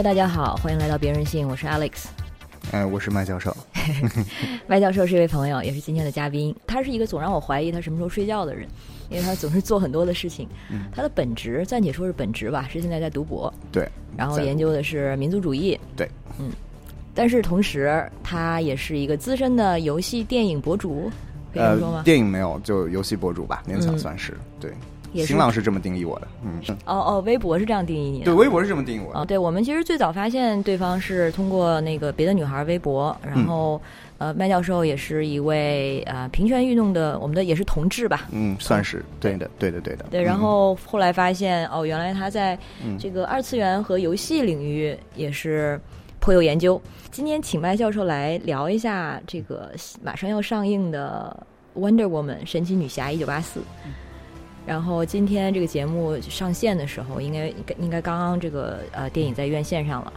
[0.00, 2.06] Hello，大家好，欢迎来到别人性，我是 Alex。
[2.72, 3.54] 哎，我是麦教授。
[4.66, 6.56] 麦教授是一位朋友，也是今天的嘉宾。
[6.66, 8.66] 他是一个总让我怀疑他什么时候睡觉的人，
[9.10, 10.48] 因为他总是做很多的事情。
[10.90, 13.52] 他的本职暂且说是本职吧，是现在在读博。
[13.70, 13.86] 对。
[14.16, 15.78] 然后研究的是民族主义。
[15.94, 16.08] 对。
[16.38, 16.50] 嗯。
[17.14, 21.12] 但是同时，他也是一个资深的游戏电影博主，
[21.52, 22.00] 可以说吗？
[22.06, 24.72] 电影没有，就游戏博主吧，勉强算是对。
[25.14, 29.20] 新浪是这么定义我的，嗯，哦哦，微博是这样定义你的，对，微博是这么定义我的。
[29.20, 33.80] 哦，对，我们其实最早发现对方是通过那个别的女孩微博，然后
[34.18, 40.04] 呃，麦教授也是一位呃平权运动的，我们的也是同志吧，嗯，算是对的，对的，对的。
[40.10, 42.58] 对，然后后来发现哦，原来他在
[42.98, 45.80] 这个二次元和游戏领域也是
[46.18, 46.80] 颇有研究。
[47.10, 49.72] 今天请麦教授来聊一下这个
[50.02, 51.36] 马上要上映的
[51.80, 53.60] 《Wonder Woman》神奇女侠一九八四。
[54.66, 60.12] 然后今天这个节目上线的时候，应该应该刚刚这个呃电影在院线上了。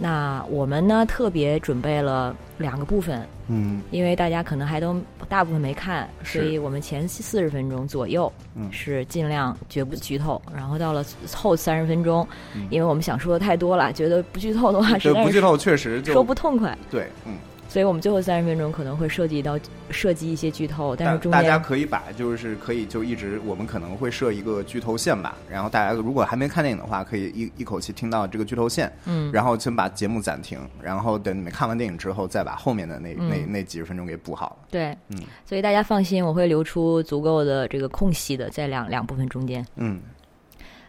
[0.00, 4.96] 那我们呢特别准备了两个部分，嗯，因为大家可能还都
[5.28, 8.32] 大部分没看，所以我们前四十分钟左右
[8.70, 12.24] 是尽量绝不剧透，然后到了后三十分钟，
[12.70, 16.78] 因为我们想说的太多了，觉得不剧透的话，实在不剧透确实说不痛快。
[16.88, 17.32] 对，嗯。
[17.68, 34.58] 所以我们最后三十分钟可能会涉及到涉及一些剧透，但是中间大家可以把就是可以就一直我们可能会设一个剧透线吧，然后大家如果还没看电影的话，可以一一口气听到这个剧透线，嗯，然后先把节目暂停，然后等你们看完电影之后，再把后面的那那那几十分钟给补好。
[34.70, 39.62] 对，嗯，所以大家放心，我会留出足够的这个空隙的，在两两部分中间。
[39.76, 40.00] 嗯，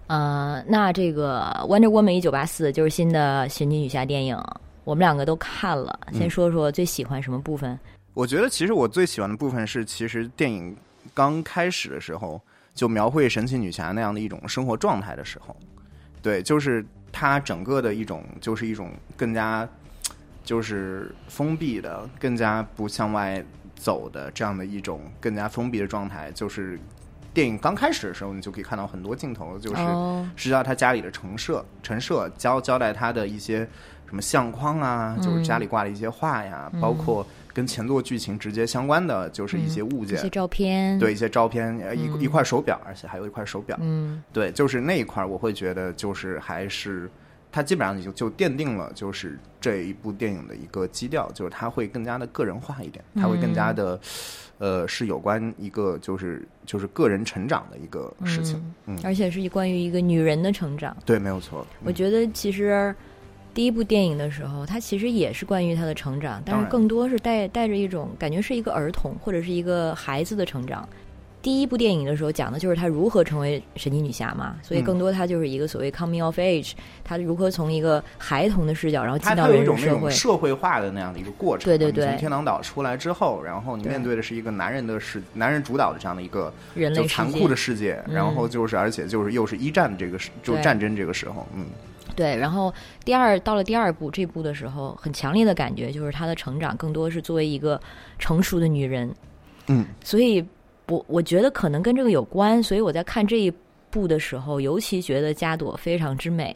[0.08, 4.42] 呃，那这个《Wonder Woman 一九八四》就是新的神奇女侠电影。
[4.90, 7.78] 我们两个都看了，先说说最喜欢什么部分？
[8.16, 10.76] 我觉得其实我最喜欢的部分是，其实电影
[11.14, 12.42] 刚开始的时候
[12.74, 15.56] 就描绘神奇女侠那样的一种生活状态的时候，
[16.24, 19.70] 对，就是它整个的一种就是一种更加
[20.44, 23.46] 就是封闭的、更加不向外
[23.76, 26.32] 走的这样的一种更加封闭的状态。
[26.32, 26.80] 就是
[27.32, 29.82] 电影刚开始的时候，你就可以看到很多镜头，就是
[30.36, 33.70] 实际上他家里的陈设、陈设交交代他的一些。
[34.09, 43.78] 什么相框啊，就是家里挂的一些画呀，包括跟前作剧情直接相关的，就是一些物件、一些照片，对一些照片，一一块手表，而且还有一块手表。
[43.81, 47.08] 嗯，对，就是那一块，我会觉得就是还是
[47.52, 54.00] 它基本上就就奠定了就是这一部电影的一个基调，就是它会更加的个人化一点，它会更加的
[54.58, 60.98] 呃是有关一个就是就是个人成长的一个事情，嗯，而且是关于一个女人的成长。
[61.06, 61.64] 对，没有错。
[61.84, 62.96] 我觉得其实。
[63.54, 70.88] 第一部电影的时候，它其实也是关于他的成长，但是更多是带带着一种感觉，是一个儿童或者是一个孩子的成长。
[71.42, 81.64] 第一部电影的时候讲的就是她如何成为神奇女侠嘛，所以更多她就是一个所谓 coming of age，她如何从一个孩童的视角，然后进到人社会社会化的那样的一个过程。
[81.66, 91.66] 对对对，从天堂岛出来之后，然后你面对的是一个男人的世，男人主导的这样的一个人类残酷的世界，然后就是而且就是又是一战这个就战争这个时候，嗯。
[92.19, 92.74] 对，然后
[93.06, 97.80] 第二到了第二部这部的时候，很强烈的感觉就是她的成长更多是作为一个
[98.18, 99.09] 成熟的女人，
[99.68, 100.46] 嗯，所以
[100.90, 103.53] 我我觉得可能跟这个有关，所以我在看这一。
[103.90, 106.54] 部的时候，尤其觉得加朵非常之美，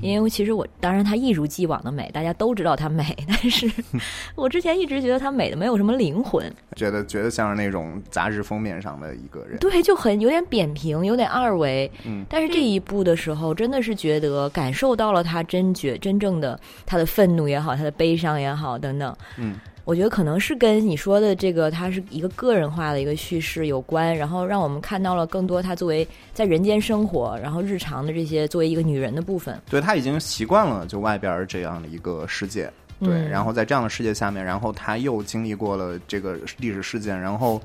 [0.00, 3.70] 因为其实我当然她一如既往的美，大家都知道她美， 但是
[4.34, 11.90] 我之前一直觉得她美的没有什么灵魂，觉得觉得像是那种杂志封面上的一个人，对，就很有点扁平，有点二维。
[12.04, 19.14] 嗯，但是这一部的时候，真的是觉得感受到了她真觉真正的她的愤怒也好，她的悲伤也好等等。
[19.36, 19.58] 嗯。
[19.90, 29.60] 我觉得可能是跟你说的这个，它是一个个人化的一个叙事有关，然后让我们看到了更多她作为在人间生活，然后日常的这些作为一个女人的部分。
[29.68, 37.60] 对她已经习惯了就外边这样的一个世界，对，然后在这样的世界下面，然后她又经历过了这个历史事件，然后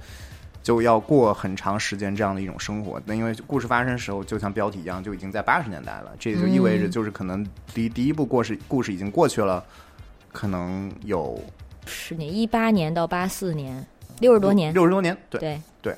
[0.64, 3.00] 就要过很长时间这样的一种生活。
[3.06, 9.64] 那因为故事发生的时候，就像标题一样，就已经在八十年代了，这也就意味着就是可能第第一部故事故事已经过去了，
[10.34, 11.40] 可能有。
[11.86, 13.86] 十年，一八年到八四年，
[14.20, 15.96] 六十多年，六十多年，对对对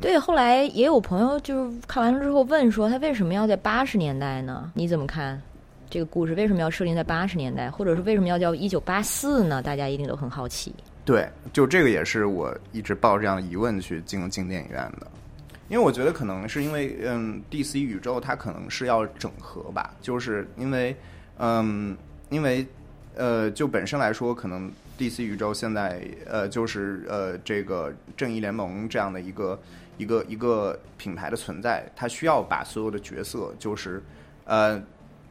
[0.00, 0.18] 对。
[0.18, 4.70] 后来也有朋友就是看完了之后问说，他为什么要在八十年代呢？
[4.74, 5.40] 你怎么看
[5.88, 6.34] 这个故事？
[6.34, 7.70] 为什么要设定在八十年代？
[7.70, 9.62] 或者是为什么要叫一九八四呢？
[9.62, 10.74] 大家一定都很好奇。
[11.04, 15.06] 对，就这个也是我一直抱着这样的疑问去进进电影院的，
[15.68, 20.94] 因为我觉得可能是因为嗯，DC 宇宙它可能是要整合吧，就是因为
[21.38, 21.96] 嗯，
[22.28, 22.66] 因为
[23.16, 24.70] 呃，就本身来说可能。
[25.02, 29.60] DC 宇宙现在呃就是呃这个正义联盟这样的一个
[29.98, 34.02] 一个一个品牌的存在，它需要把所有的角色就是
[34.44, 34.80] 呃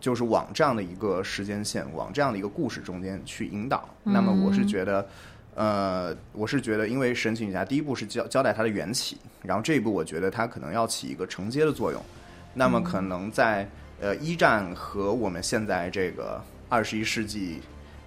[0.02, 3.88] 就是往这样的一个时间线，往这样的一个故事中间去引导。
[4.04, 5.08] 那么我是觉得，
[5.56, 12.04] 呃，我是觉得，因为神奇女侠第一部是交交代它的缘起，然后这一部我觉得它可能要起一个承接的作用。
[12.54, 13.70] 那么可能在
[14.00, 17.62] 呃一战和我们现在这个二十一世纪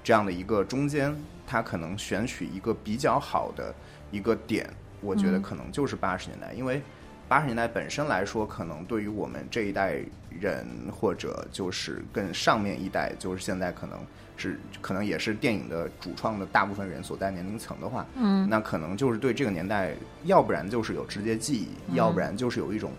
[0.04, 1.12] 这样的一个中间，
[1.44, 3.74] 它可能选取一个比较好的
[4.12, 4.70] 一个点，
[5.00, 6.80] 我觉得可能就是八十年代，因为。
[7.26, 9.98] 八十年代本身来说，可能对于我们这一代
[10.38, 13.98] 人，或者就是更上面一代，就是现在可能
[14.36, 22.92] 是可能也是电影的主创的大部分人所在年龄层的话，嗯，那可能就是对这个年代，要不然就是有直接记忆，要不然就是有一种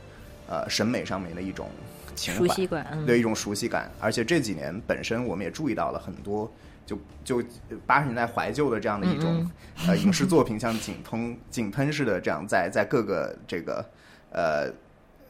[0.48, 1.70] 呃审美上面的一种
[2.16, 3.92] 情熟悉感，对一种熟悉感。
[4.02, 6.52] 而且这几年本身我们也注意到了很多，
[6.86, 7.44] 就就
[7.86, 9.50] 八十年代怀旧的这样的一种
[9.88, 13.86] 呃影视作品，像井喷井喷似的这样在在各个这个。
[14.38, 14.70] 呃，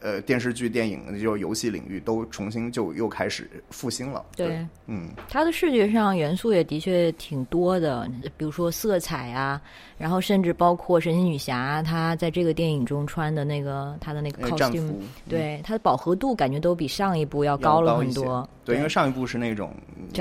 [0.00, 4.24] 呃，电视剧、电影，就游戏领域都重新就又开始复兴了。
[4.34, 9.62] 对，嗯，它的视觉上元素也的确挺多的，比如说色彩啊。
[9.98, 14.92] 然后甚至包括神奇女侠，她在这个电影中穿的那个她的那个 costume，
[15.28, 18.46] 对它的饱和度感觉都比上一部要高了很多。
[18.64, 19.72] 对，因为上一部是那种，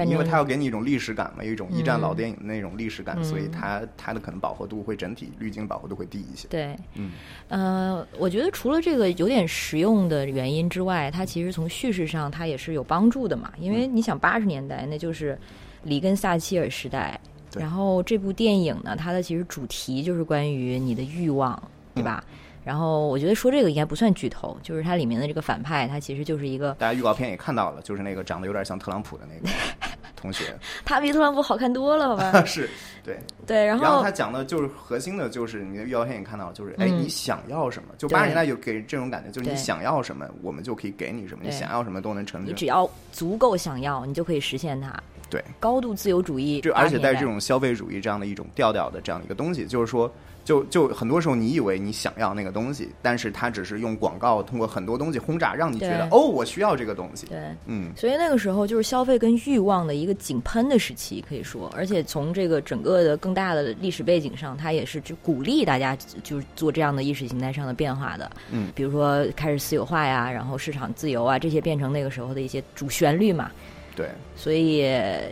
[0.07, 6.47] 因为它要给你一种历史感嘛，一种一战老电影的那种历史感，所以它它的可能饱和度会整体滤镜饱和度会低一些。
[6.47, 7.11] 对，嗯，
[7.49, 15.37] 呃，我觉得除了这个有点实用的原因之外，它其实从叙事上它也是有帮助的嘛，因为你想八十年代那就是
[15.83, 17.19] 里根萨切尔时代。
[17.59, 21.61] 然后这部电影呢，它的其实主题就是关于你的欲望，
[21.93, 22.23] 对吧？
[22.63, 29.55] 然后我觉得说这个应该不算剧透，就是它里面的这个反派，他其实就是一个大家预告片也看到了，就是那个长得有点像特朗普的那个
[30.17, 30.45] 同学，
[30.83, 32.41] 他比特朗普好看多了，好吧？
[32.43, 32.67] 是
[33.03, 37.89] 对对， 然后他讲的就是核心的，就是你的预告片也看到了，就是哎，你想要什么？
[37.99, 42.43] 就八十年代有给这种感觉，就是你想要什么，我们就可以给你什么，你想要什么都能成。
[42.43, 44.91] 你只要足够想要，你就可以实现它。
[45.35, 50.09] 对，高度自由主义，就而且带这种消费主义这样的一种调调的这样的一个东西，就是说，
[50.45, 57.25] 就就很多时候你以为你想要那个东西，但是它只是用广告通过很多东西轰炸，让你觉得哦，我需要这个东西。
[57.27, 68.31] 对，嗯，所以那个时候就是消费跟欲望的一个井喷的时期，可以说，而且从这个整个的更大的历史背景上，它也是就鼓励大家就是做这样的意识形态上的变化的。
[68.51, 73.51] 嗯，比如说开始私有化呀，然后市场自由啊，这些变成那个时候的一些主旋律嘛。
[73.95, 74.83] 对，所以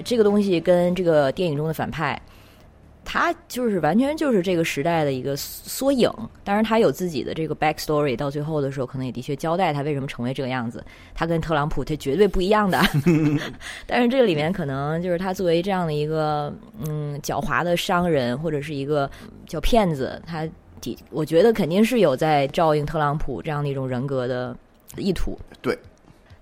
[0.06, 2.20] 这个东西跟这个电影中的反派，
[3.04, 6.10] 他就是完全就是这个时代的一个缩影。
[6.46, 10.82] 当然，他有自己的这个 back story，到最后的时候，可能也的确交代他为什么成为这个样子。
[11.14, 12.82] 他跟特朗普他绝对不一样的。
[13.86, 16.54] 但是这个里面可能就是他作为这样的一个
[16.86, 19.12] 嗯狡猾的商人或者是一个
[19.46, 20.48] 叫骗子，他
[20.80, 24.56] 的我觉得肯定是有在照应特朗普这样的一种人格的
[24.96, 25.38] 意图。
[25.62, 25.78] 对。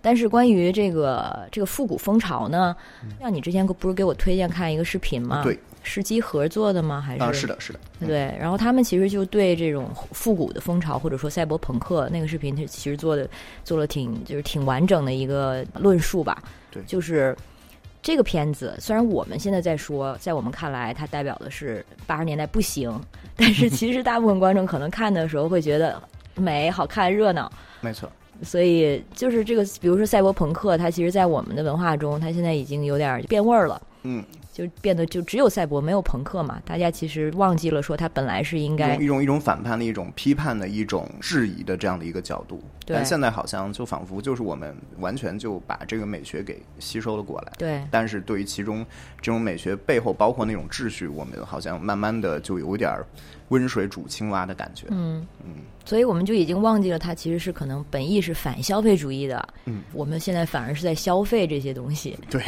[0.02, 2.76] 但是关于这个这个复古风潮呢，
[3.20, 5.42] 像你之前不是给我推荐看一个视频吗？
[5.44, 7.00] 对，是机核做的吗？
[7.00, 7.24] 还是？
[7.24, 7.80] 啊，是的，是的。
[8.00, 13.30] 对，然后他们其实就对这种复古的风潮，或者说赛博朋克那个视频，它其实做的
[13.64, 16.42] 做了挺就是挺完整的一个论述吧。
[16.72, 17.38] 对，就是
[18.02, 23.00] 这个片子，虽然我们现在在说，在我们看来它代表的是八十年代不行，
[23.36, 26.02] 但是其实大部分观众可能看的时候会觉得
[26.34, 27.52] 美、好看、热闹。
[27.82, 28.12] 没错。
[28.44, 33.82] 所以就是这个，比如说赛博朋克，它其实，在我们的文化中，它现在已经有点变味儿了。
[34.04, 36.60] 嗯，就变得就只有赛博，没有朋克嘛。
[36.66, 42.60] 大家其实忘记了说，它本来是应该一种一种反叛的一种批判的一种质疑的这样的一个角度。
[42.88, 47.54] 但现在好像就仿佛就是我们完全就把这个美学给吸收了过来。
[47.60, 47.80] 对。
[47.92, 48.84] 但是对于其中
[49.22, 52.92] 这种美学背后包括那种秩序，我们好像慢慢的就有点
[53.52, 54.88] 温水煮青蛙的感觉。
[54.90, 55.62] 嗯嗯。
[55.86, 59.48] 所以我们就已经忘记了，它其实是可能本意是反消费主义的。
[59.66, 62.18] 嗯，我们现在反而是在消费这些东西。
[62.30, 62.42] 对，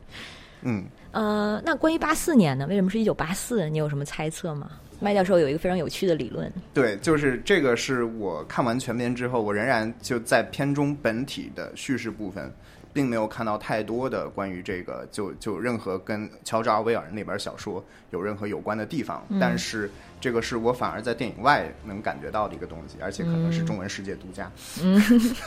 [0.62, 2.66] 嗯，呃，那关于八四年呢？
[2.66, 3.68] 为什么是一九八四？
[3.70, 4.70] 你有什么猜测吗？
[5.00, 6.52] 麦教授有一个非常有趣的理论。
[6.72, 12.52] 对，就是这个是我看完全片之后，我仍然就在片中本体的叙事部分。
[12.92, 19.26] 并没有看到太多的关于这个，就就任何跟乔治·奥威尔那本小说有任何有关的地方。
[19.40, 19.90] 但是
[20.24, 24.50] 这个是我反而在电影外能感觉到的一个东西，而且可能是中文世界独家。
[24.82, 24.98] 嗯，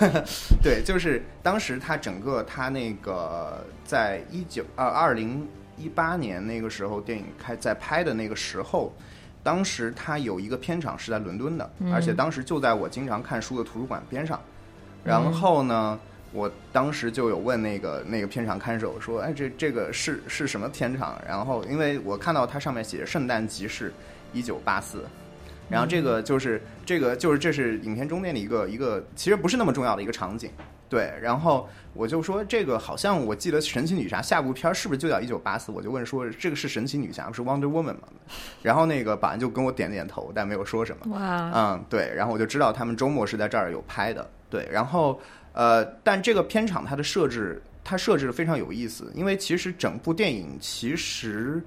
[0.62, 8.94] 对，就是当时他整个他那个在一九二二零一八年那个时候电影开在拍的那个时候，
[9.42, 14.40] 当时他有一个片场是在伦敦的，而且当时就在我经常看书的图书馆边上。
[15.04, 16.00] 然后呢？
[16.34, 23.94] 我当时就有问那个那个片场看守说：“哎，这这个是是什么片场？”然后因为我看到它上面写“圣诞集市
[24.34, 25.04] 一九八四”，
[25.70, 30.50] 然后这个就是这个就是这是影片中间的一个一个其实不是那么重要的一个场景，
[30.88, 35.72] 对，然后我就说这个好像我记得神奇女侠下部片儿是不是就叫一九八四？
[35.72, 38.08] 我就问说这个是神奇女侠不是 Wonder Woman 吗？
[38.62, 41.14] 然后那个保安就跟我点了点头，但没有说什么。
[41.14, 44.30] 哇，嗯，对，然后我就知道他们周末是在这儿有拍的。
[44.50, 45.20] 对，然后
[45.52, 51.62] 呃，但这个片场它的设置，它设置的非常有意思，因为其实整部电影其实。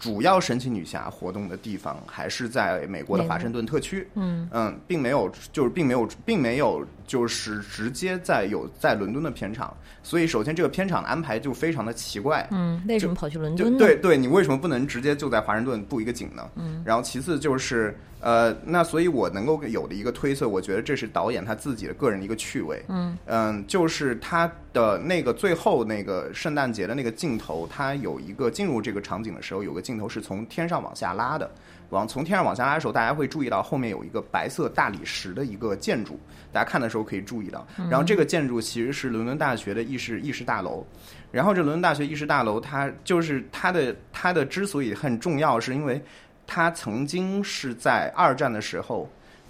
[0.00, 4.48] 主要神奇女侠活动的地方还是在美国的华盛顿特区，嗯。
[4.50, 9.76] 嗯，并没有，就是并没有，并没有，就是直接在有在伦敦的片场。
[10.00, 12.46] 所以，首先这个片场的安排就非常的奇怪。
[12.52, 13.78] 嗯，为什么跑去伦敦呢？
[13.80, 16.48] 对对，你为什么不能直接就在华盛顿布一个景呢？
[16.54, 22.80] 嗯，然后其次就是呃，那所以我能够有的一个推测，我觉得这是导演他自己的个人的一个趣味。
[22.88, 31.50] 嗯嗯，就是他的那个最后那个圣诞节的那个镜头，他有一个进入这个场景的时候，有个镜头是从天上往下拉的。
[31.90, 36.20] 往从天上往下拉的时候，大家会注意到后面有一个白色大理石的一个建筑，
[36.52, 37.66] 大家看的时候可以注意到。
[37.90, 40.86] 然后这个建筑其实是伦敦大学的议事议事大楼。
[41.30, 46.02] 然后这伦敦大学议事大楼，它就是它的它的之所以很重要，是因为
[46.46, 49.08] 它曾经是在二战的时候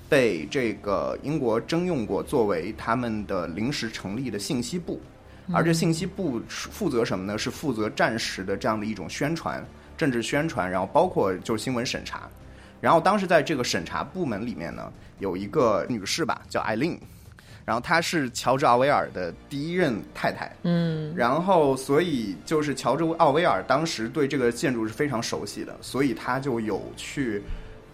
[0.08, 5.00] 被这个英国征用过，作为他们的临时成立的信息部。
[5.52, 7.36] 而这信息部负责什么呢？
[7.36, 9.64] 是负责战时的这样的一种宣传。
[9.96, 12.26] 政治宣传，然后包括就是新闻审查，
[12.80, 16.98] 然后当时在这个审查部门里面呢，有一个女士吧，叫艾琳，
[17.70, 27.40] 然后她是乔治奥威尔的第一任太太，嗯，然后所以就是乔治奥威尔当时对这个建筑是非常熟悉的，所以他就有去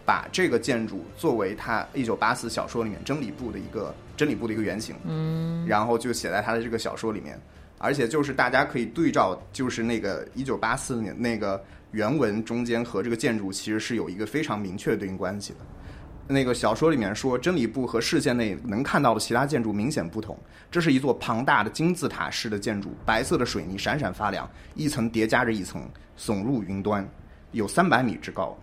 [0.06, 7.38] 把这个建筑作为他一九八四小说里面真理部的一个真理部的一个原型，嗯，然后就写在他的这个小说里面，
[7.76, 11.62] 而且就是大家可以对照，就是那个一九八四年那个。
[11.92, 15.58] 原文中间和这个建筑其实是有一个非常明确的对应关系的。
[16.28, 20.36] 那个小说里面说，真理部和视线内能看到的其他建筑明显不同。
[20.70, 25.82] 这是一座庞大的金字塔式的建筑，白色的水泥闪闪发亮，一层叠加着一层，
[26.18, 27.08] 耸入云端，
[27.52, 28.56] 有三百米之高。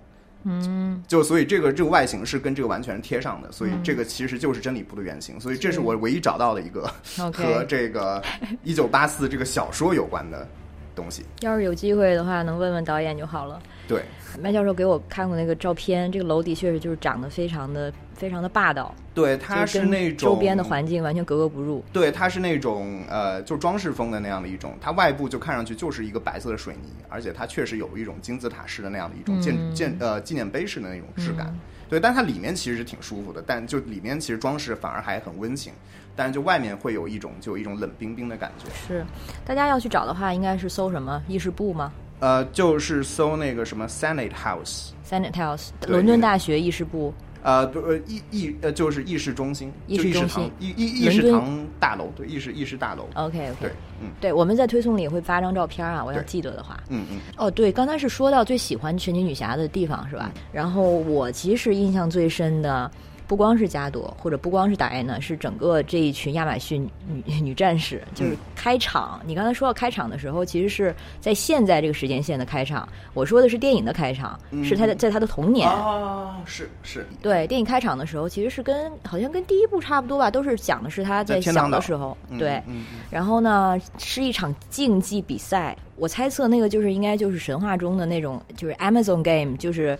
[0.43, 5.39] 嗯，就所以这个这个外形是跟这个完全贴上的，所以这个其实就是真理部的原型。
[5.39, 6.91] 所以这是我唯一找到的一个
[7.31, 8.21] 和这个
[8.63, 10.47] 一九八四这个小说有关的。
[10.95, 13.59] 东西，要是有机会的话，能问问导演就好了。
[13.87, 14.03] 对，
[14.41, 18.93] 麦教授给我看过那个照片，这个楼的确是就是长得非常的非常的霸道。
[19.13, 21.83] 对，它是那种周边的环境完全格格不入。
[21.93, 31.55] 对，它是那种呃，就装饰风的那样的一种，它外部就看上去就是一个白色的水泥，而且它确实有一种金字塔式的那样的一种建建呃纪念碑式的那种质感。
[31.89, 35.73] 对，但它里面其实是挺舒服的，但就里面其实装饰反而还很温情。
[36.15, 38.65] 但是就外面会有一种就有一种冷冰冰的感觉。
[38.87, 39.03] 是，
[39.43, 41.91] 大家要去找的话，应该是搜什么议事部吗？
[42.23, 47.13] 呃，就是搜那个什么 Senate House，Senate House，伦敦大学议事部。
[47.41, 53.05] 呃，不，呃，议议呃，就是议事中心，议事中心，议议议事堂大楼，对，议事议事大楼。
[53.15, 56.81] OK，OK，对，嗯，对，我们在推送里也会发张照片啊，我要记得的话。
[56.87, 57.19] 嗯嗯。
[57.35, 60.31] 哦，对，刚才是说到最喜欢神奇女侠的地方是吧？
[60.53, 62.89] 然后我其实印象最深的。
[63.27, 68.01] 不光是加朵，或者不光是达安娜，是整个这一群亚马逊女女战士。
[68.13, 72.87] 就是开场，你刚才说到开场的时候，其实是在现在这个时间线的开场。
[73.13, 75.69] 我说的是电影的开场，是他的在他的童年。
[75.69, 77.05] 啊，是是。
[77.21, 82.17] 对，电影开场的时候，其实是跟好像跟第一部差不多吧，都是讲的是他在小的时候。
[82.37, 82.61] 对，
[83.09, 85.75] 然后呢，是一场竞技比赛。
[85.95, 89.97] 我猜测那个就是应该就是神话中的那种，就是 Amazon Game，就是。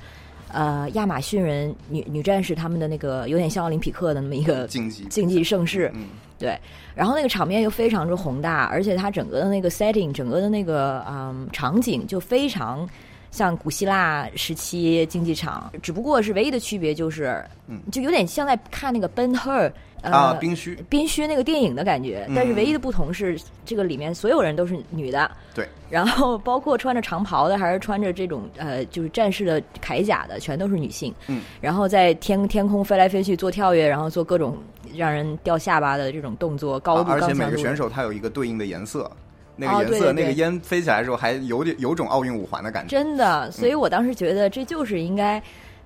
[0.54, 6.06] 呃，亚马逊人女女战士他们的那个有点像奥林匹克的那么一个竞技竞技盛世，嗯，
[6.38, 6.58] 对。
[6.96, 12.88] 然后那个场面又非常之宏大，而且它整个的那个 setting，整个的那个嗯场景就非常
[13.34, 19.72] 像古希腊时期竞技场，只不过是唯一的区别就是，嗯，就有点像在看那个 Ben Hur。
[20.04, 34.58] 啊，冰虚，冰虚那个电影的感觉，但是唯一的不同是，这个里面所有人都是女的，对，然后包括穿着长袍的，还是穿着这种呃，就是战士的铠甲的，全都是女性，嗯，然后在天天空飞来飞去做跳跃，然后做各种
[34.94, 39.10] 让人掉下巴的这种动作，高度，而且每个选手他有一个对应的颜色，
[39.56, 45.42] 那个颜色，那个烟飞起来的时候还有点有种奥运五环的感觉，真的，所以我当时觉得这就是应该。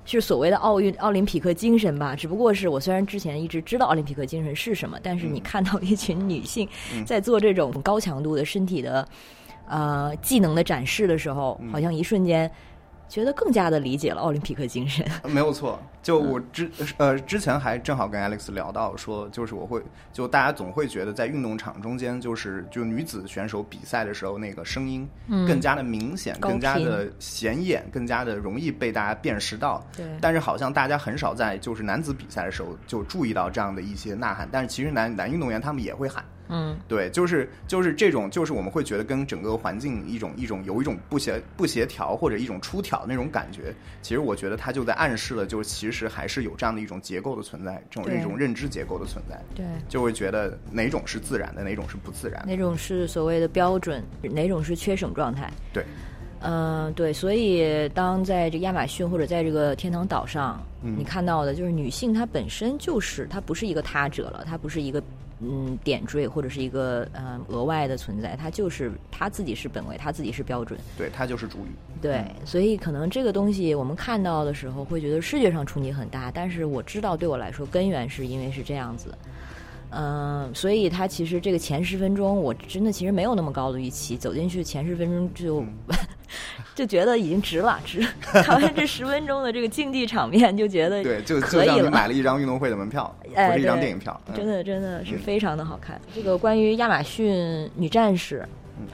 [0.10, 6.66] 是所谓的奥运奥林匹克精神吧，只不过是我虽然之前一直知道奥林匹克精神是什么，但是你看到一群女性
[7.06, 9.06] 在做这种高强度的身体的
[9.68, 12.50] 呃技能的展示的时候，好像一瞬间。
[13.10, 15.80] 觉得更加的理解了奥林匹克精神， 没有错。
[16.04, 19.82] 就我之呃之前还正好跟 Alex 聊到说，就是我会
[20.14, 25.08] 就大家总会觉得在运动场中间，就是就女子选手比赛的时候，那个声音
[25.46, 29.86] 更加的明显，更加的显眼，更加的容易被大家辨识到。
[29.96, 30.06] 对。
[30.22, 36.24] 但是好像大家很少在就是男子比赛的时候就注意到这样的一些呐喊，但是其实男男运动员他们也会喊。
[36.50, 43.74] 嗯，对，就是就是这种，就是我们会觉得跟整个环境一种一种有一种不协不协调或者一种出挑那种感觉。
[44.02, 49.66] 其实我觉得它就在暗示了，就是其实还是有这样的一种结构的存在，这种对一种认知结构的存在，对。
[49.90, 52.48] 就会觉得哪种是自然的，哪种是不自然的。
[52.48, 55.52] 哪种是所谓的标准，哪种是缺省状态？
[55.74, 55.86] 对，
[56.42, 65.02] 嗯、对，所以当在这亚马逊或者在这个天堂岛上，嗯你看到的就是女性她本身就是她不是一个他者了，她不是一个
[65.40, 70.80] 嗯点缀或者是一个嗯额外的存在，它就是它自己是本位，它自己是标准。
[70.98, 71.70] 对，它就是主语。
[72.02, 79.14] 对，所以可能这个东西我们看到的时候会觉得视觉上冲击很大，但是我知道对我来说根源是因为是这样子。
[79.90, 85.64] 嗯、所以他其实这个前十分钟，我真的其实没有那么高的预期，走进去前十分钟就、
[86.76, 91.90] 就觉得已经值了，值看完这十分钟的这个竞技场面，就觉得对，就可以了。
[91.90, 94.20] 买了一张运动会的门票，哎不是一张电影票。
[94.28, 96.00] 嗯真的真的是非常的好看。
[96.14, 98.46] 这个关于亚马逊女战士，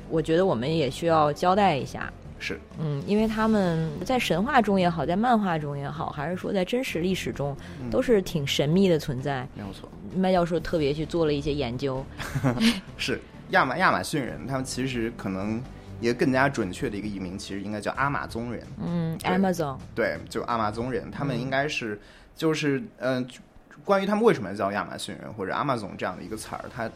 [0.10, 2.12] 我觉得我们也需要交代一下。
[2.44, 7.56] 是嗯，因为他们在神话中也好，在漫画中也好，还是说在真实历史中，
[7.90, 9.48] 都是挺神秘的存在。
[9.56, 9.90] 没有错。
[10.14, 12.06] 麦教授特别去做了一些研究，
[12.98, 13.22] 是
[13.52, 15.64] 亚马亚马逊人，他们其实可能
[16.02, 18.62] 也更加准确的一个译名，其实应该叫阿马宗人。
[18.86, 21.98] 嗯对，Amazon，对，就阿马宗人，他们应该是
[22.36, 23.26] 就是嗯、呃
[23.84, 26.90] 关于他们为什么叫亚马逊人或者阿马总这样的一个词儿，它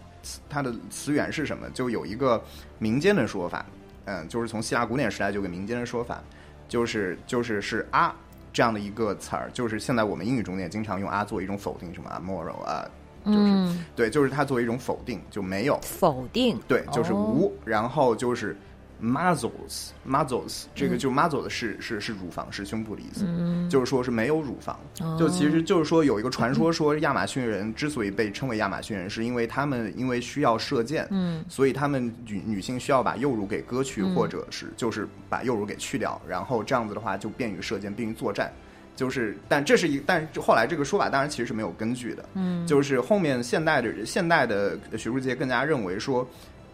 [0.48, 1.70] 它的词源是什么？
[1.72, 2.42] 就有一个
[2.80, 3.66] 民间的说法，
[4.08, 6.24] 嗯、就是从希腊古典时代就有个民间的说法，
[6.68, 8.16] 就是就是是啊
[8.54, 12.90] 这样的一个词儿，就是现在我们英语中也经常用啊做一种否定，什么啊 moral 啊，
[13.26, 15.78] 就是、嗯，对，就是它作为一种否定，就没有。
[15.84, 18.58] 否定，对，就是哦无，然后就是
[19.02, 23.26] muzzles muzzles，这嗯个就 muzzles 是是是乳房，是胸部的意思，
[23.70, 24.80] 就是说是没有乳房。
[25.02, 38.52] 哦就其实就是说有一个传说说亚马逊人之所以被称为亚马逊人，是因为他们因为需要射箭，嗯，所以他们女女性需要把幼乳给割去，或者是就是把幼乳给去掉，然后这样子的话就便于射箭，便于作战。
[38.96, 42.26] 就是，但这是一，但是后来这个说法当然其实是没有根据的。
[42.34, 46.28] 嗯，就是后面现代的现代的学术界更加认为说，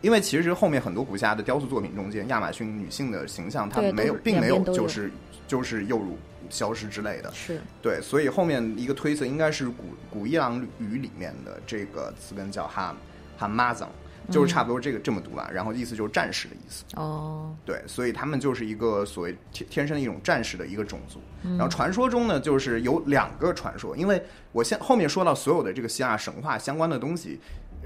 [0.03, 5.09] 因为其实后面很多古希腊的雕塑作品中间，亚马逊女性的形象她对没有，并没有就是
[5.47, 6.17] 就是幼乳
[6.49, 7.31] 消失之类的。
[7.31, 12.93] 是，对，所以后面一个推测应该是古古伊朗语里面的这个词根叫哈
[13.37, 13.89] 哈马藏，
[14.29, 15.49] 就是差不多这个这么读吧。
[15.53, 16.83] 然后意思就是战士的意思。
[16.97, 21.21] 哦，对，所以他们就是一个所谓天天生的一种战士的一个种族。
[21.43, 27.39] 然后传说中呢，就是有两个传说，因为我现后面说到所有的这个希腊神话相关的东西，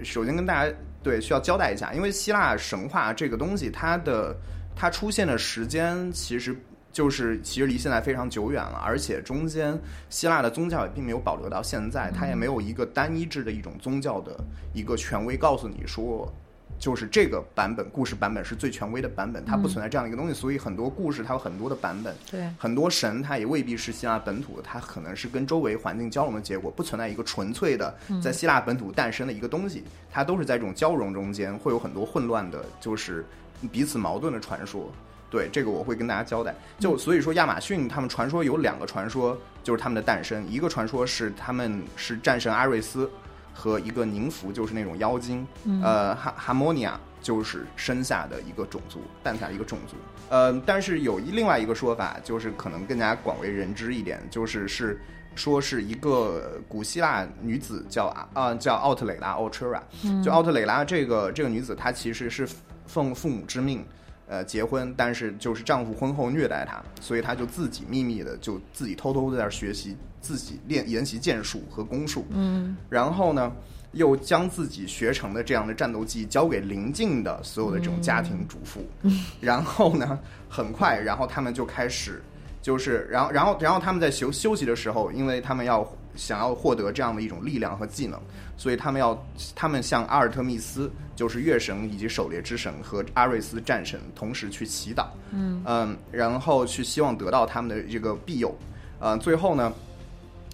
[0.03, 0.75] 首先跟大家
[1.07, 4.35] 对需要交代一下，因为希腊神话这个东西，它的
[4.75, 6.55] 它出现的时间其实。
[6.89, 14.35] 就是其实离现在非常久远了，而且中间希腊的宗教也并没有保留到现在，它也没有一个单一制的一种宗教的
[14.73, 16.33] 一个权威告诉你说，
[16.79, 33.25] 就是这个版本故事版本是最权威的版本，它不存在这样的一个东西，所以很多故事它有很多的版本，对，很多神它也未必是希腊本土的，它可能是跟周围环境交融的结果，不存在一个纯粹的在希腊本土诞生的一个东西，它都是在这种交融中间会有很多混乱的，就是
[33.71, 34.91] 彼此矛盾的传说。
[35.29, 36.55] 对这个我会跟大家交代。
[36.79, 40.47] 就所以说，亚马逊他们传说有两个传说，就是他们的诞生。
[40.47, 43.11] 一个传说是他们是战神阿瑞斯
[43.57, 45.45] 和一个宁芙，就是那种妖精，
[45.81, 49.95] 呃，哈哈莫尼亚就是生下的一个种族，诞下的一个种族。
[50.29, 55.01] 呃，但是有一另外一个说法，就是可能更加广为人知一点，就是是
[55.33, 59.81] 说是一个古希腊女子叫啊、叫奥特蕾拉 （Ultra），
[60.23, 62.47] 就奥特蕾拉这个这个女子，她其实是
[62.85, 63.83] 奉父母之命。
[64.27, 73.51] 呃，结婚，但是就是丈夫婚后虐待她，所以她就自己秘密的就自己偷偷的在那儿学习，自己练研习剑术和弓术，嗯，然后呢，
[73.93, 79.23] 又将自己学成的这样的战斗技交给邻近的所有的这种家庭主妇，嗯。
[79.39, 82.21] 然后呢，很快，然后他们就开始，
[82.61, 88.19] 就是，然后，然后，然后他们在休休息的时候，因为他们要想要获得这样的一种力量和技能，
[88.57, 98.53] 所以他们要，他们向阿尔特密斯，就是月神以及狩猎之神和阿瑞斯战神同时去祈祷，嗯然后去希望得到他们的这个庇佑，
[98.99, 99.71] 呃，最后呢。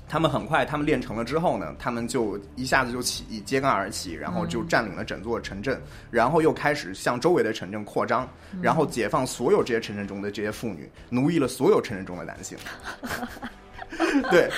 [0.05, 8.29] 他们很快，他们练成了之后呢，他们就一下子就起揭竿而起，然后就占领了整座城镇，然后又开始向周围的城镇扩张，
[8.61, 12.55] 然后解放所有这些城镇中的这些妇女，奴役了所有城镇中的男性。
[14.31, 14.49] 对，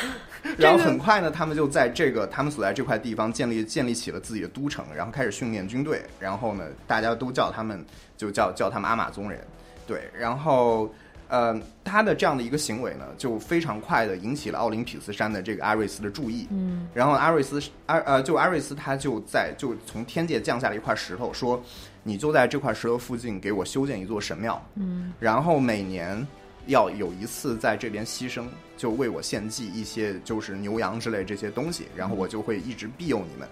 [0.58, 7.84] 然后很快呢，他们就在这个他们所在这块地方建立建立起了自己的都城，然后开始训练军队，然后呢，大家都叫他们
[8.18, 9.40] 就叫叫他们阿玛宗人。
[9.88, 10.94] 对，然后
[11.28, 16.48] 呃，他的这样的一个行为呢，就非常快的引起了奥林匹斯山的这个阿瑞斯的注意。
[16.52, 21.62] 嗯，然后阿瑞斯阿呃，就阿瑞斯他就在就从天界降下了一块石头，说
[22.04, 24.64] 你就在这块石头附近给我修建一座神庙。
[24.76, 26.26] 嗯，然后每年
[26.68, 33.48] 要有一次在这边牺牲，就为我献祭一些就是牛羊之类这些东西，然后我就会一直庇佑你们。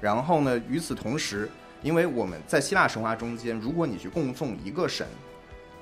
[0.00, 1.48] 然后呢，与此同时，
[1.82, 5.06] 因为我们在希腊神话中间，如果你去供奉一个神，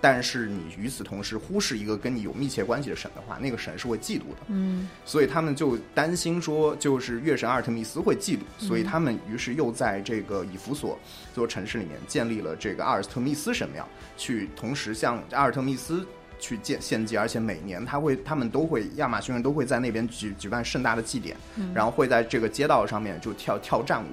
[0.00, 4.38] 但是你与此同时忽视一个跟你有密切关系的神的话，那个神是会嫉妒的。
[4.48, 10.98] 嗯所以他们就担心说，就是月神阿尔特弥斯会嫉妒，所以他们于是又在这个以弗所
[11.32, 16.04] 这座城市里面建立了这个阿尔特弥斯神庙，去同时向阿尔特弥斯
[16.42, 21.36] 去献献祭，而且每年他会，他们都会亚马逊人都会在那边举举办盛大的祭典，
[21.72, 24.08] 然后会在这个街道上面就跳跳战舞。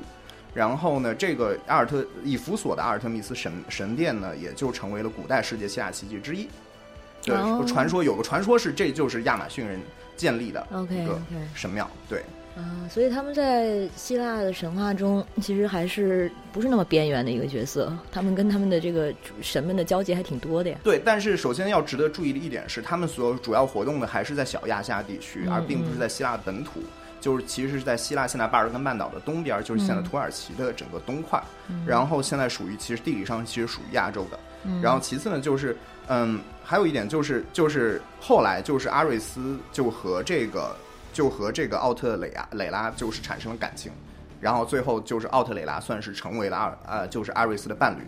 [0.53, 6.47] 然后呢，这个阿尔特以弗所的阿尔特弥斯神神殿呢，也就成为了古代世界希腊奇迹之一。
[7.23, 9.79] 对，哦传说有个传说是这就是亚马逊人
[10.15, 11.19] 建立的一个
[11.55, 11.89] 神庙。
[12.07, 12.23] 对，
[12.55, 17.95] 啊，所以他们在希腊的神话中，其实还是不是那么边缘的一个角色。
[18.11, 20.77] 他们跟他们的这个神们的交集还挺多的呀。
[20.83, 26.81] 对，但是首先要值得注意的一点是，他们所主要活动的还是在小亚细亚地区，嗯而并不是在希腊本土。
[27.21, 31.41] 就是其实是在希腊现在巴尔干半岛的东边，就是现在土耳其的整个东块。
[31.85, 34.39] 然后现在属于其实地理上其实属于亚洲的。
[34.81, 35.75] 然后其次呢，就是
[36.07, 40.73] 嗯，还有一点就是就是后来就是阿瑞斯就和这个
[41.19, 43.91] 就和这个奥特蕾亚蕾拉就是产生了感情，
[44.39, 48.07] 然后最后就是奥特蕾拉算是成为了阿呃就是阿瑞斯的伴侣，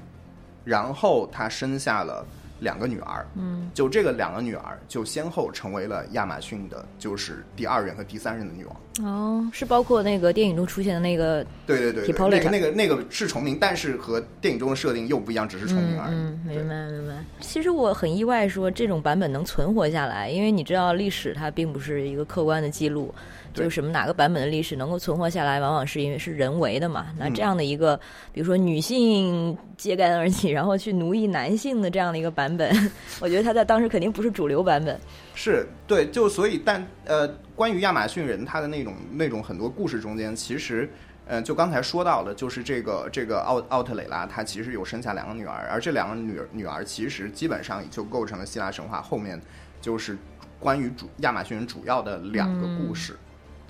[0.64, 2.26] 然后他生下了
[2.62, 8.76] 两个女儿，嗯，就这个两个女儿就先后成为了亚马逊的就是第二任和第三任的女王。
[9.04, 16.14] 哦，是包括那个电影中出现的那个对对对对，那个那个那个是重名，但是和电影中的设定又不一样，只是重名而已。
[16.14, 17.16] 嗯，嗯明白明白。
[17.40, 27.08] 其实我很意外，说这种版本能存活下来，因为你知道历史它并不是一个客观的记录，对就是什么哪个版本的历史能够存活下来，往往是因为是人为的嘛。
[27.18, 27.98] 那嗯这样的一个，
[28.32, 32.74] 比如说女性揭竿而起，然后去奴役男性的这样的一个版本，
[33.20, 35.00] 我觉得它在当时肯定不是主流版本。
[35.34, 40.90] 是对，就所以，但呃，关于亚马逊人他的那种那种很多故事中间，其实，
[41.26, 49.42] 呃，就刚才说到的，就是这个这个奥奥特蕾拉，她其实有生下两个女儿，而这两个女女儿其实基本上就构成了希腊神话后面
[49.80, 50.18] 就是
[50.60, 53.16] 关于主亚马逊人主要的两个故事，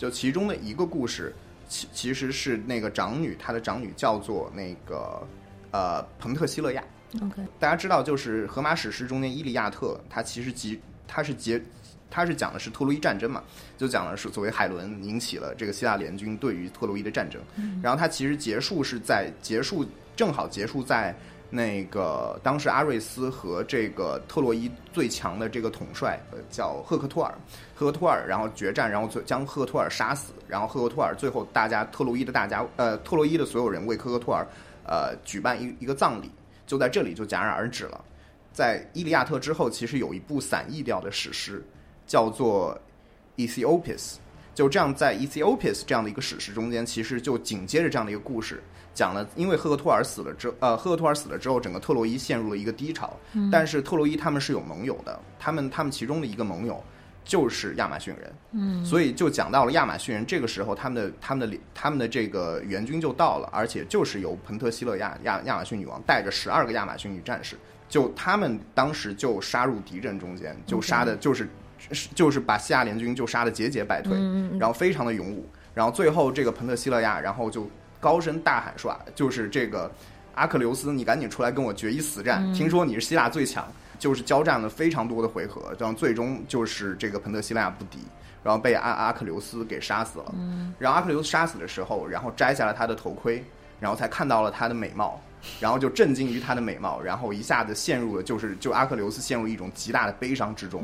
[0.01, 1.31] 就其中的一个故事，
[1.69, 5.21] 其其实是那个长女，她的长女叫做那个
[5.69, 6.83] 呃彭特希勒亚
[7.21, 11.61] ，OK，大家知道，就是荷马史诗中间《伊利亚特》，它其实集它是结
[12.09, 13.43] 它是讲的是特洛伊战争嘛，
[13.77, 17.39] 就讲的是作为海伦引起了这个希腊联军对于特洛伊的战争，
[17.83, 19.85] 然后它其实结束是在结束
[20.15, 21.15] 正好结束在
[21.51, 27.31] 那个当时阿瑞斯和这个特洛伊最强的这个统帅呃叫赫克托尔，
[27.75, 34.47] 赫克托尔然后决战，然后最将赫克托尔杀死，然后赫克托尔最后大家特洛伊的大家呃特洛伊的所有人为赫克托尔
[34.87, 36.31] 呃举办一一个葬礼。
[36.67, 37.99] 就在这里就戛然而止了。
[38.53, 41.61] 在《伊利亚特》之后，其实有一部散佚掉的史诗，
[42.07, 42.79] 叫做
[43.45, 44.13] 《Ethiopis》。
[44.53, 48.61] 就这样，在《Ethiopis》这样的一个史诗中间，其实就紧接着这样的一个故事，
[48.93, 53.17] 讲了因为赫克托尔死了之呃，赫克托尔死了之后，整个特洛伊陷入了一个低潮。
[53.51, 56.83] 但是特洛伊他们是有盟友的，他们他们其中的一个盟友
[57.23, 58.33] 就是亚马逊人。
[58.51, 67.55] 嗯，所以就讲到了亚马逊人，这个时候他们的他们的他们的这个援军就到了，而且就是由彭特希勒亚亚亚马逊女王带着十二个亚马逊女战士，
[67.87, 71.47] 就他们当时就杀入敌阵中间，就杀的就是
[72.15, 74.17] 就是把西亚联军就杀得节节败退，
[74.59, 79.91] 然后非常的勇武，然后最后这个彭特希勒亚，然后就高声大喊说，就是这个
[80.35, 83.65] 阿克琉斯，你赶紧出来跟我决一死战，听说你是希腊最强。
[83.99, 87.99] 就是交战了非常多的回合，然后最终就是这个彭特希勒亚不敌，
[88.41, 90.33] 然后被阿阿克琉斯给杀死了。
[90.79, 93.45] 然后阿克琉斯杀死的时候，然后摘下了他的头盔，
[93.79, 95.21] 然后才看到了他的美貌，
[95.59, 100.81] 然后就震惊于她的美貌，然后一下子陷入了就是就阿克琉斯陷入一种极大的悲伤之中，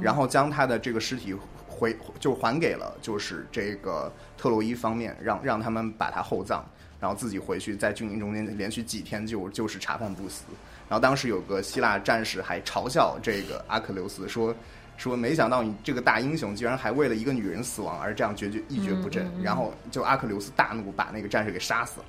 [0.00, 1.34] 然后将他的这个尸体
[1.68, 6.64] 回就还给了就是这个特洛伊方面，让让他们把他厚葬，
[7.00, 10.44] 然后自己回去在军营中间连续几天就就是茶饭不思。
[10.88, 14.54] 然后当时有个希腊战士还嘲笑这个阿克琉斯说。
[14.96, 22.06] 说没想到你这个大英雄居然还为了一个女人死亡而这样决绝一蹶不振，然后就阿克琉斯大怒，把那个战士给杀死了。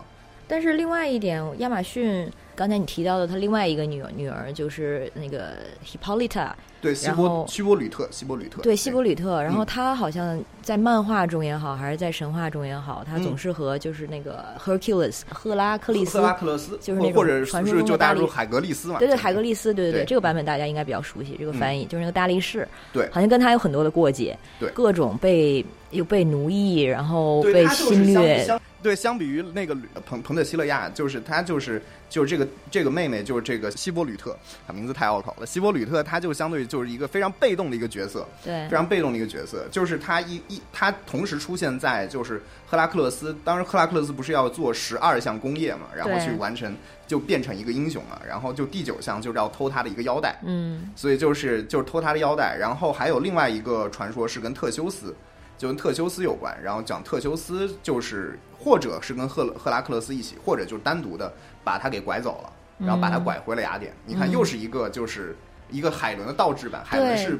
[0.51, 5.53] 但是另外一点，亚马逊刚才你提到的他另外一个女女儿就是那个
[5.85, 9.41] Hippolyta，对，希波希波吕特，希波吕特，对希波吕特。
[9.41, 9.65] 然后嗯。
[9.65, 13.23] 他好像在漫画中也好，还是在神话中也好，他嗯。
[13.23, 23.09] 总是和就是那个 Hercules 赫拉克利斯赫，拉克勒斯，就是那种或或者传说中的大陆海格力斯嘛，对对，海格力斯，对对对这个版本大家应该比较熟悉，这个翻译、就是那个大力士，对。
[23.09, 24.69] 好像跟他有很多的过节，对。
[24.71, 28.47] 各种被又被奴役，然后对，被侵略，
[28.81, 35.45] 对，相比于那个吕彭彭特西勒亚，就是他就是就是这个这个妹妹就是这个希波吕特，她名字太拗口了。
[35.45, 46.75] 希波吕特，她就相对就是一个非常被动的一个角色，对非常被动的一个角色，就是她一一她同时出现在就是赫拉克勒斯，当时赫拉克勒斯不是要做十二项工业嘛，然后去完成
[47.05, 50.89] 就变成一个英雄嘛，然后就第九项就是要偷他的一个腰带，嗯。
[50.95, 55.15] 所以就是就是偷他的腰带，然后还有另外一个传说是跟特修斯，
[55.61, 61.31] 就跟特修斯有关，然后讲特修斯就是或者是跟赫赫拉克勒斯一起，或者就是单独的
[61.63, 63.93] 把他给拐走了，然后把他拐回了雅典。
[64.03, 65.37] 你看，嗯又是一个就是
[65.69, 67.39] 一个海伦的倒置版，海伦是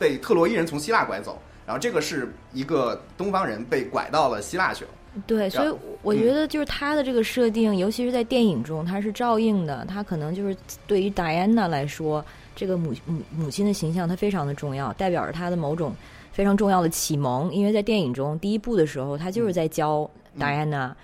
[0.00, 4.90] 被特洛伊人从希腊拐走，然后这个是一个东方人被拐到了希腊去了。
[5.28, 10.56] 对，所以我觉得就是他的这个设定，尤其是在电影中，他是照应的，他可能就是
[10.88, 12.24] 对于戴安娜来说，
[12.56, 15.94] 这个母母母亲的形象，它非常的重要，代表着她的某种
[16.32, 17.52] 非常重要的启蒙。
[17.52, 20.96] 因为在电影中第一部的时候，他就是在教戴安娜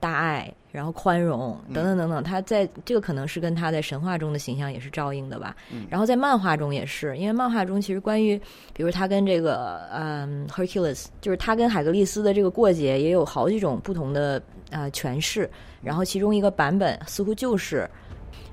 [0.00, 2.22] 大爱，然后宽容等等等等。
[2.22, 5.56] 他在这个可能是跟他在神话中的形象也是照应的吧。
[5.72, 8.40] 嗯然后在漫画中也是，因为漫画中其实关于，
[8.72, 15.50] 比如他跟这个嗯 Hercules，就是他跟海格力斯的这个过节，也有好几种不同的呃诠释。
[15.82, 17.88] 然后其中一个版本似乎就是，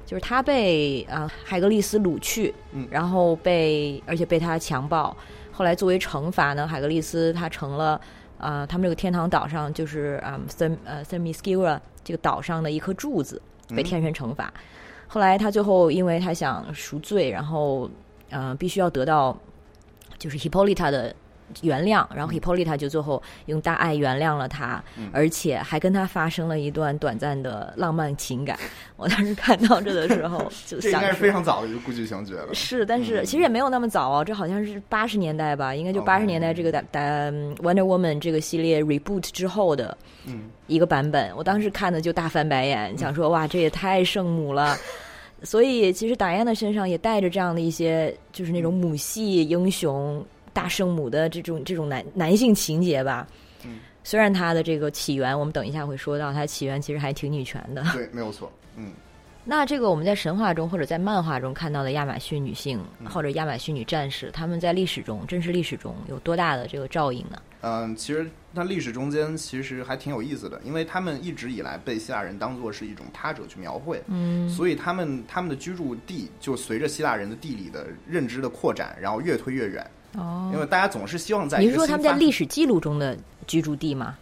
[0.06, 5.16] 就是他被啊、呃海格力斯掳去，嗯然后被而且被他强暴。
[5.56, 7.94] 后来作为惩罚呢，海格力斯他成了
[8.38, 14.54] 啊、呃他们这个天堂岛上就是啊 Therm 呃 Thermiscira 这个岛上的一颗柱子，被天神惩罚。
[15.08, 17.90] 后来他最后因为他想赎罪，然后
[18.30, 19.38] 呃必须要得到
[20.18, 21.16] 就是 Hippolyta 的
[21.62, 28.58] 原谅，然后 Hippolyta 就最后用大爱原谅了他，嗯而且还跟他发生了一段短暂的浪漫情感。
[28.98, 32.54] 我当时看到这的时候 就这应该是非常早的一个故剧情节了。
[32.54, 41.32] 是，但是嗯其实也没有那么早哦，这好像是八十年代吧，应该就八十年代这个打打嗯 Wonder Woman 这个系列 reboot 之后的嗯，一个版本。
[41.36, 44.76] 我当时看的就大翻白眼，想说哇，这也太圣母了。
[45.44, 50.26] 所以其实达安的身上也带着这样的一些，就是那种母系英雄、
[50.56, 53.28] 大圣母的这种这种男男性情节吧。
[53.66, 57.84] 嗯，虽然它的这个起源，我们等一下会说到，它起源其实还挺女权的。
[57.92, 58.50] 对，没有错。
[58.78, 58.94] 嗯，
[59.44, 67.42] 那这个我们在神话中或者在漫画中看到的亚马逊女性嗯或者亚马逊女战士，她们在历史中真实历史中有多大的这个照应呢？
[67.62, 79.84] 嗯，其实它历史中间其实还挺有意思的，因为他们一直以来被希腊人当做是一种他者去描绘，嗯所以他们他们的居住地就随着希腊人的地理的认知的扩展，然后越推越远，
[80.18, 80.52] 哦。
[80.54, 84.18] 因为大家总是希望在你是说他们在历史记录中的居住地吗？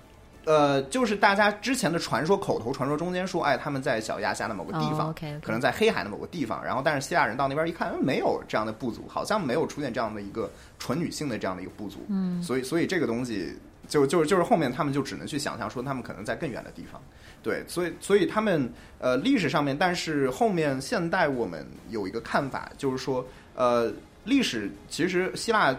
[0.45, 17.01] 呃，就是大家之前的传说、口头传说中间说，哎，他们在小亚细亚的某个地方，可能在黑海的某个地方，然后但是希腊人到那边一看，嗯没有这样的部族，好像没有出现这样的一个纯女性的这样的一个部族，嗯，所以所以这个东西就就就是后面他们就只能去想象说他们可能在更远的地方，
[17.41, 23.25] 对，所以所以他们呃历史上面，但是后面现代我们有一个看法，就是说
[23.55, 23.89] 呃
[24.23, 25.75] 历史其实希腊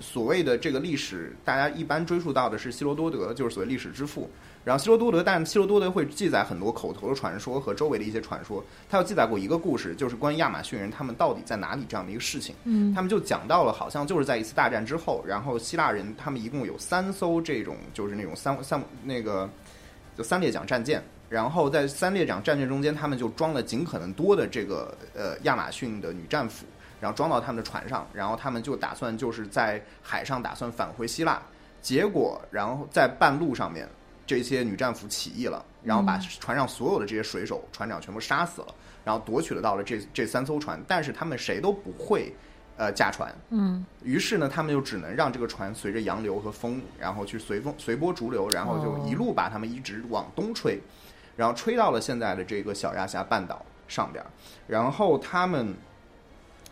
[0.00, 4.28] 所谓的这个历史，大家一般追溯到的是希罗多德，就是所谓历史之父。
[4.62, 8.62] 然后希罗多德，但希罗多德会记载很多口头的传说和周围的一些传说。
[8.90, 12.52] 他有记载过一个故事，就是关于亚马逊人他们到底在哪里这样的一个事情。
[12.64, 19.48] 嗯他们就讲到了，好像就是在一次大战之后，然后希腊人他们一共有三艘这种就是那种三三那个
[20.18, 26.66] 就三列桨战舰，然后在三列桨战舰中间，他们就装了尽可能多的这个呃亚马逊的女战俘，
[27.00, 31.40] 然后装到他们的船上，然后他们就打算就是在海上打算返回希腊，
[31.80, 33.88] 结果然后在半路上面。
[34.28, 42.34] 这些女战俘起义了，然后把船上所有的这些水手、船长全部杀死了，然后夺取了到了这这三艘船，但是他们谁都不会，
[42.76, 43.32] 呃，驾船。
[43.50, 43.86] 嗯。
[44.02, 50.80] 于是呢，他们就只能让这个船随着洋流和风，然后去随风随波逐流，然后就一路把他们一直往东吹，
[51.36, 54.26] 然后吹到了现在的这个小亚细亚半岛上边儿，
[54.66, 55.72] 然后他们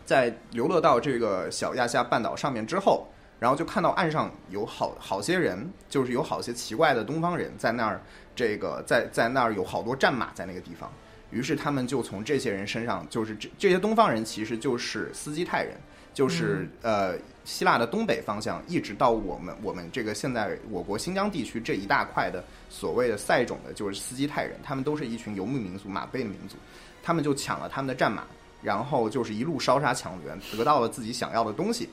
[0.05, 3.07] 在流落到这个小亚细亚半岛上面之后，
[3.39, 8.01] 然后就看到岸上有好好些人，就是有好些奇怪的东方人在那儿，
[8.35, 10.91] 这个在在那儿有好多战马在那个地方。
[11.31, 15.75] 于是他们就从这些人身上，就是这这些东方人其实就是斯基泰人，
[16.13, 26.55] 就是呃希腊的东北方向，一直到我们我们这个现在我国新疆地区这一大块的所谓的塞种的，就是斯基泰人，他们都是一群游牧民族、马背的民族，
[27.03, 28.23] 他们就抢了他们的战马，
[28.65, 31.87] 然后就是一路烧杀抢掠，得到了自己想要的东西。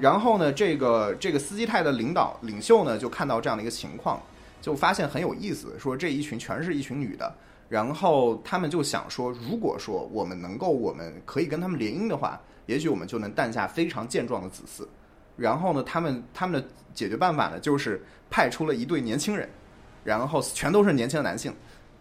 [0.00, 4.18] 然后呢，这个这个斯基泰的领导领袖呢，就看到这样的一个情况，
[4.62, 7.30] 就发现很有意思，说这一群全是一群女的，
[7.68, 14.86] 然后他们就想说，如果说我们能够，我们可以跟他们联姻的话，也许我们就能诞下非常健壮的子嗣。
[15.36, 19.46] 然后呢，他们他们的解决办法呢，就是派出了一对年轻人，
[20.02, 21.52] 然后全都是年轻的男性，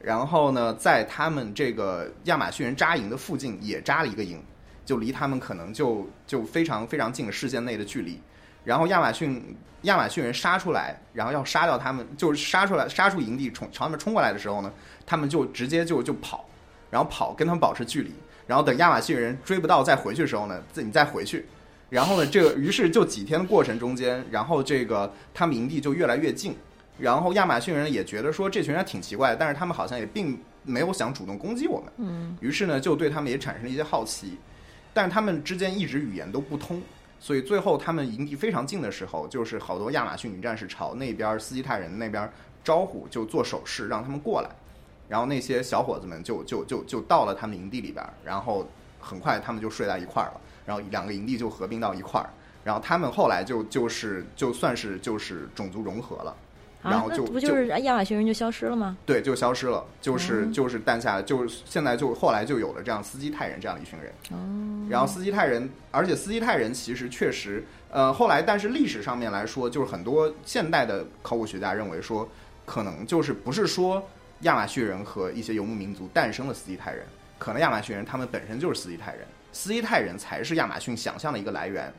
[0.03, 4.39] 然后呢，在他们这个亚马逊人扎营的附近也扎了一个营。
[4.85, 8.19] 就离他们可能就就非常非常近视线内的距离，
[8.65, 14.69] 然后亚马逊亚马逊人杀出来，然后要杀掉他们，就是杀出来杀出营地冲朝他们冲过来的时候呢，
[15.05, 16.45] 他们就直接就就跑，
[16.91, 18.11] 然后跑跟他们保持距离，
[18.45, 21.45] 然后等亚马逊人追不到再回去的时候呢，自己再回去，
[21.89, 26.53] 然后呢，这个于是就几天的过程中间，然后这个他们营地就越来越近，
[26.97, 34.37] 然后亚马逊人也觉得说这群人挺奇怪，但是他们好像也并没有想主动攻击我们，嗯，于是呢就对他们也产生了一些好奇。
[34.93, 36.79] 但是他们之间一直语言都不通，
[37.19, 42.31] 所以最后他们营地非常近的时候，就是好多亚马逊女战士朝那边斯基泰人那边
[42.63, 44.49] 招呼，就做手势让他们过来，
[45.09, 52.29] 然后那些小伙子们就就就就到了他们营地里边，然后很快他们就睡在一块儿了，然后两个营地就合并到一块儿，
[52.63, 56.35] 然后他们后来就就是就算是就是种族融合了。
[56.83, 58.97] 然后就不就是亚马逊人就消失了吗？
[59.05, 64.11] 对，就消失了，就是就是诞下，就是现在就后来就有了这样斯基泰人这样的一群人。
[64.31, 72.27] 哦，然后斯基泰人，而且斯基泰人其实确实，呃，后来但是历史上面来说，就是很多现代的考古学家认为说，
[72.65, 74.05] 可能就是不是说
[74.41, 77.05] 亚马逊人和一些游牧民族诞生了斯基泰人，
[77.39, 81.93] 可能亚马逊人他们本身就是斯基泰人，斯基泰人才是亚马逊想象的一个来源。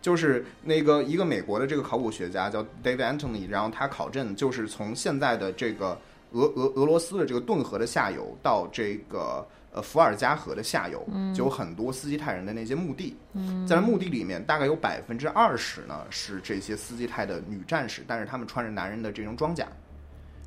[0.00, 5.98] 就是那个一个美国的这个考古学家叫 David Anthony，然后他考证就是从现在的这个
[6.32, 13.16] 俄俄俄罗斯的这个顿河的下游到这个呃伏尔加河的下游，就有很多斯基泰人的那些墓地。
[13.68, 19.66] 在墓地里面，大概有百分之二十呢是这些斯基泰的女战士，但是他们穿着男人的这种装甲。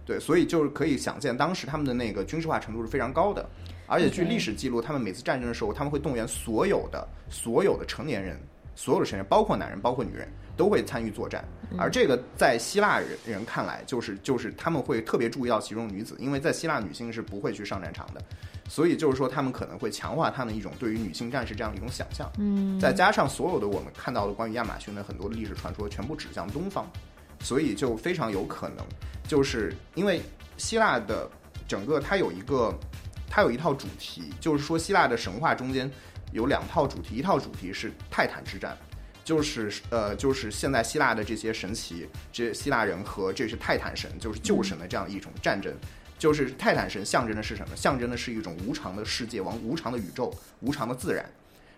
[0.06, 3.48] 对，所以就是可以想见，当时他们的那个军事化程度是非常高的。
[3.86, 8.38] 而且据历史记录，他们每次战争的时候，他们会动员所有的所有的成年人。
[8.76, 11.44] 所有的成员，包括男人，包括女人，都会参与作战。
[11.78, 18.22] 而这个在希腊人人看来，就是就是他们会特别注意到其中女子，因为在希腊女性是不会去上战场的，
[18.70, 22.32] 所以就是说他们可能会强化他们一种对于女性战士这样的一种想象。
[22.38, 26.86] 嗯，再加上所有的我们看到的关于亚马逊的很多的历史传说，全部指向东方，
[27.40, 28.86] 所以就非常有可能，
[29.28, 30.22] 就是因为
[30.58, 31.28] 希腊的
[31.68, 32.72] 整个它有一个
[33.28, 35.90] 它有一套主题，就是说希腊的神话中间。
[36.34, 38.76] 有两套主题，一套主题是泰坦之战，
[39.24, 45.74] 就是呃，就是现在希腊的这些神奇，这希腊人和这是泰坦神，就是旧神的这样一种战争。
[46.18, 47.76] 就是泰坦神象征的是什么？
[47.76, 51.24] 象征的是一种无常的世界，往无常的宇宙，无常的自然。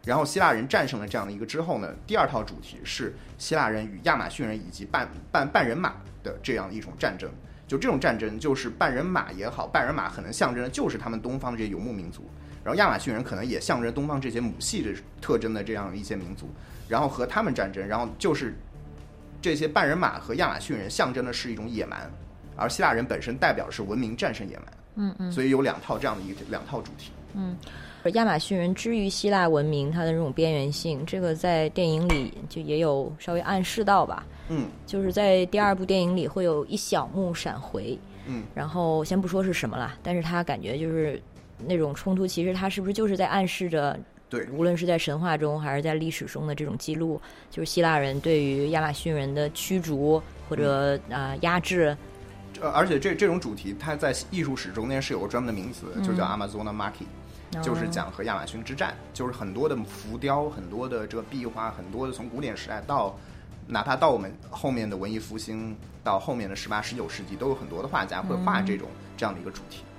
[0.06, 7.30] 然后希腊人战胜了这样的一个之后呢，第二套主题是希腊人与亚马逊人以及半半半人马的这样一种战争。
[7.68, 12.30] 就这种战争，就是半人马也好，半人马可能象征的就是他们东方的这些游牧民族。
[12.66, 14.90] 然后亚马逊人可能也象征东方这些母系的
[15.22, 16.50] 特征的这样一些民族，
[16.90, 18.56] 然后和他们战争，然后就是
[19.40, 22.12] 这些半人马和亚马逊人象征的是一种野蛮，
[22.56, 24.66] 而希腊人本身代表的是文明战胜野蛮。
[24.96, 25.32] 嗯嗯。
[25.32, 27.12] 所以有两套这样的一个两套主题。
[27.36, 27.56] 嗯，
[28.14, 34.26] 亚马逊人之于希腊文明，它的这种边缘性，这个在电影里就也有稍微暗示到吧。
[34.50, 34.68] 嗯。
[34.88, 37.96] 就是在第二部电影里会有一小幕闪回。
[38.26, 38.44] 嗯。
[38.56, 41.22] 然后先不说是什么了，但是他感觉就是。
[41.58, 43.98] 那种冲突，其实它是不是就是在暗示着，
[44.30, 51.96] 对，无论是在神话中还是在历史中的这种记录，就是希腊人对于亚马逊人的驱逐或者啊压制。
[52.62, 63.14] 呃，而且这这种主题，它在艺术史中间是有个专门的名词，就叫 Amazona Maki，就是讲和亚马逊之战，就是很多的浮雕，很多的这个壁画，很多的从古典时代到，
[63.68, 68.88] 哪怕到我们后面的文艺复兴，到后面的十八、十九世纪，都有很多的画家会画这种
[69.18, 69.95] 这样的一个主题，嗯。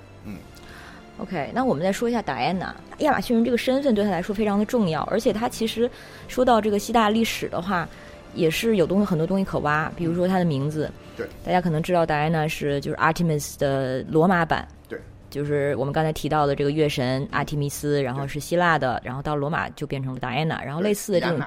[1.19, 5.91] OK，那我们再说一下达安娜，亚马逊人这个身份对他来说非常的重要，而且他其实
[6.29, 7.89] 说到这个希腊历史的话，
[8.35, 15.01] 也是有东西很多东西可挖，比如说他的名字，对，大家可能知道达安娜是就是 Artemis 的罗马版，对，
[15.31, 21.41] 就是我们刚才提到的这个月神阿提米斯，然后是希腊的，然后到罗马就变成了达安娜，然后类似的这种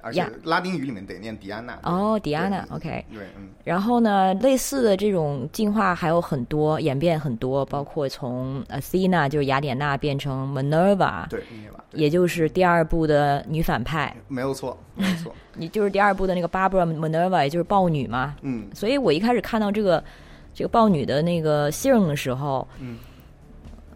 [0.00, 1.78] 而且拉丁语里面得念迪安娜。
[1.82, 3.04] 哦，迪安娜，OK。
[3.12, 11.42] 对，嗯，然后呢，类似的这种进化还有很多，演变很多，包括从 Athena 就是雅典娜变成 Minerva，对，
[11.92, 15.34] 也就是第二部的女反派，没有错， 没有错。
[15.54, 18.36] 你就是第二部的那个 Barbara Minerva，也就是豹女嘛。
[18.42, 20.02] 嗯，所以我一开始看到这个
[20.54, 22.98] 这个豹女的那个姓的时候，嗯，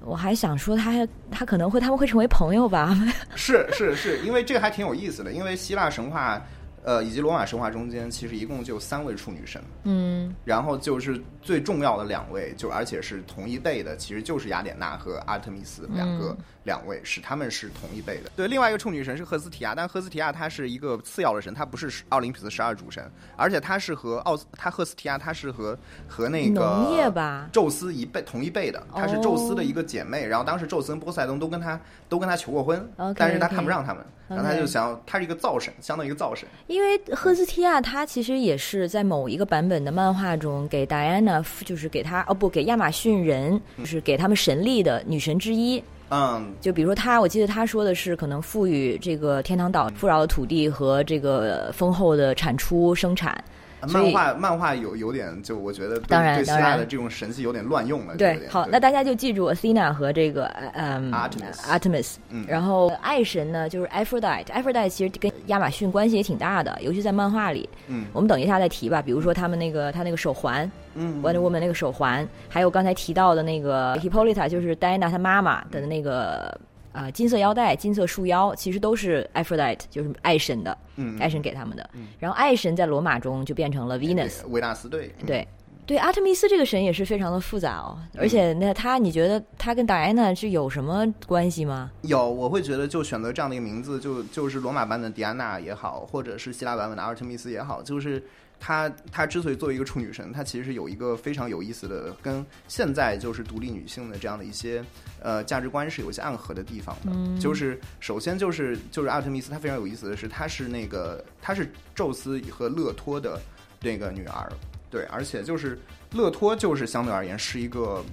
[0.05, 2.97] 我还想说他他可能会他们会成为朋友吧？
[3.35, 6.43] 是是是，因为这个还挺有意思的，因为希腊神话。
[6.85, 18.31] 呃，以及罗马神话中间，其实一共就三位处女神，嗯然后就是最重要的两位，就而且是同一辈的，其实就是雅典娜和阿特米斯两个、两位，是他们是同一辈的。
[18.37, 36.49] 对，另外一个处女神是赫斯提亚，但赫斯提亚她是一个次要的神，她不是奥林匹斯十二主神，而且她是和奥斯，她赫斯提亚她是和和那个农业吧宙斯一辈同一辈的，她是宙斯的一个姐妹，然后当时宙斯跟波塞冬都跟她都跟她求过婚但是她看不上他们，然后她就想，她是一个造神，相当于一个造神。
[36.69, 45.83] 因为赫斯提亚她其实也是在某一个版本的漫画中给 Diana，就是给她哦不给亚马逊人，就是给他们神力的女神之一。
[46.15, 53.43] 嗯，就比如说他，我记得他说的是可能赋予这个天堂岛富饶的土地和这个丰厚的产出生产。
[53.89, 56.71] 漫画漫画有有点，就我觉得对当然对希当然。
[56.71, 58.15] 腊的这种神系有点乱用了。
[58.15, 62.17] 就对好，那大家就记住 Athena 和这个呃嗯 Artemis
[62.47, 67.69] 然后爱神呢就是 Aphrodite，Aphrodite 其实跟亚马逊关系也挺大的，尤其在漫画里。
[67.89, 68.07] 嗯。
[68.13, 76.57] 我们等一下再提吧，比如说他们那个他那个手环嗯，Wonder Woman 那个手环，还有刚才提到的那个 Hippolyta，就是戴安娜她妈妈的那个
[76.93, 81.91] 呃金色腰带、金色束腰，其实都是 Aphrodite，就是爱神的，嗯爱神给他们的。
[82.19, 85.49] 然后爱神在罗马中就变成了 Venus，维纳斯对嗯对。
[85.85, 91.91] 对，阿特密斯这个神也是非常的复杂哦，而且那他，你觉得他跟戴安娜是有什么关系吗？
[92.03, 98.23] 有，我会觉得就选择这样的一个名字，就就是罗马版本的迪安娜也好，或者是希腊版本的阿特密斯也好，就是
[98.65, 104.85] 她她之所以作为一个处女神，她其实是有一个非常有意思的，跟现在就是独立女性的这样的一些
[105.21, 107.41] 呃价值观是有一些暗合的地方的。
[107.41, 113.41] 就是首先就是就是阿特密斯，她非常有意思的是，她是那个她是宙斯和勒托的
[113.81, 114.49] 那个女儿，
[114.89, 115.77] 对，而且就是
[116.13, 118.05] 勒托就是相对而言是一个。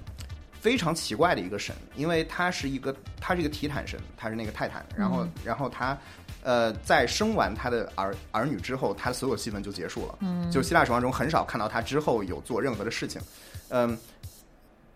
[0.60, 5.96] 非常奇怪的一个神，因为她是一个她是一个提坦神，她是那个泰坦，然后、然后他
[6.42, 10.18] 呃在生完他的儿儿女之后，他所有戏份就结束了。
[10.20, 13.20] 嗯，就希腊神话中很少看到他之后有做任何的事情。
[13.68, 13.96] 嗯，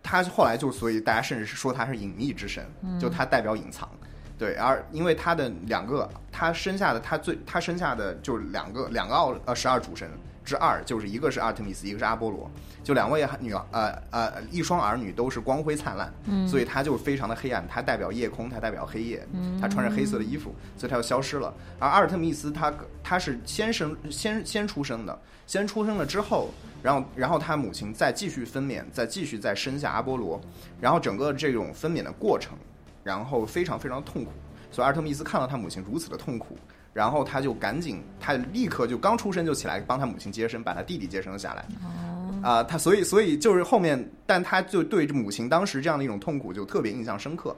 [0.03, 2.67] 他后来就所以大家甚至是说他是隐秘之神，
[3.01, 3.89] 就他代表隐藏。
[4.37, 10.11] 对，而因为他的两个，他生下的他最他生下的就是两个两个奥呃十二主神
[10.45, 12.51] 之二，就是一个是阿特米斯，一个是阿波罗，
[12.83, 21.53] 就两位女儿呃呃一双儿女都是光辉灿烂，嗯，所以他就非常的黑暗，他代表夜空，他代表黑夜，嗯，他穿着黑色的衣服，所以他就消失了。
[21.79, 22.73] 而阿尔特密斯他
[23.03, 26.51] 他是先生先先出生的，先出生了之后，
[26.83, 30.41] 然后然后他母亲再继续分娩，再继续再生下阿波罗，
[30.81, 32.57] 然后整个这种分娩的过程。
[33.05, 34.33] 然后非常非常痛苦，
[34.71, 36.57] 所以阿尔特密斯看到他母亲如此的痛苦，
[36.95, 41.67] 然后他就赶紧，他立刻就刚出生就起来帮他母亲接生，把他弟弟接生了下来。
[41.83, 47.55] 哦，啊、他所以所以就是后面，但他就对母亲当时这样的一种痛苦就特别印象深刻。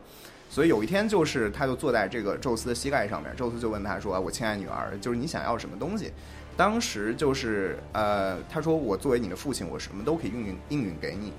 [0.49, 6.11] 所以有一天，就是他就坐在这个宙斯的膝盖上面，宙斯就问他说：“我亲爱女儿，就是你想要什么东西？”
[6.57, 11.33] 当时就是呃，他说：“我作为你的父亲，我什么都可以应允应允给你。”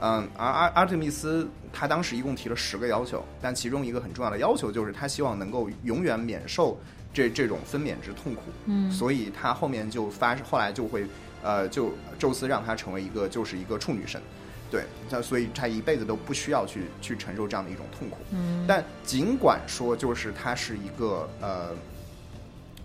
[0.00, 6.78] 嗯，而阿阿特密斯他当时一共提了十个要求，但其中一个很重要的要求就是他希望能够永远免受
[7.18, 8.42] 这这种分娩之痛苦。
[8.66, 11.04] 嗯，所以他后面就发，后来就会
[11.42, 14.22] 呃，就宙斯让他成为一个就是一个处女神。
[14.70, 18.16] 对，他所以他一辈子都不需要去去承受这样的一种痛苦。
[18.30, 21.74] 嗯，但尽管说就是他是一个呃。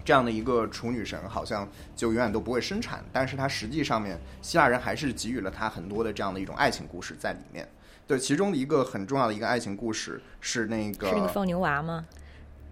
[0.05, 1.65] 这样的一个处女神好像
[1.95, 7.65] 就永远都不会生产，但是它实际上面希腊人还是给予了他很多的这样的一种爱情故事在里面。
[8.05, 12.05] 对，其中的一个很重要的一个爱情故事是那个是那个放牛娃吗？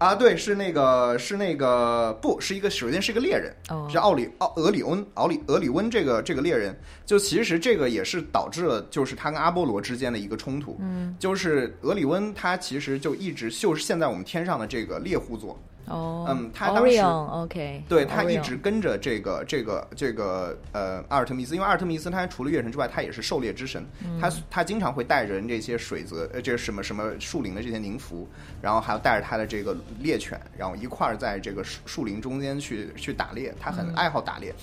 [0.02, 6.76] 啊，对，是那个是那个不是一个，首先是一个猎人，哦是奥里奥俄里温奥里俄里温这个这个猎人，
[7.06, 23.84] 就其实这个也是导致了就是他跟阿波罗之间的一个冲突，嗯，就是俄里温他其实就一直就是现在我们天上的这个猎户座，哦，嗯他当时 Orion，OK，对他一直跟着这个这个这个呃阿尔特弥斯，因为阿尔特弥斯他除了月神之外，他也是狩猎之神，
[24.20, 28.28] 他他经常会带着这些水泽呃这个什么什么树林的这些宁芙，
[28.60, 34.54] 然后还要带着他的这个猎犬，然后一块儿在这个树树林中间去去打猎，他很爱好打猎。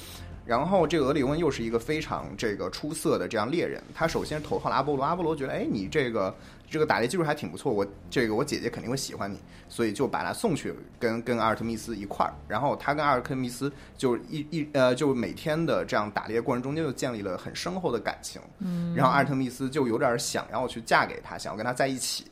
[0.50, 6.36] 然后这个俄里翁又是一个非常这个出色的这样猎人，他首先投靠了阿波罗，阿波罗觉得，哎，你这个
[6.68, 9.38] 这个打猎技术还挺不错，我这个我姐姐肯定会喜欢你，
[9.68, 22.26] 所以就把他送去跟跟阿尔特密斯一块儿，然后他跟阿尔特密斯就一一呃，就每天的这样打猎过程中间就建立了很深厚的感情，嗯，然后阿尔特密斯就有点想要去嫁给他，想要跟他在一起，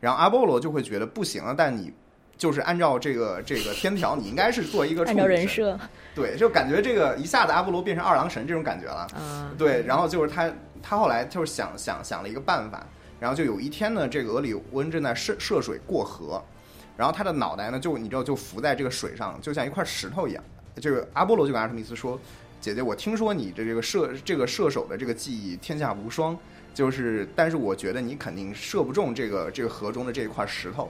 [0.00, 1.92] 然后阿波罗就会觉得不行了，但你。
[2.38, 5.78] 就是按照这个这个天条，你应该是做一个按照人设，
[6.14, 12.86] 对，就感觉这个一下子阿波罗变成二郎神这种感觉了，嗯，对，然后就是他他后来就是想想想了一个办法，
[13.18, 16.40] 然后就有一天呢，这个俄里温正在涉涉水过河，
[16.96, 20.44] 然后他的脑袋呢就你知道就浮在这个水上，就像一块石头一样。
[20.80, 22.16] 这个阿波罗就跟阿特密斯说
[22.62, 26.38] ：“姐姐，我听说你的这个射这个射手的这个技艺天下无双，
[26.72, 30.88] 就是但是我觉得你肯定射不中这个这个河中的这一块石头。”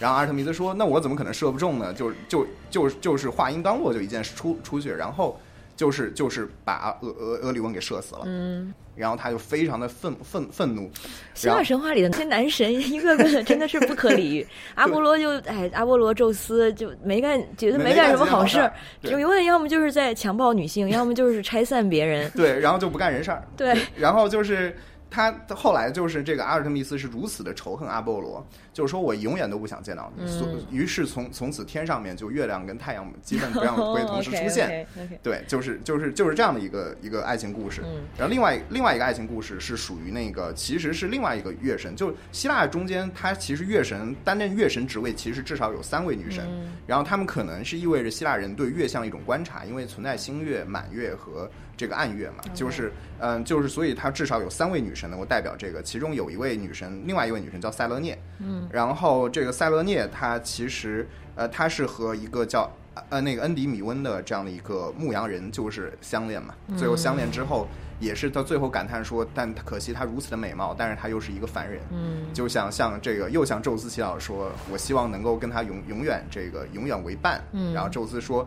[0.00, 1.92] 然后阿尔特弥斯说：“那我怎么可能射不中呢？
[1.92, 5.38] 就就就就是话音刚落，就一箭出出去，然后
[5.76, 8.22] 就是就是把俄俄俄里翁给射死了。
[8.24, 10.90] 嗯，然后他就非常的愤愤愤怒。
[11.34, 14.46] 希腊神话里的那些男神，一个个 真的是不可理喻。
[14.74, 18.70] 阿波罗就哎，阿波罗宙斯就没干，觉得没干什么好事，
[19.02, 22.30] 就永远要么就是在强暴女性，要么就是拆散别人。
[22.30, 23.46] 对，然后就不干人事儿。
[23.54, 24.74] 对，然后就是。
[25.10, 30.26] 他后来就是这个阿尔特密斯是如此的仇恨阿波罗，就是说我永远都不想见到你。
[30.26, 34.86] 所于是从从此天上面就月亮跟太阳基本不让会同时出现。
[35.22, 37.82] 对，就是就是就是这样的一个一个爱情故事。
[38.16, 46.46] 然后另外另外一个爱情故事是属于那个其实是另外一个月神，就希腊中间它其实月神担任月神职位其实至少有三位女神，
[46.86, 51.50] 然后他们可能是意味着希腊人对月相的一种观察，因为存在新月、满月和。
[51.80, 62.70] 这个暗月嘛，就是嗯，就是所以它至少有三位女神能够代表这个，其中有一位女神，另外一位女神叫塞勒涅，嗯，然后这个塞勒涅她其实呃，她是和一个叫
[63.08, 67.66] 呃那个恩迪米温的这样的一个牧羊人就是相恋嘛，最后相恋之后
[67.98, 78.46] 也是到最后感叹说，但可惜她如此的美貌，但是她又是一个凡人，嗯，就想向这个又向宙斯祈祷说，我希望能够跟她永永远这个永远为伴，嗯，然后宙斯说，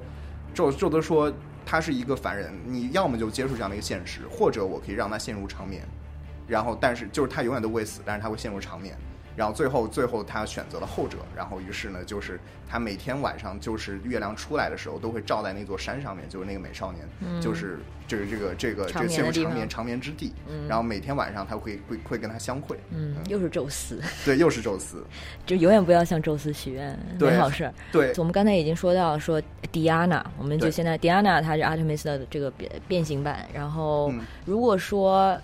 [0.53, 1.34] 宙宙斯说。
[1.66, 5.82] 他是一个凡人，你要么就接受这样的一个现实，或者我可以让他陷入长眠，
[6.47, 8.95] 然后但是就是他永远都不会死，但是他会陷入长眠。
[9.36, 11.17] 然后最后，最后他选择了后者。
[11.36, 20.34] 然后于是呢，就是他每天晚上，就是月亮出来的时候，都会照在那座山上面，就是那个美少年，就是这个这个这个这个陷入长眠长眠之地。
[20.67, 22.77] 然后每天晚上他会会会跟他相会。
[22.91, 23.99] 嗯，又是宙斯。
[24.23, 25.03] 对，又是宙斯。
[25.45, 27.71] 就永远不要向宙斯许愿，没好事。
[27.91, 33.47] 对，我们刚才已经说到说迪安娜，我们就现在迪安娜她是阿特米斯的这个变变形版。
[33.53, 34.13] 然后
[34.45, 35.36] 如果说。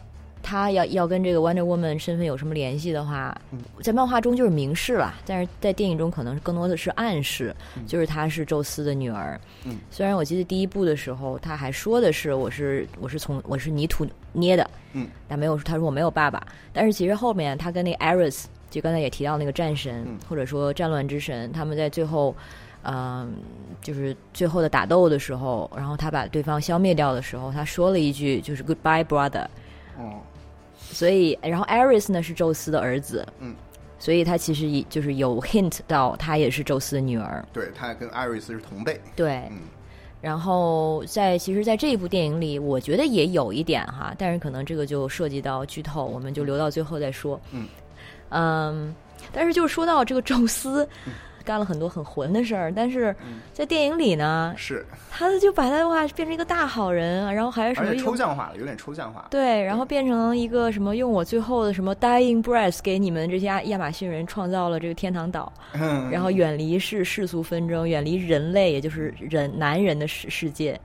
[0.42, 3.36] 他要要跟这个 Wonder Woman 身份有什么联系的话，
[3.82, 9.40] 在漫画中就是明示了，但是在电影中可能更多的是暗示，就是她是宙斯的女儿。
[9.66, 22.36] 嗯，虽然我记得第一部的时候他还说的是我是我是从我是泥土捏的，嗯，但没有他说我没有爸爸，但是其实后面他跟那 Ares 就刚才也提到那个战神或者说战乱之神，他们在最后，
[22.84, 23.34] 嗯，
[23.82, 29.46] 就是最后的打斗的时候，然后他把对方消灭掉的时候，他说了一句就是 Goodbye brother。
[30.00, 30.20] 哦。
[30.92, 33.54] 所以，然后 Aris 呢是宙斯的儿子，嗯，
[34.00, 39.60] 所以他其实也就是有 hint 到他也是宙斯的女儿，对他跟 Aris 是同辈，对，嗯，
[40.22, 47.68] 然后在其实，在这一部电影里，我觉得也有一点哈，但是可能这个就涉及到剧透，我们就留到最后再说，嗯，
[48.30, 48.96] 嗯，
[49.32, 50.88] 但是就是说到这个宙斯。
[51.44, 53.16] 干了很多很混的事儿，但是
[53.54, 59.28] 在电影里呢，是他就把他的话变成一个大好人，然后还是什么抽象化了，有点抽象化。
[59.30, 65.52] 对，然后变成一个什么用我最后的什么 dying breath 给你们这些亚亚马逊人创造了这个天堂岛，
[66.12, 70.80] 然后远离世世俗纷争，远离人类，也就是人男人的世世界。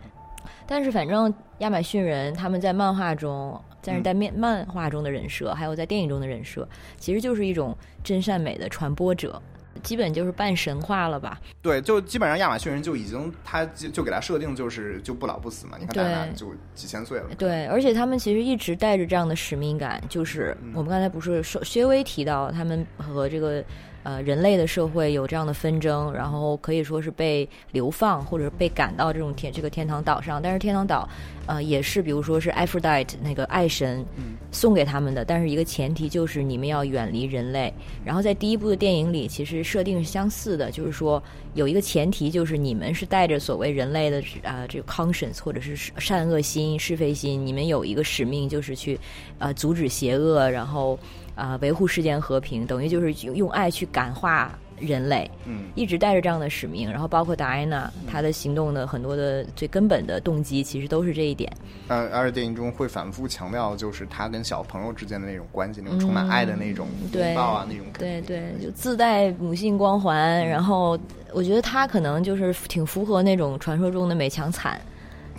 [0.66, 6.66] 但是反正亚马逊人他们在漫画中，但是在面漫画中的人设，还有在电影中的人设，
[6.98, 9.40] 其实就是一种真善美的传播者。
[9.82, 11.40] 基本就是半神话了吧？
[11.60, 15.76] 对，就基本上亚马逊人就已经，他就就给他设定就是就不老不死嘛。
[15.78, 17.26] 你看，大家就几千岁了。
[17.36, 23.64] 对，而且他们其实一直带着这样的使命感，就是我们刚才不是说薛微提到他们和这个。
[24.04, 30.40] 呃，人类的社会有这样的纷争，然后可以说是被流放或者被赶到这种天这个天堂岛上。
[30.40, 31.08] 但是天堂岛，
[31.46, 34.04] 呃，也是比如说是 Aphrodite 那个爱神
[34.52, 37.72] 送给他们的，但是一个前提就是你们要远离人类。
[38.04, 41.20] 然后在第一部的电影里，其实设定是相似的，就是说
[41.54, 49.00] 有一个前提就是你们是带着所谓人类的啊这个 conscience 或者是善恶心、是非心，你们有一个使命就是去
[49.38, 50.98] 呃阻止邪恶，然后。
[51.34, 56.90] 啊，维护世间和平，等于就是用爱去感化人类，嗯一直带着这样的使命。
[56.90, 61.52] 然后包括达安娜，她的行动的很多的最根本的动机，其实都是这一点。
[61.88, 68.20] 呃，而且电影中会反复强调，就是他跟小朋友之间的那种关系，那种充满爱的那种嗯对拥抱啊，那种感觉。
[68.20, 70.46] 对对，就自带母性光环。
[70.46, 70.98] 然后
[71.32, 74.80] 我觉得她可能就是挺符合那种传说中的美强惨，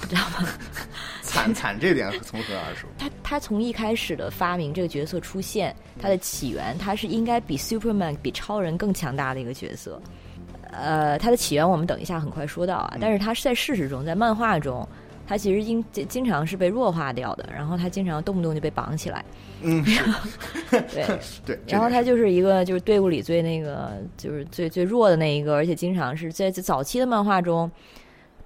[0.02, 0.48] 你知道吗？
[1.36, 2.90] 惨惨这点从何而说？
[2.98, 10.02] 他他从一开始的发明这个角色出现，他的起源，他是应该比 Superman 比超人更强大的一个角色。
[10.72, 14.88] 呃，他的起源我们等一下很快说到啊，但是他是在事实中，在漫画中，
[15.28, 19.24] 他其实经经常是被弱化掉的，然后他经常动不动就被绑起来，
[19.62, 19.84] 嗯，
[20.70, 21.06] 对，
[21.46, 21.60] 对。
[21.68, 27.72] 然后他就是一个就是队伍里最那个就是最最弱的那一个，而且经常是在在早期的漫画中，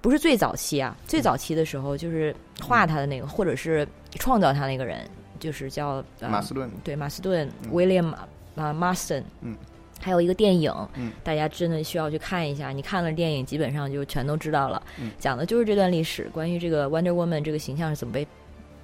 [0.02, 5.06] 不是最早期啊，最早期的时候就是画他的那个，或者是创造他那个人，
[5.38, 7.70] 就是叫、呃、马斯顿，对马斯顿、嗯。
[7.70, 8.14] William
[8.56, 9.54] 啊 Marston，嗯，
[10.00, 12.70] 还有一个电影，嗯，大家真的需要去看一下。
[12.70, 15.10] 你看了电影，基本上就全都知道了，嗯。
[15.18, 18.26] 讲的就是这段历史，关于这个 Wonder Woman 这个形象是怎么被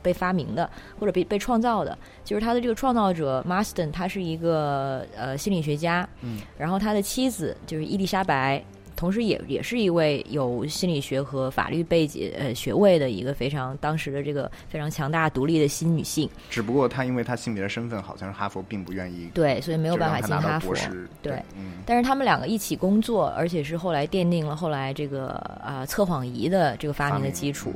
[0.02, 1.96] 被发明的，或者被被创造的。
[2.24, 8.62] 就是他的这个创造者 Marston，他是一个呃心理学家，嗯，然后他的妻子就是伊丽莎白。
[8.96, 20.74] 同时也也是一位有心理学和法律背景呃学位的一个非常当时的这个非常强大独立的新女性，只不过她因为她性别的身份，好像是哈佛并不愿意，对，所以没没有办法进哈佛。
[21.22, 21.74] 对，嗯。
[21.86, 25.28] 但是他们两个一起工作，而且是后来奠定了后来这个
[25.62, 27.72] 啊、测谎仪的这个发明的基础。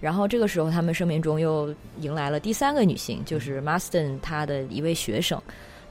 [0.00, 5.40] 然后这个时候，他们生命中又迎来了第三个女性，就是 Marston 她的一位学生，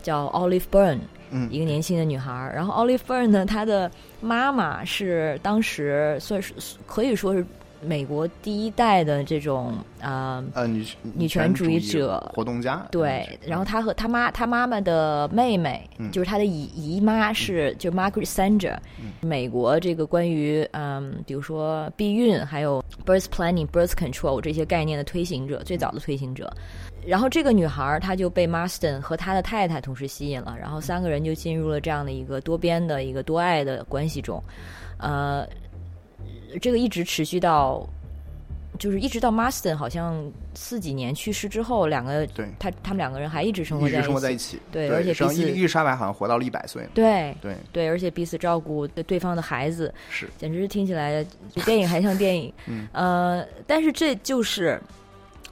[0.04, 1.00] 叫 Olive Byrne，
[1.32, 2.52] 嗯一个年轻的女孩。
[2.54, 3.90] 然后 Olive Byrne 呢，她的
[4.22, 6.54] 妈妈是当时算是
[6.86, 7.44] 可以说是
[7.82, 10.42] 美国第一代的这种啊。
[10.54, 18.78] 呃女女权主义者活动家，对，然后她和她妈，她妈妈的妹妹，嗯就是她的姨姨妈是，就 Margaret Sanger，、
[19.20, 26.50] 美国这个关于嗯，比如说避孕，还有 birth planning、birth control 这些概念的推行者，最早的推行者。
[27.06, 34.44] 然后这个女孩儿她就被 Marston 和他的太太同时吸引了，然后三个人就进入了这样的一个多边的一个多爱的关系中，
[34.98, 35.48] 呃，
[36.62, 37.88] 这个一直持续到。
[38.80, 40.20] 就是一直到 Marston 好像
[40.56, 42.48] 四几年去世之后，两个对。
[42.58, 50.28] 他他们两个人还一直生活在一直生活在一一起，对而且彼此伊丽莎白好像活到了一百岁，对对，对，而且彼此照顾对对方的孩子，是。
[50.40, 51.24] 简直是听起来
[51.54, 52.52] 比电影还像电影。
[52.66, 52.88] 嗯。
[52.94, 54.82] 呃，但是这就是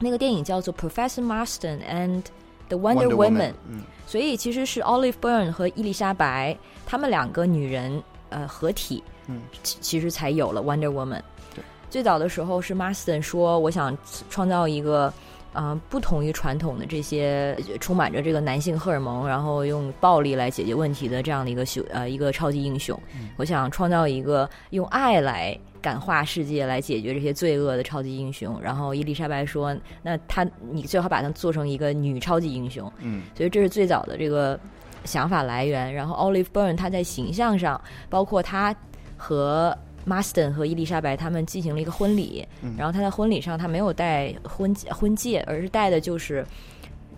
[0.02, 2.24] 那个电影叫做《Professor Marston and
[2.68, 3.82] the Wonder, Woman》，嗯。
[4.06, 11.22] 所以其实是 Olive Byrne 和伊丽莎白她们两个女人呃合体，嗯，其其实才有了 Wonder Woman。
[11.56, 13.98] 对，最早的时候是 Marston 说，我想
[14.30, 15.14] 创造一个。
[15.54, 22.98] 呃，不同于传统的这些呃充满着这个男性荷尔蒙，然后用暴力来解决问题的这样的一个秀呃一个超级英雄，
[23.36, 28.60] 我想创造一个用爱来感化世界、来解决这些罪恶的超级英雄。
[28.62, 34.60] 然后伊丽莎白说：“那他你最好把它做成一个女超级英雄。”嗯所以这是最早的这个
[35.04, 35.94] 想法来源。
[35.94, 37.80] 然后 Olive Byrne 他在形象上，
[38.10, 38.76] 包括他
[39.18, 39.78] 和
[40.08, 46.46] Marston 和伊丽莎白他们进行了一个婚礼，嗯然后他在婚礼上他没有戴婚婚戒，而是戴的就是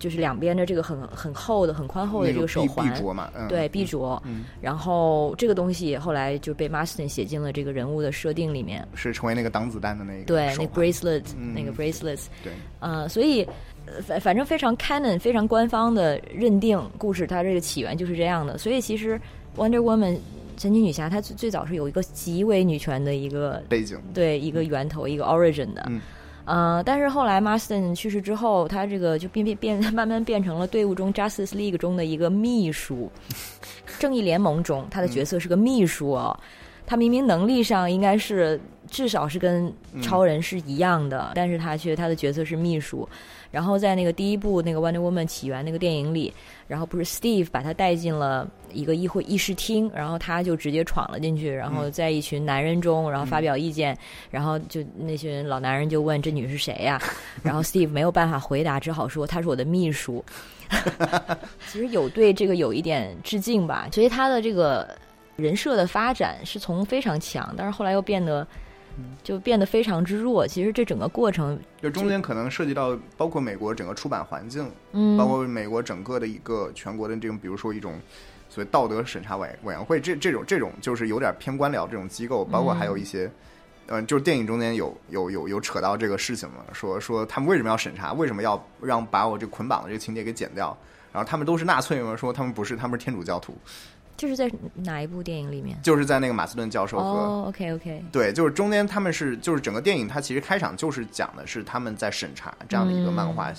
[0.03, 2.93] 就是两边的这个很很厚的、很宽厚的这个手环。
[2.93, 8.85] 臂镯嘛，嗯，对臂镯，嗯然后这个东西后来就被 Marston 写进了这个人物的设定里面。
[8.95, 12.51] 是成为那个挡子弹的那个对，那 bracelet，、嗯那个 bracelets，对，
[12.81, 13.47] 呃，所以
[13.85, 18.57] 呃反反正非常 canon、非常官方的认定故事，它这个起源就是这样的。
[18.57, 19.17] 所以其实
[19.55, 20.17] Wonder Woman
[20.57, 25.89] 神奇女侠，她最最早是有一个极为女权的一个背景，对一个源头、一个 origin 的。
[26.45, 33.11] 嗯呃，但是后来 Marston 去世之后，他这个就变变变 慢慢变成了队伍中 Justice League 中的一个秘书，
[33.99, 36.37] 正义联盟中他的角色是个秘书哦。
[36.85, 43.07] 他明明能力上应该是至少是跟超人是一样的，但是他却他的角色是秘书。
[43.53, 46.33] 然后在那个第一部那个 Wonder Woman 起源那个电影里，
[46.67, 53.95] 然后不是 Steve 把他带进了一个议会议事厅，然后他就直接闯了进去，然后在一群男人中，然后发表意见，
[54.31, 56.99] 然后就那群老男人就问这女是谁呀、
[57.43, 60.25] 然后 Steve 没有办法回答，只好说她是我的秘书。
[61.69, 64.97] 其实有对这个有一点致敬吧，所以他的这个
[65.35, 68.47] 人设的发展是从非常强，但是后来又变得
[69.23, 70.47] 就变得非常之弱。
[70.47, 77.99] 其实这整个过程，就中间可能涉及到包括美国整个出版环境，嗯，包括美国整个的一个全国的这种，比如说一种
[78.49, 83.29] 所谓道德审查委委员会，这这种这种就是有点偏官僚这种机构，包括还有一些。
[83.87, 90.75] 嗯，就是电影中间有有有有扯到这个事情嘛，说说他们为什么要审查，为什么要让把我这捆绑的这个情节给剪掉？
[91.11, 92.15] 然后他们都是纳粹吗？
[92.15, 93.57] 说他们不是，他们是天主教徒。
[94.15, 95.77] 这是在哪一部电影里面？
[95.81, 103.51] 就是在那个马斯顿教授和、哦，OK OK，对，就是中间他们是就是整个电影，它其实开场就是讲的是他们在审查这样的一个漫画，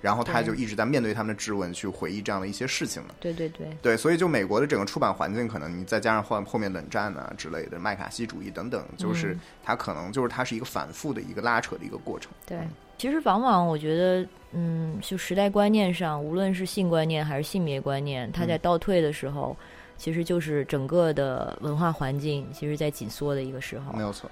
[0.00, 3.10] 然后他就一直在面对他们的质问，去回忆这样的一些事情嘛。
[3.20, 12.32] 对对对，对，所以就美国的整个出版环境，可能你再加上后后面冷战啊之类的麦卡锡主义等等，就是它可能就是它是一个反复的一个拉扯的一个过程。
[12.44, 12.58] 对，
[12.98, 19.56] 其实往往我觉得，嗯，就时代观念上，无论是性观念还是性别观念，它在倒退的时候，
[19.96, 23.92] 其实就是整个的文化环境其实在紧缩的一个时候。
[23.92, 24.30] 没有错。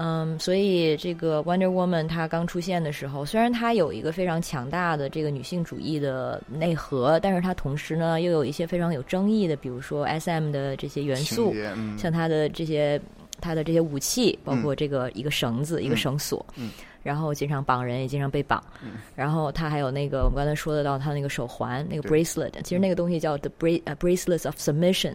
[0.00, 13.00] 嗯，所以这个 Wonder Woman 她刚出现的时候，虽然她有一个非常强大的这个女性主义的内核，但是她同时呢又有一些非常有争议的，比如说 SM 的这些元素，嗯、像她的这些
[13.40, 16.70] 她的这些武器，包括这个一个绳子、嗯、一个绳索，嗯，
[17.08, 25.14] 然后经常绑人，也经常被绑，嗯、然后他还有那个我们刚才说得到他那个手环，那个 bracelet，其实那个东西叫 the bra bracelets of submission。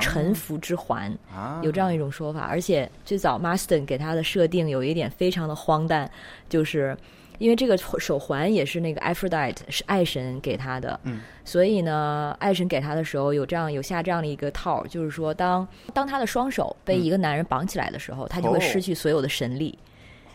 [0.00, 6.10] 臣服之环，啊、有这样一种说法，而且最早 Marston 给他的设定有一点非常的荒诞，
[6.48, 6.96] 就是
[7.36, 19.78] 因为这个手环也是那个 Aphrodite 是爱神给他的，嗯，所以呢，爱神给他的时候有这样有下这样的一个套，就是说当当他的双手被一个男人绑起来的时候，嗯、他就会失去所有的神力。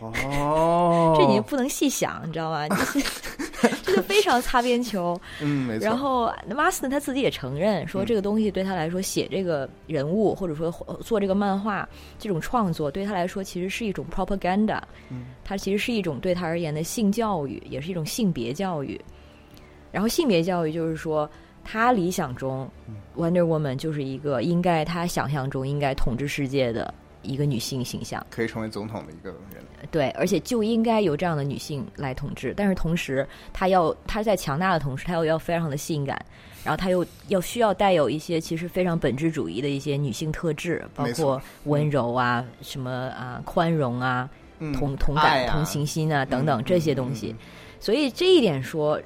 [0.00, 2.66] 哦，这你不能细想，你知道吗？
[2.68, 3.00] 就是
[3.82, 5.20] 这就非常擦边球。
[5.40, 5.84] 嗯，没错。
[5.84, 10.70] 然后 Marston 他自己也承认说，这个东西对他来说，写这个人物或者说
[11.02, 11.86] 做这个漫画
[12.18, 14.80] 这种创作，对他来说其实是一种 propaganda。
[15.10, 18.98] 嗯，它其实是一种对他而言的性教育，也是一种性别教育。
[19.92, 21.28] 然后性别教育就是说，
[21.62, 22.66] 他理想中
[23.16, 26.94] Wonder Woman 就是一个应该他想象中应该统治世界的。
[27.22, 32.54] 一个女性形象可以成为总统的一个人，对，而且就应该由这样的女性来统治。
[32.56, 36.20] 但是同时，她要她在强大的同时，她又要非常的性感，
[36.64, 44.28] 然后她又要需要带有一些其实非常本质主义的一些女性特质，包括温柔啊、嗯、什么啊、宽容啊、
[44.58, 47.34] 嗯、同同感、啊、同情心啊等等嗯、这些东西。
[47.78, 49.00] 所以这一点说，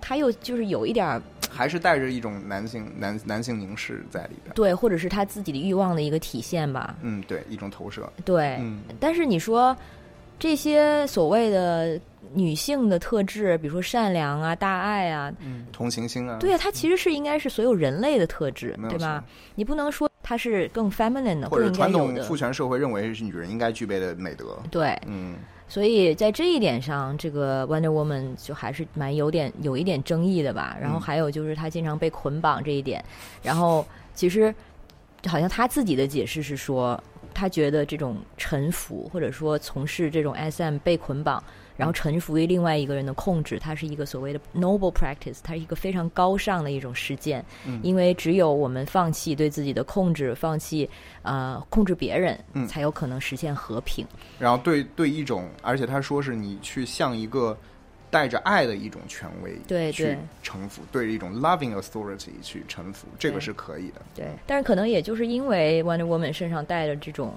[0.00, 1.20] 她又就是有一点。
[1.52, 6.94] 还是带着一种男性男男性凝视在里边，对，或者是他自己的欲望的一个体现吧。
[7.02, 8.08] 嗯，对，一种投射。
[8.24, 9.76] 对，嗯，但是你说
[10.40, 12.00] 这些所谓的
[12.32, 19.22] 女性的特质，比如说善良啊、大爱啊、嗯、同情心啊，对啊，它其实是应该是所有人类的特质，对吧？
[19.54, 24.58] 你不能说它是更 feminine 的，或者传统的父权社会认为是女人应该具备的美德。
[24.70, 25.36] 对，嗯。
[25.68, 30.76] 所以在这一点上，这个 Wonder Woman 就还是蛮有点有一点争议的吧。
[30.80, 33.04] 然后还有就是她经常被捆绑这一点，
[33.40, 34.52] 然后其实
[35.26, 37.00] 好像她自己的解释是说，
[37.40, 41.42] 她觉得这种臣服或者说从事这种 SM 被捆绑，
[41.74, 47.42] 然后臣服于另外一个人的控制，它是一个所谓的 noble practice，它是一个非常高尚的一种实践。
[47.66, 50.86] 嗯、因为只有我们放弃对自己的控制，放弃
[51.22, 54.06] 呃控制别人，嗯、才有可能实现和平。
[54.38, 57.56] 然后对对一种，而且他说是你去向一个
[58.10, 64.02] 带着爱的一种权威对去臣服，对着一种 loving authority 去臣服，这个是可以的。
[64.14, 67.32] 对，但是可能也就是因为 Wonder Woman 身上带着这种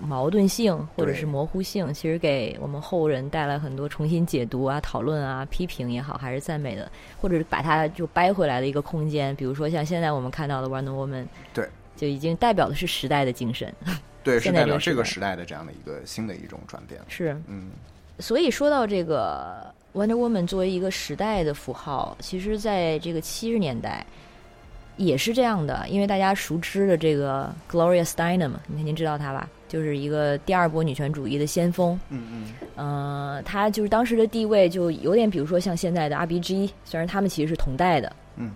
[0.00, 6.90] 矛盾性或者是模糊性，其实给我们后人带来很多重新解读啊、讨论啊、批评也好，还是赞美的，
[7.20, 9.34] 或者是把它就掰回来的一个空间。
[9.36, 13.72] 比如说像现在我们看到的 Wonder Woman，对，就已经代表的是时代的精神。
[14.24, 17.00] 对，是代表这个时代的这样的一个新的一种转变。
[17.06, 17.70] 是，嗯，
[18.18, 24.04] 所以说到这个 Wonder Woman 作为一个时代的符号，其实在这个七十年代
[24.98, 29.48] 也是这样的，因为大家熟知的这个 Gloria Steinem，你肯定知道她吧？
[29.68, 31.98] 就是一个第二波女权主义的先锋。
[32.10, 32.52] 嗯嗯。
[32.76, 38.52] 呃，她就是当时的地位就有点，比如说像现在的 RBG，虽然他们其实是同代的，嗯，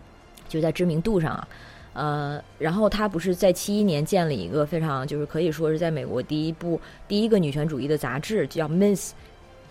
[0.47, 1.49] 就在知名度上啊。
[1.95, 6.79] 呃，然后她不是在七一年建了一个非常就是可以说是在美国第一部
[7.09, 9.13] 第一个女权主义的杂志，叫 Miss，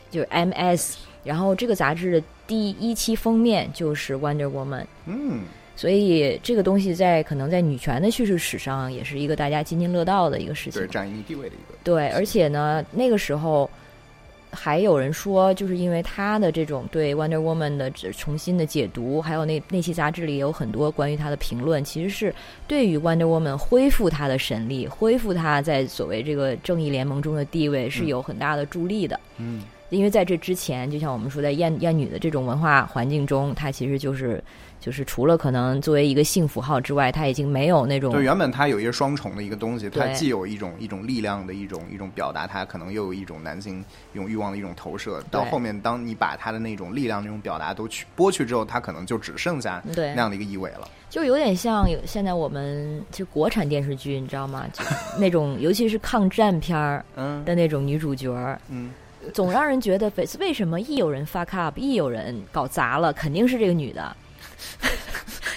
[0.10, 0.96] 就是 MS。
[1.24, 4.86] 然后这个杂志的第一期封面就是 Wonder Woman。
[5.06, 5.42] 嗯，
[5.76, 11.78] 所以这个东西在可能在女权的叙事史上也是一个大家津津乐道的一个事情，对，占一定地位的一个。
[11.84, 13.70] 对，而且呢，那个时候
[14.52, 22.34] 还有人说，就是因为他的这种对 Wonder Woman 的重新的解读，还有那那期杂志里有很多关于他的评论，其实是
[22.68, 29.20] 对于 Wonder Woman 恢复他的神力，恢复他在所谓这个正义联盟中的地位是有很大的助力的。
[29.38, 34.44] 嗯，因为在这之前，就像我们说，在艳艳女的这种文化环境中，她其实就是
[34.80, 43.84] 就是除了可能作为一个性符号之外，她已经没有那种对，原本它有一个双重的一个东西，它既有一种一种力量的一种一种表达，它可能又有一种男性
[44.14, 45.22] 一种欲望的一种投射。
[45.32, 50.88] 到后面，当你把它的那种力量、那种表达都去剥去之后，它可能就只剩下对那样的一个意味了。
[51.10, 54.66] 就有点像有现在我们就国产电视剧，你知道吗？
[54.72, 54.84] 就
[55.18, 58.92] 那种尤其是抗战片儿嗯的那种女主角儿，嗯，
[59.34, 64.16] 总让人觉得为为什么一有人 fuck up，一有人搞砸了，肯定是这个女的。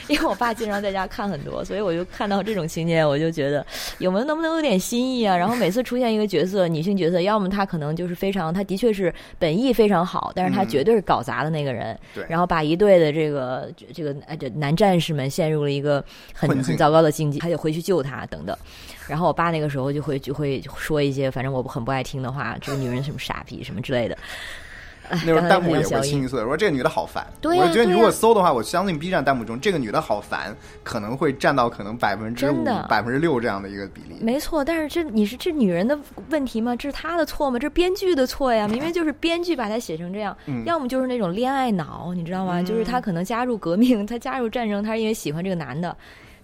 [0.08, 3.64] 因为我爸经常在家看很多，所以我就看到这种情节，我就觉得
[3.98, 5.36] 有没有能不能有点新意啊？
[5.36, 18.56] 然后每次出现一个角色，女性角色，要么她可能就是非常，她的确是本意非常好，但是她嗯绝对是搞砸的那个人，对然后把一队的这个这个呃这男战士们陷入了一个很很糟糕的境地，还得回去救她等等。
[19.08, 24.16] 然后我爸那个时候就会就会说一些反正我很不爱听的话，这个女人什么傻逼什么之类的。
[25.12, 27.26] 哎那时候弹幕也会清一色说这个女的好烦。
[27.42, 34.16] 我觉得你如果搜的话，我相信 B 站弹幕中这个女的好烦，可能会占到可能百分之五、百分之六这样的一个比例。
[34.22, 35.98] 没错，但是这你是这女人的
[36.30, 36.74] 问题吗？
[36.74, 37.58] 这是她的错吗？
[37.58, 38.66] 这是编剧的错呀！
[38.66, 42.62] 明明就是编剧把她写成这样，嗯要么就是那种恋爱脑，你知道吗？
[42.62, 45.94] 就是她可能加入革命，她加入战争，她是因为喜欢这个男的。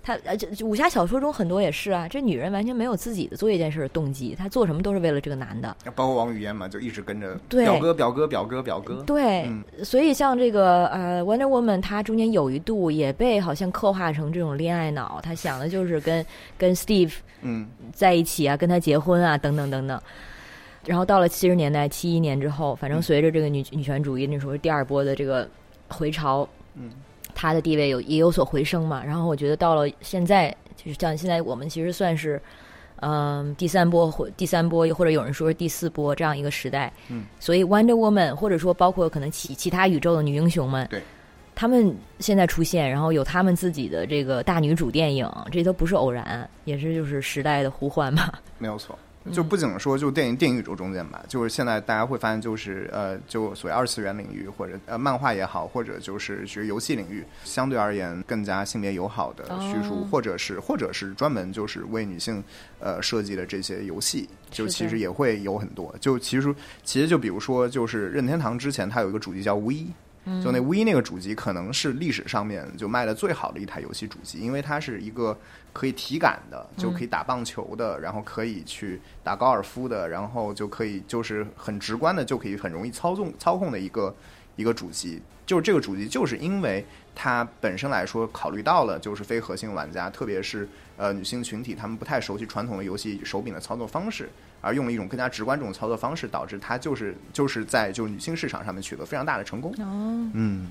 [0.02, 5.76] 她呃，武侠小说中很多也是啊，这女人完全没有自己的做一件事的动机，她做什么都是为了这个男的。
[5.94, 9.02] 包括王语嫣嘛，就一直跟着表哥、表哥、表哥、表哥。
[9.02, 16.24] 对，嗯所以像这个呃，Wonder Woman，她中间有一度也被好像刻画成这种恋爱脑，她想的就是跟
[16.56, 20.00] 跟 Steve 嗯，在一起啊，跟他结婚啊，等等等等。
[20.84, 25.46] 然后到了七十年代，七一年之后，反正随着这个女女权主义那时候第二波的这个
[25.88, 26.90] 回潮，嗯，
[27.40, 29.04] 她的地位有也有所回升嘛。
[29.04, 32.42] 然后我觉得到了现在，就是像现在我们其实算是，
[32.96, 36.92] 嗯、第三波或第三波，或者有人说是第四波这样一个时代。
[37.08, 41.00] 嗯，所以 Wonder Woman 或者说包括可能其其他宇宙的女英雄们，对。
[41.54, 48.32] 他们现在出现，然后有他们自己的这个大女主电影，这都不是偶然，也是就是时代的呼唤嘛。
[48.58, 48.96] 没有错。
[49.28, 62.42] 嗯就不仅说就电影电影宇宙中间吧，就是现在大家会发现，就是呃，就所谓二次元领域或者呃漫画也好，或者就是学游戏领域，相对而言更加性别友好的叙述，哦或者是或者是专门就是为女性
[62.80, 65.94] 呃设计的这些游戏，就其实也会有很多。
[66.00, 69.86] 就其实其实就比如说，就是任天堂之前它有一个主机叫 V。
[70.44, 75.34] 就那 V 那个主机可能是历史上面就卖的最好的一台游戏主机，因为它是一个
[75.78, 84.12] 可以体感的，就可以打棒球的，然后可以去打高尔夫的，然后就可以就是很直观的就可以很容易操纵操控的一个
[84.56, 85.22] 一个主机。
[85.46, 94.28] 就是这个主机，就是因为它本身来说考虑到了就是非核心玩家，特别是呃女性群体，他们不太熟悉传统的游戏手柄的操作方式，
[94.60, 99.70] 而用了一种更加直观这种操作方式，导致它就是就是在就女性市场上面取得非常大的成功。
[99.78, 100.68] 哦，嗯，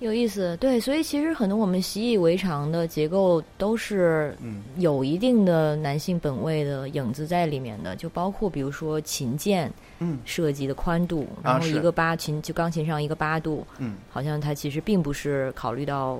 [0.00, 4.62] 有意思，对，所以其实很多我们习以为常的结构都是嗯。
[4.78, 10.18] 有一定的男性本位的影子在里面的，就包括比如说琴键嗯。
[10.24, 16.18] 设计的宽度，然后一个八琴就钢琴上一个八度，嗯，好像它其实并不是考虑到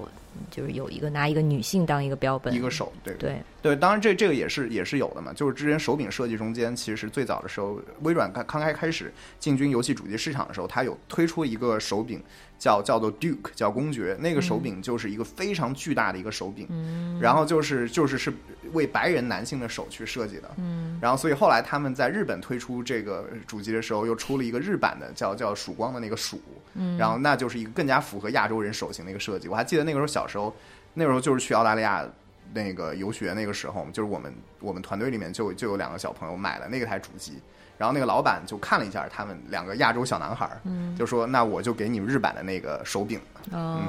[0.51, 3.15] 就是有一个拿一个女性当一个标本，一个手，对。
[3.15, 12.23] 对，对，当然这这个也是也是有的嘛，就是之前手柄设计中间，其实最早的时候，微软刚刚开开始进军游戏主机市场的时候，它有推出一个手柄
[12.61, 18.31] 叫叫做 Duke，叫公爵，那个手柄就是一个非常巨大的一个手柄，嗯，然后就是就是是
[18.75, 26.39] 为白人男性的手去设计的，嗯，然后所以后来他们在日本推出这个主机的时候，又出了一个日版的叫叫曙光的那个曙，
[26.75, 29.49] 嗯，然后那就是一个更加符合亚洲人手型的一个设计。
[29.49, 30.55] 我还记得那个时候小时候，
[30.93, 32.07] 那时候就是去澳大利亚
[32.53, 37.39] 那个游学那个时候，就是我们我们团队里面就就有两个小朋友买了那个台主机，
[37.81, 43.19] 然后那个老板就看了一下他们两个亚洲小男孩儿，嗯就说那我就给你们日版的那个手柄，
[43.53, 43.81] 哦，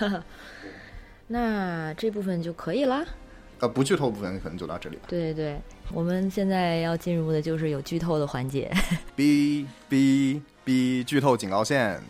[0.00, 0.22] 嗯，
[1.28, 3.04] 那这部分就可以啦。
[3.60, 5.02] 呃，不剧透部分可能就到这里吧。
[5.06, 5.60] 对对对，
[5.92, 8.72] 我们现在要进入的就是有剧透的环节。
[9.14, 12.00] B B B 剧透警告线，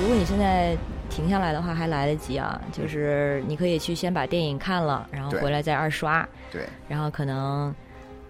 [0.00, 0.74] 如果你现在
[1.18, 2.60] 停下来的话，还来得及啊！
[2.70, 7.74] 就是你可以去先把电影看了，然后回来再二刷，对，然后可能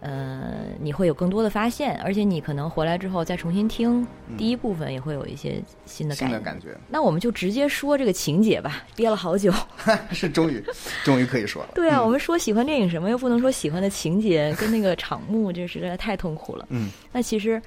[0.01, 4.07] 呃你会有更多的发现，而且你可能回来之后再重新听、
[4.39, 9.53] 第一部分，也会有一些新的感觉那我们就直接说这个情节吧，憋了好久。
[10.11, 10.64] 是终于
[11.05, 11.68] 终于可以说了。
[11.74, 16.64] 对啊，嗯我们说喜欢电影什么，又不能说喜欢的情节跟那个场幕，这实在太痛苦了。
[16.70, 17.61] 嗯，那其实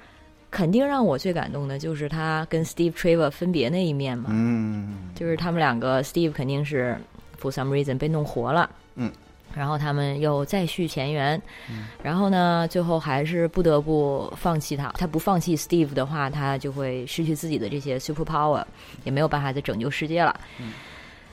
[0.51, 6.97] 肯定让我最感动的就是他跟 Steve Trevor 分别那一面嘛，嗯，就是他们两个，Steve 肯定是
[7.41, 9.09] for some reason 被弄活了，嗯，
[9.55, 11.87] 然后他们又再续前缘，嗯。
[12.03, 14.89] 然后呢，最后还是不得不放弃他。
[14.97, 18.63] 他不放弃 Steve 的话，他就会失去自己的这些 super power，
[19.05, 20.37] 也没有办法再拯救世界了。
[20.59, 20.73] 嗯。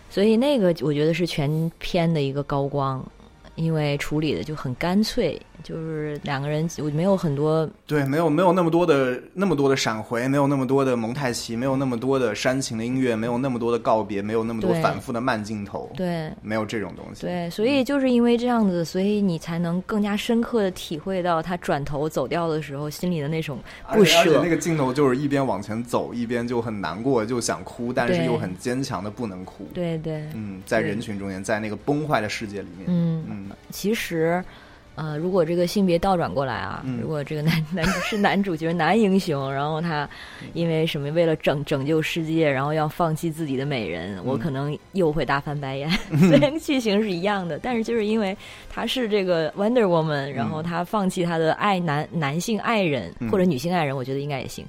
[0.08, 3.04] 所以那个我觉得是全片的一个高光，
[3.56, 17.22] 因为处理的就很干脆，就是两个人我没有很多对，没有没有那么多的那么多的闪回，没有那么多的蒙太奇，没有那么多的煽情的音乐，没有那么多的告别，没有那么多反复的慢镜头，对没有这种东西。
[17.22, 23.58] 对，所以就是因为这样子，所以你才能更加深刻的体会到他转头走掉的时候心里的那种
[23.92, 24.48] 不而且而且舍那。
[24.48, 29.68] 个镜头就是一边往前走，一边就很难过，就想哭，但是又很坚强的不能哭。
[29.74, 34.42] 对对，嗯，在人群中间，在那个崩坏的世界里面，嗯，嗯其实，
[34.98, 40.08] 呃，如果这个性别倒转过来啊，嗯如果这个男男主是男主角男英雄，然后他
[40.54, 45.88] 因为什么为了拯拯救世界，然后要放弃自己的美人，我可能又会大翻白眼。
[46.28, 48.36] 虽然剧情是一样的，但是就是因为
[48.68, 54.66] 他是这个 Wonder Woman，然后他放弃他的爱男男性爱人嗯或者女性爱人，我觉得应该也行。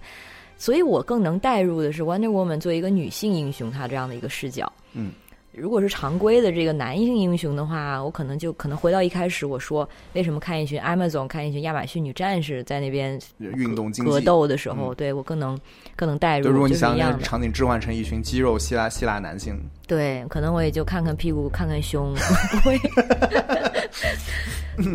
[0.58, 4.72] 所以我更能代入的是 Wonder Woman 作为一个女性英雄，她这样的一个视角。
[4.94, 5.12] 嗯，
[5.60, 15.60] 如果是常规的这个男性英雄的话，我可能就可能回到一开始我说，为什么看一群 Amazon 看一群亚马逊女战士在那边运动格斗的时候，对我更能
[15.96, 17.24] 更能带入，就如果你想那个一样的。
[17.24, 22.14] 场景置换成一群肌肉希腊希腊男性，对，可能我也就看看屁股，看看胸，
[22.52, 22.80] 不会。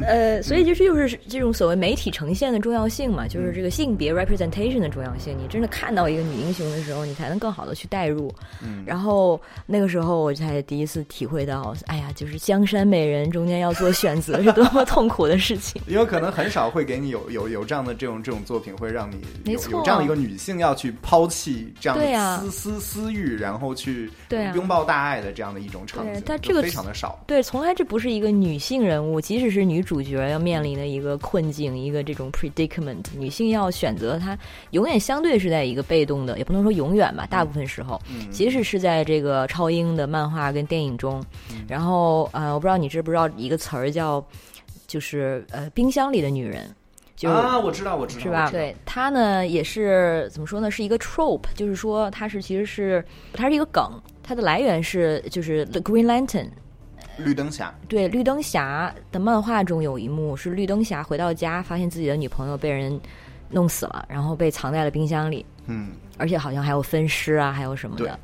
[0.06, 5.36] 呃，所以就是就是这种所谓媒体呈现的重要性嘛，就是这个性别 representation 的重要性。
[5.38, 8.32] 你真的看到一个女英雄的时候，你才能更好的去代入。
[8.62, 15.80] 嗯，然后那个时候我才第一次体会到，哎呀，就是江山美人中间要做选择是多么痛苦的事情。
[15.86, 24.10] 因为可能很少会给你有有有这样的这种这种作品，会让你有有这样的一个女性要去抛弃这样的私私私欲，然后去
[24.54, 27.22] 拥抱大爱的这样的一种场景，就但这个非常的少。
[27.26, 34.36] 对，从来这不是一个女性人物，即使是女主角要面临的一个困境，一个这种 predicament，女性要选择她
[34.70, 41.22] 永远相对是在一个被动的，也不能说永远吧，大部分时候，嗯即使是在这个超英的漫画跟电影中，
[41.68, 44.24] 然后呃，我不知道你知不知道一个词儿叫，
[44.86, 46.68] 就是呃，冰箱里的女人，
[47.16, 47.34] 就是。
[47.34, 48.50] 啊，我知道，我知道，是吧？
[48.50, 50.70] 对，它呢也是怎么说呢？
[50.70, 53.90] 是一个 trope，就是说它是其实是它是一个梗，
[54.22, 56.48] 它的来源是就是 The Green Lantern，
[57.18, 63.00] 绿灯侠，对，绿灯侠的漫画中有一幕是绿灯侠回到家，发现自己的女朋友被人
[63.50, 65.92] 弄死了，然后被藏在了冰箱里，嗯。
[66.16, 68.06] 而且好像还有分尸啊，还有什么对。
[68.06, 68.18] 的。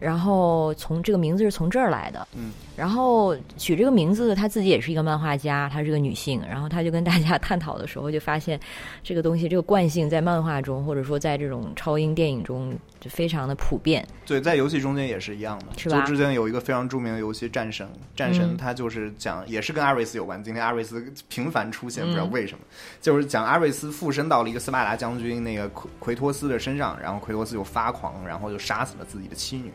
[0.00, 8.58] 然后从这个名字是从这儿来的，嗯，然后取这个名字的她自己也是一个漫画家，她是个女性，然后她就跟大家探讨的时候就发现，
[9.04, 17.84] 这个东西这个惯性在漫画中或者说在这种超英电影中就非常的普遍，对，在游戏中间也是一样的，是吧就之前有一个非常著名的游戏《战神》，
[18.16, 20.40] 战神嗯它就是讲，也是跟阿瑞斯有关。
[20.40, 22.64] 今天阿瑞斯频繁出现，不知道嗯为什么，
[23.00, 29.72] 就是讲阿瑞斯附身到了一个斯巴达将军那个奎奎托斯的身上，然后奎托斯就发狂，然后就杀死了自己的妻女。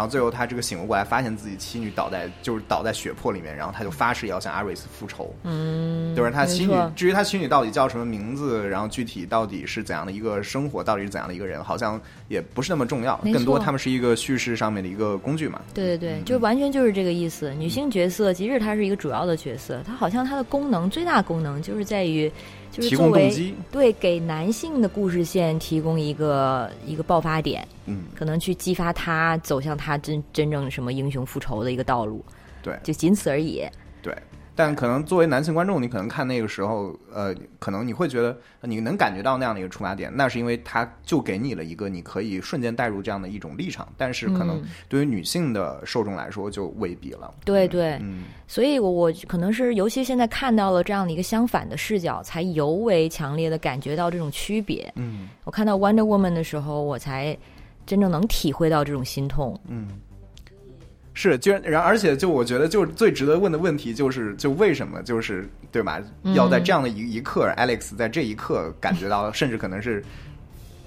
[0.00, 5.30] 然后最后他这个醒悟过来，发现自己妻女倒在就是倒在血泊里面，然后他就发誓要向阿瑞斯复仇。
[5.42, 13.14] 嗯，就是他妻女，至于他妻女到底叫什么名字，然后具体到底是怎样的一个生活，到底是怎样的一个人，好像也不是那么重要。
[13.24, 15.60] 更多他们是一个叙事上面的一个工具嘛。
[15.74, 17.52] 对对对，就完全就是这个意思。
[17.52, 22.32] 女性角色，即使她是一个主要的角色，她好像她的功能最大功能就是在于，
[22.70, 32.24] 就是作为对给男性的故事线提供一个一个爆发点，嗯，可能去激发他走向他真真正什么英雄复仇的一个道路，
[32.62, 32.78] 对。
[32.82, 33.64] 就仅此而已。
[34.50, 34.56] 对。
[34.56, 43.88] 但可能作为男性观众，你可能看那个时候，呃，可能你会觉得呃你能感觉到那样的一个出发点，那是因为他就给你了一个你可以瞬间带入这样的一种立场。
[43.96, 47.32] 但是可能嗯对于女性的受众来说就未必了。
[47.44, 54.92] 对对，嗯，所以我我可能是尤其现在看到了这样的一个相反的视角，才尤为强烈的感觉到这种区别。
[54.96, 57.36] 嗯我看到 Wonder Woman 的时候，我才
[57.86, 59.58] 真正能体会到这种心痛。
[59.66, 59.88] 嗯，
[61.12, 66.00] 是，居然然而且就我觉得，就最值得问的问题就是，就为什么就是对吧？
[66.22, 70.02] 嗯要在这样的一一刻，Alex 在这一刻感觉到，甚至可能是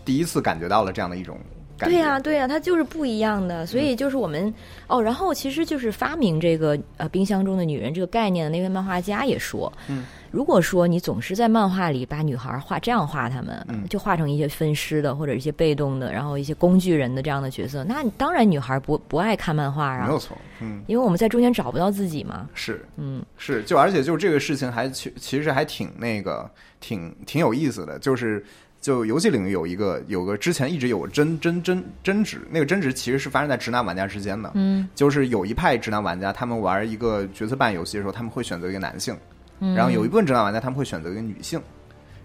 [0.05, 1.39] 第一次感觉到了这样的一种
[1.77, 1.95] 感觉。
[1.95, 3.65] 对呀、对呀、它就是不一样的。
[3.65, 4.53] 所以就是我们、
[4.87, 22.49] 哦，然后其实就是发明这个呃冰箱中的女人这个概念的那位漫画家也说，嗯，如果说你总是在漫画里把女孩画这样画她们，嗯就画成一些分尸的或者一些被动的，然后一些工具人的这样的角色，那你当然女孩不不爱看漫画啊没有，错，嗯，因为我们在中间找不到自己嘛。
[22.53, 26.49] 是嗯是，就而且就这个事情还其其实还挺那个
[26.79, 28.43] 挺挺有意思的，就是
[28.83, 34.51] 就游戏领域有一个有个之前一直有个争争争争执，那个争执其实是发生在直男玩家之间的。
[34.55, 39.17] 嗯，就是有一派直男玩家，他们玩一个角色扮演游戏的时候，他们会选择一个男性，
[39.57, 41.61] 然后有一部分直男玩家他们会选择一个女性。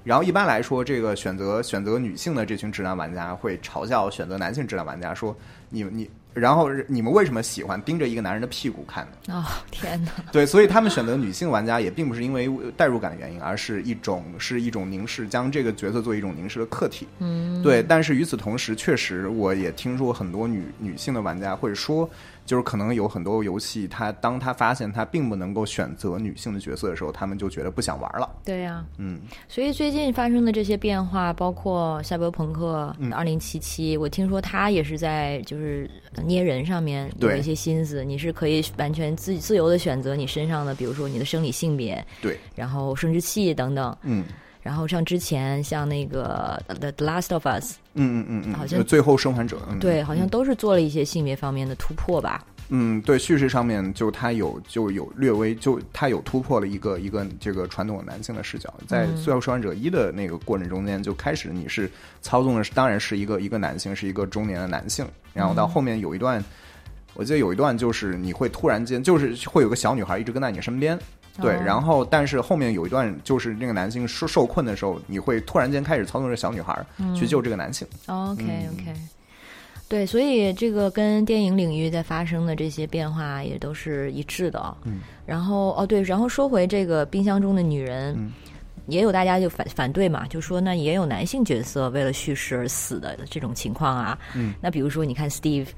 [0.02, 5.36] 然后一般来说，这个选择选择女性的这群直男玩家会嘲笑选择男性直男玩家说
[5.70, 10.10] ：“你你，然后你们为什么喜欢盯着一个男人的屁股看呢？”哦，天哪！
[10.32, 17.06] 对，所以他们选择女性玩家也并不是因为代入感的原因，而是一种是一种凝视，将这个角色作为一种凝视的客体。
[17.18, 17.82] 嗯，对。
[17.82, 22.08] 但是与此同时，确实我也听说很多女女性的玩家会说。
[22.48, 28.26] 就是可能有很多游戏，他当他发现他并不能够选择女性的角色的时候，他们就觉得不想玩了。
[28.42, 35.90] 对呀，嗯，所以最近发生的这些变化，包括《赛博朋克二零七七》，我听说他也是在就是
[36.24, 38.02] 捏人上面有一些心思。
[38.02, 44.24] 你是可以完全自自由的选择你身上的，比如说你的生理性别，对，然后生殖器等等，嗯。
[44.62, 52.44] 然后像之前像那个《The Last of Us》，嗯嗯嗯嗯，好像最后生还者，对，好像都是做了一些性别方面的突破吧。
[52.70, 61.90] 嗯，对，叙事上面就它有就有略微就它有突破了一个一个这个传统的男性的视角，在《最后生还者一》的那个过程中间就开始你是
[62.20, 66.44] 操纵的当然是一个一个男性，是一个中年的男性，然后到后面有一段，
[67.14, 70.98] 我记得有一段就是你会突然间就是会有个小女孩一直跟在你身边。
[71.40, 76.78] 对，然后但是后面有一段，就是那个男性受受困的时候，你会突然间开始操纵这小女孩
[77.14, 77.86] 去救这个男性。
[78.06, 78.94] OK OK，
[79.88, 84.76] 对，所以这个跟电影领域在发生的这些变化也都是一致的。
[84.84, 88.16] 嗯，然后哦对，然后说回这个冰箱中的女人，
[88.86, 94.18] 也有大家就反反对嘛，就说那也有男性角色为了叙事而死的这种情况啊。
[94.34, 95.68] 嗯，那比如说你看 Steve。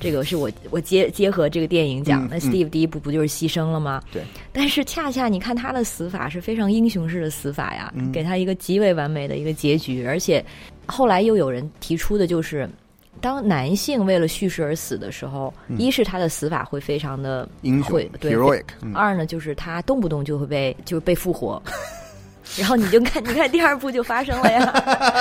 [0.00, 4.02] 这个是我我结结合这个电影讲，那 Steve 第一部不就是牺牲了吗？
[4.10, 4.22] 对。
[4.50, 10.04] 但是恰恰你看他的死法是非常英雄式的死法呀，给他一个极为完美的一个结局。
[10.06, 10.44] 而且
[10.86, 12.68] 后来又有人提出的就是，
[13.20, 21.62] 当男性为了叙事而死的时候，一是他的死法会非常的英雄，heroic；二呢就是他动不动就会被就是被复活。
[22.58, 24.72] 然后你就看， 你看第二部就发生了呀，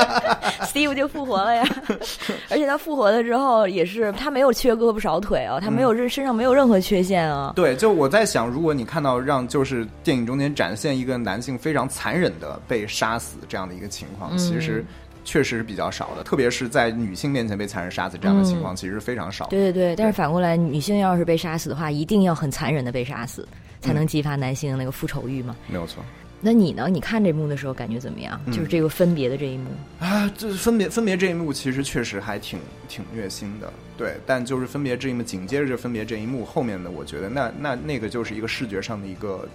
[0.66, 1.64] Steve 就复活了呀，
[2.50, 7.54] 而且他复活了之后也是他没有缺胳膊少腿啊，他没有任身上没有任何缺陷啊。
[7.56, 14.84] 对，就我在想，如果你看到让就是电影中间展现一个男性非常残忍的被杀死这样的一个情况，其实
[15.24, 19.46] 确实是比较少的，特别是在女性面前被残忍杀死这样的情况，其实非常少。
[19.48, 23.48] 对对对，但是反过来，女性要是被杀死的话，一定要很残忍的被杀死，
[23.82, 25.56] 才能激发男性的那个复仇欲嘛。
[25.68, 26.04] 没有错。
[26.42, 26.88] 那你呢？
[26.90, 28.40] 你看这幕的时候感觉怎么样？
[28.48, 29.70] 就是这个分别的这一幕
[30.00, 34.16] 啊，这分别分别这一幕其实确实还挺挺虐心的，对。
[34.26, 39.48] 但就是分别这一幕紧接着就分别这一幕后面的，我觉得那那那个就是一个视觉上的一个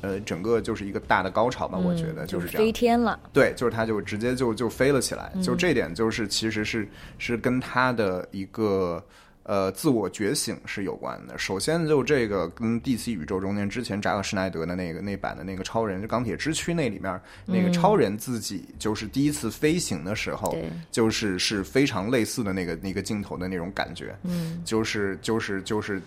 [0.00, 1.78] 呃，整个就是一个大的高潮吧。
[1.78, 3.18] 我觉得就是这样，飞天了。
[3.32, 5.32] 对，就是他就直接就就飞了起来。
[5.42, 6.88] 就这点就是其实是
[7.18, 9.02] 是跟他的一个。
[9.44, 11.36] 呃，自我觉醒是有关的。
[11.36, 20.56] 首先，就这个跟 DC 宇宙中间之前扎克施耐德的那个那版的那个超人，就钢铁之躯那里面那个超人自己就是第一次飞行的时候，
[20.90, 26.00] 就是是非常类似的那个那个镜头的那种感觉，嗯，就是就是就是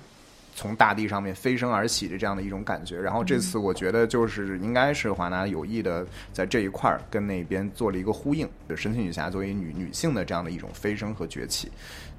[0.56, 2.98] 从大地上面飞升而起的这样的一种感觉。
[2.98, 11.70] 然后这次我觉得就是应该是华纳有意的在这一块儿跟那边做了一个呼应，神奇女侠作为女女性的这样的一种飞升和崛起。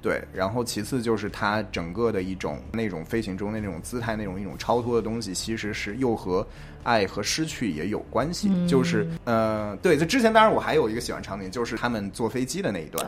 [0.01, 6.45] 对，然后其次就是它整个的一种那种飞行中的那种姿态，那种一种超脱的东西，其实是又和
[6.83, 8.49] 爱和失去也有关系。
[8.67, 13.05] 就是呃，对，在之前当然我还有一个喜欢场景，就是他们坐飞机的那一段，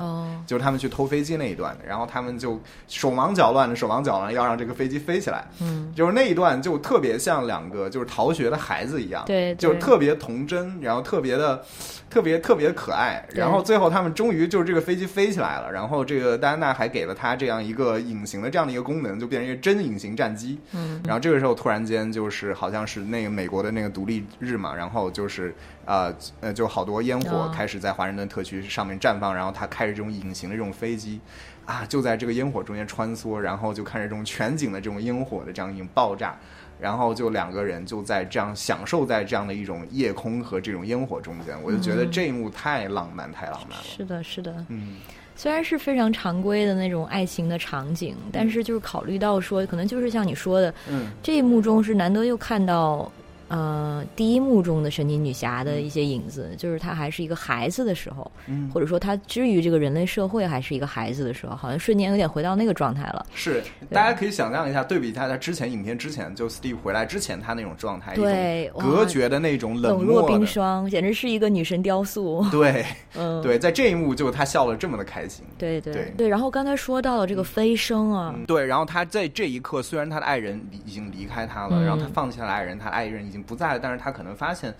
[0.47, 11.63] 就是他们去偷飞机那一段，然后他们就手忙脚乱的，手忙脚乱要让这个飞机飞起来，嗯，就是那一段就特别像两个就是逃学的孩子一样，对，就是特别童真，然后特别的
[12.09, 16.78] 特别特别可爱，然后最后他们终于就是这个飞机飞起来了，然后这个戴安娜。
[16.79, 20.57] 还给了他这样一个隐形的这样的一个功能，就变成一个真隐形战机。
[20.71, 25.53] 嗯，然后这个时候突然间就是好像是那个美国的那个独立日嘛，然后就是
[25.83, 31.19] 呃呃，就好多烟火开始在华盛顿特区上面绽放，然后他开着这种隐形的这种飞机
[31.65, 36.37] 啊，就在这个烟火中间穿梭，然后就看着这种全景的这种烟火的这样一种爆炸，
[36.79, 43.83] 然后就两个人就在这样享受在这样的一种夜空和这种烟火中间，我就觉得这一幕太浪漫，太浪漫了。
[43.83, 44.95] 是的，是的，嗯。
[45.39, 53.09] 虽然是非常常规的那种爱情的场景，但是就是考虑到说，可能就是像你说的，嗯，这一幕中是难得又看到
[53.49, 63.25] 呃第一幕中的神奇女侠的一些影子，就是她还是一个孩子的时候，嗯或者说她之于这个人类社会还是一个孩子的时候，好像瞬间有点回到那个状态了。
[63.33, 63.61] 是，
[63.91, 72.45] 大家可以想象一下，对比一下他之前影片之前，就 Steve 回来之前他那种状态，对隔绝的那种冷若冰，霜，简直是一个女神雕塑。
[72.51, 72.85] 对
[73.15, 75.43] 嗯，对，在这一幕就他笑了这么的开心。
[75.57, 76.27] 对对对对。
[76.27, 84.73] 然后刚才说到了这个飞升啊，嗯对，然后他在这一刻，虽然他的爱人离已经离开他了，嗯然后他放弃了爱人，他爱人已经不在了，但是他可能发现。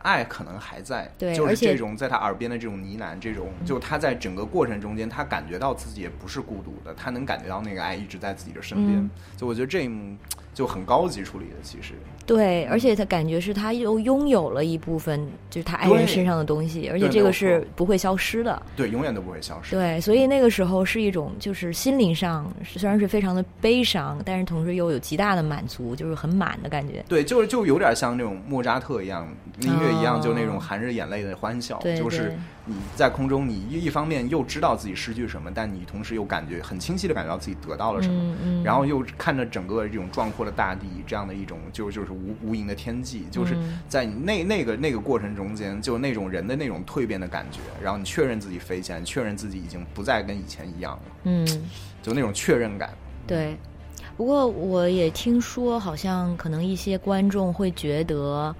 [0.00, 8.96] 爱可能还在，对就是这种在他耳边的这种呢喃，这种就他在整个过程中间，他感觉到自己也不是孤独的，他能感觉到那个爱一直在自己的身边。
[8.96, 10.16] 嗯就我觉得这一幕
[10.58, 11.94] 就很高级处理的，其实
[12.26, 18.60] 对，而且他感觉是他又拥有了一部分，就是他爱人身上的东西，而且这个是不会消失的。
[18.74, 19.76] 对永远都不会消失。
[19.76, 27.04] 对，所以那个时候是一种就是心灵上虽然是非常的悲伤，但是同时又有极大的满足，就是很满的感觉。
[27.08, 29.28] 对，就是就有点像那种莫扎特一样，
[29.60, 31.78] 音乐一样，哦就那种含着眼泪的欢笑。
[31.78, 32.36] 对就是对
[32.68, 38.14] 你在空中，你一一方面又知道自己失去什么，但你同时又感觉很清晰的感觉到自己得到了什么。
[38.14, 51.46] 嗯嗯，然后又看着整个这种壮阔的大地，这样的一种就就是无无垠的天际，就是嗯在你那那个那个过程中间，就那种人的那种蜕变的感觉，然后你确认自己飞起来，确认自己已经不再跟以前一样了，嗯，
[52.02, 52.90] 就那种确认感。
[53.26, 53.56] 对。
[54.16, 58.52] 不过我也听说，好像可能一些观众会觉得，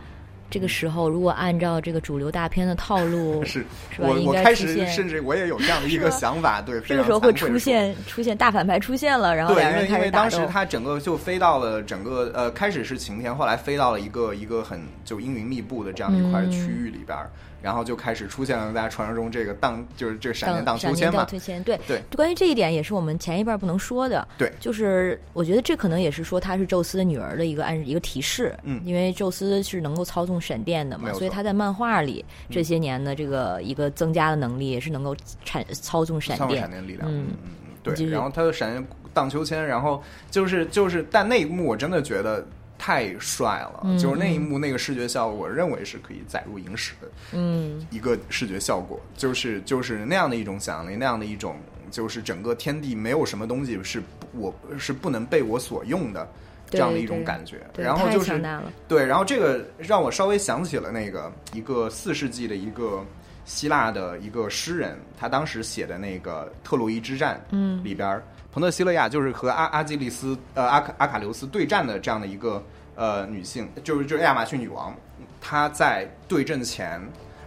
[0.50, 3.64] 这个时候如果按照这个主流大片的套路， 是
[3.94, 4.08] 是吧？
[4.16, 10.52] 应我我开始甚至我也有这样的一个想法，对，这个时候会出现出现大反派出现了，然后对，两因为因人开始打斗为当时。
[10.52, 17.30] 他整个就飞到了整个呃，开始是晴天，后来飞到了一个一个很就阴云密布的这样一块嗯区域里边儿，
[17.60, 21.26] 然后就开始出现了大家传说中这个荡就是这个闪电荡秋千嘛，
[21.64, 22.02] 对对。
[22.14, 24.26] 关于这一点，也是我们前一半不能说的。
[24.36, 28.56] 对就是我觉得这可能也是说她是宙斯的女儿的一个暗示一个提示。
[28.62, 36.70] 嗯因为宙斯是能够操纵闪电的嘛，所以他在漫画里这些年的这个一个增加的能力也是能够产操纵闪电操纵闪。
[36.70, 38.06] 电力量，嗯嗯嗯，对就。
[38.06, 42.46] 是然后他的闪电荡秋千，然后就是就是，但那一幕我真的觉得
[42.78, 51.56] 太帅了，嗯就是那一幕那个视觉效果，我认为是可以载入影史的嗯一个视觉效果，就是就是那样的一种想象力，那样的一种
[51.90, 56.26] 就是整个天地没有什么东西是不我是不能被我所用的。
[56.70, 58.38] 这样的一种感觉，然后就是。
[58.86, 63.02] 对，然后这个让我稍微想起了那个一个四世纪的一个
[63.46, 68.22] 希腊的一个诗人，他当时写的那个特洛伊之战，嗯里边儿
[68.58, 72.60] 彭特希勒亚就是和阿阿基里斯呃阿卡阿卡琉斯对战的这样的一个
[72.96, 74.92] 呃女性，就是就是亚马逊女王，
[75.40, 77.00] 她在对阵前，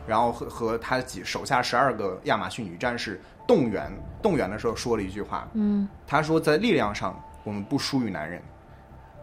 [0.07, 8.41] 然后和和她几手下十二个亚马逊女战士动员动员的时候说了一句话，嗯她说在力量上我们不输于男人，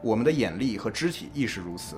[0.02, 1.97] 我们的眼力和肢体亦是如此，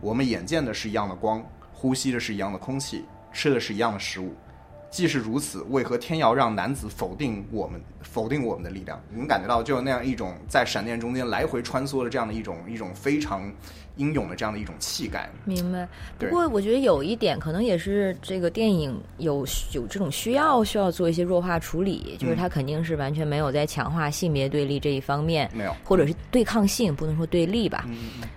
[0.00, 1.44] 我们眼见的是一样的光，
[1.74, 4.34] 呼吸的是一样的空气，吃的是一样的食物。
[4.90, 8.98] 既是如此，为何天要让男子否定我们，否定我们的力量？
[9.10, 13.52] 你能感觉到，就那样一种在闪电中间来回穿梭的这样的一种一种非常
[13.98, 15.28] 英勇的这样的一种气概。
[15.44, 15.86] 明白。
[16.18, 27.86] 不过我觉得有一点可能也是这个电影有有这种需要，需要做一些弱化处理，就是嗯它肯定是完全没有在强化性别对立这一方面，没有，或者是对抗性，不能说对立吧。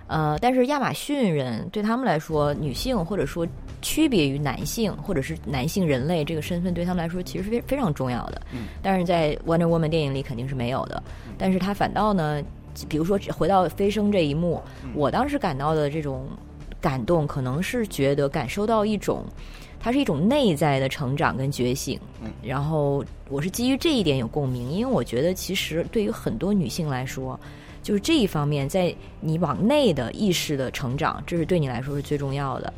[0.08, 3.46] 呃，但是亚马逊人对他们来说，女性或者说
[3.80, 8.42] 区别于男性或者是男性人类这个身份，对他们来说其实是非非常重要的。
[8.52, 11.02] 嗯，但是在 Wonder Woman 电影里肯定是没有的。
[11.38, 12.42] 但是他反倒呢，
[12.88, 16.26] 比如说回到飞升这一幕，嗯我当时感到的这种
[16.80, 19.24] 感动，可能是觉得感受到一种。
[19.84, 27.36] 它是一种内在的成长跟觉醒，嗯，然后我是基于这一点有共鸣，因为我觉得其实对于很多女性来说，
[27.82, 32.72] 就是这一方面，在你往内的意识的成长，这是对你来说是最重要的。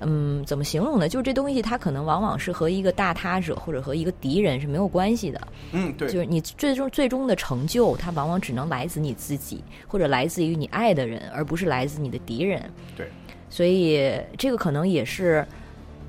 [0.00, 1.08] 嗯，怎么形容呢？
[1.08, 5.40] 就是这东西它可能往往是和一个大他者或者和一个敌人是没有关系的，
[5.72, 12.62] 嗯，对，就是你最终最终的成就，它往往只能来自你自己，或者来自于你爱的人，而不是来自你的敌人。
[12.94, 13.08] 对，
[13.48, 15.46] 所以这个可能也是，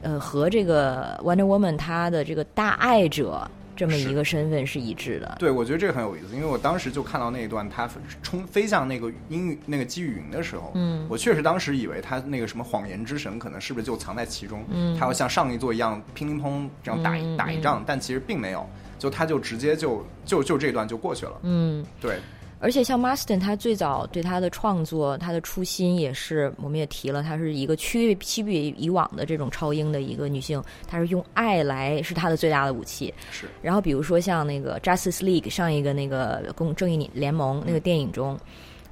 [0.02, 5.38] 呃，和这个 Wonder Woman 她的这个大爱者这么一个身份是一致的。
[5.40, 7.88] 对，我觉得这个很有意思，因为我当时就看到那一段他
[8.24, 18.68] 冲飞向那个阴云那个积雨云的时候，嗯我确实当时以为他那个什么谎言之神可能是不是就藏在其中，嗯他要像上一座一样乒乒乓这样打一、打一仗，但其实并没有，
[18.98, 22.18] 就他就直接就就就这段就过去了，嗯，对，
[22.60, 33.14] 而且像 Marston，他最早对他的创作，他的初心也是，我们也提了，他是一个区区别于以往的这种超英的一个女性，她是用爱来是她的最大的武器。
[33.30, 38.36] 是，然后比如说像那个 Justice League 上一个那个公正义联盟那个电影中，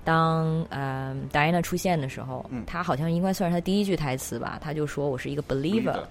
[0.04, 2.64] 当呃 Diana 出现的时候，嗯。
[2.68, 6.04] 他好像应该算是她第一句台词吧，她就说我是一个 believer，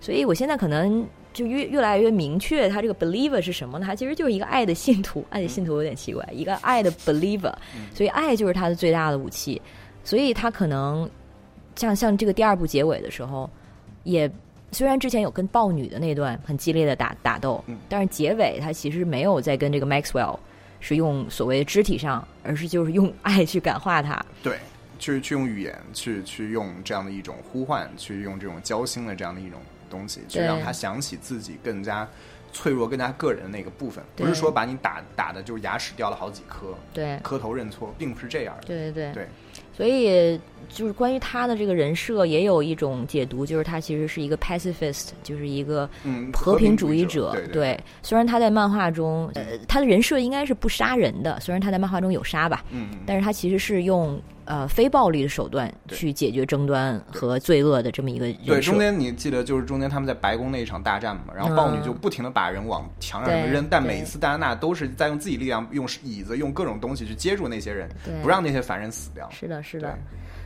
[0.00, 3.86] 所以我现在可能就越越来越明确，他这个 believer 是什么呢？
[3.86, 7.54] 他其实就是一个爱的信徒，爱的信徒有点奇怪，一个爱的 believer，
[7.94, 9.60] 所以爱就是他的最大的武器，
[10.04, 11.08] 所以他可能
[11.76, 13.48] 像像这个第二部结尾的时候，
[14.04, 14.30] 也
[14.72, 20.38] 虽然之前有跟豹女的那段很激烈的打打斗，嗯但是结尾他其实没有在跟这个 Maxwell
[20.80, 24.24] 是用所谓的肢体上，而是就是用爱去感化他。
[24.42, 24.58] 对，
[24.98, 29.60] 去去用语言，去去用这样的一种呼唤，去用这种交心的这样的一种
[29.90, 32.08] 东西，去让他想起自己更加
[32.52, 38.66] 脆弱、更加个人的那个部分，不是说把你打打的就是牙齿掉了好几颗，对，磕头认错，并不是这样的。
[38.66, 39.12] 对对对。
[39.12, 39.28] 对，
[39.76, 40.40] 所以
[40.72, 58.46] 就是关于他的这个人设，也有一种解读，就是他其实是一个 pacifist，就是一个嗯，和平主义者，对对，虽然他在漫画中，呃，他的人设应该是不杀人的，虽然他在漫画中有杀吧，嗯，嗯但是他其实是用呃非暴力的手段去解决争端和罪恶的这么一个人设。
[58.46, 69.28] 对，中间你记得就是中间他们在白宫那一场大战嘛，然后豹女嗯就不停的把人往墙上对扔，但每一次戴安娜都是在用自己力量，用椅子，用各种东西去接住那些人，对不让那些凡人死掉。
[69.30, 69.98] 是的，是对的。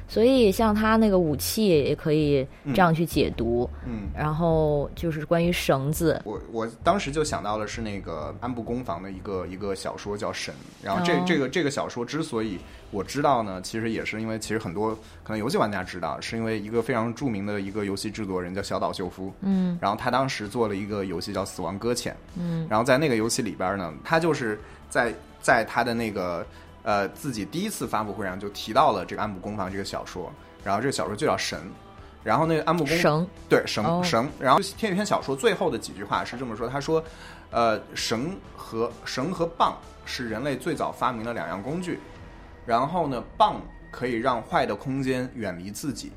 [0.07, 11.25] 所以像他那个武器也可以这样去解读，嗯，然后就是关于绳子，我我当时就想到了是那个安部公房的一个一个小说叫《神》，然后这、哦。
[11.27, 12.59] 这个这个小说之所以
[12.91, 19.77] 我知道呢，其实也是因为其实很多可能游戏玩家知道，是因为一个非常著名的一个游戏制作人叫小岛秀夫，嗯。
[19.81, 22.67] 然后他当时做了一个游戏叫《死亡搁浅》，嗯。
[22.69, 24.61] 然后在那个游戏里边呢，他就是
[24.91, 26.47] 在在他的那个
[26.85, 30.33] 呃自己第一次发布会上就提到了这个安部公房这个小说，
[30.63, 31.59] 然后这个小说就叫《神》，
[32.23, 34.01] 然后那个安部公绳，对绳哦。
[34.05, 37.03] 绳，然后这篇小说最后的几句话是这么说：他说，
[37.51, 41.99] 呃，绳和绳和棒是人类最早发明的两样工具，
[42.65, 46.13] 然后呢，棒可以让坏的空间远离自己，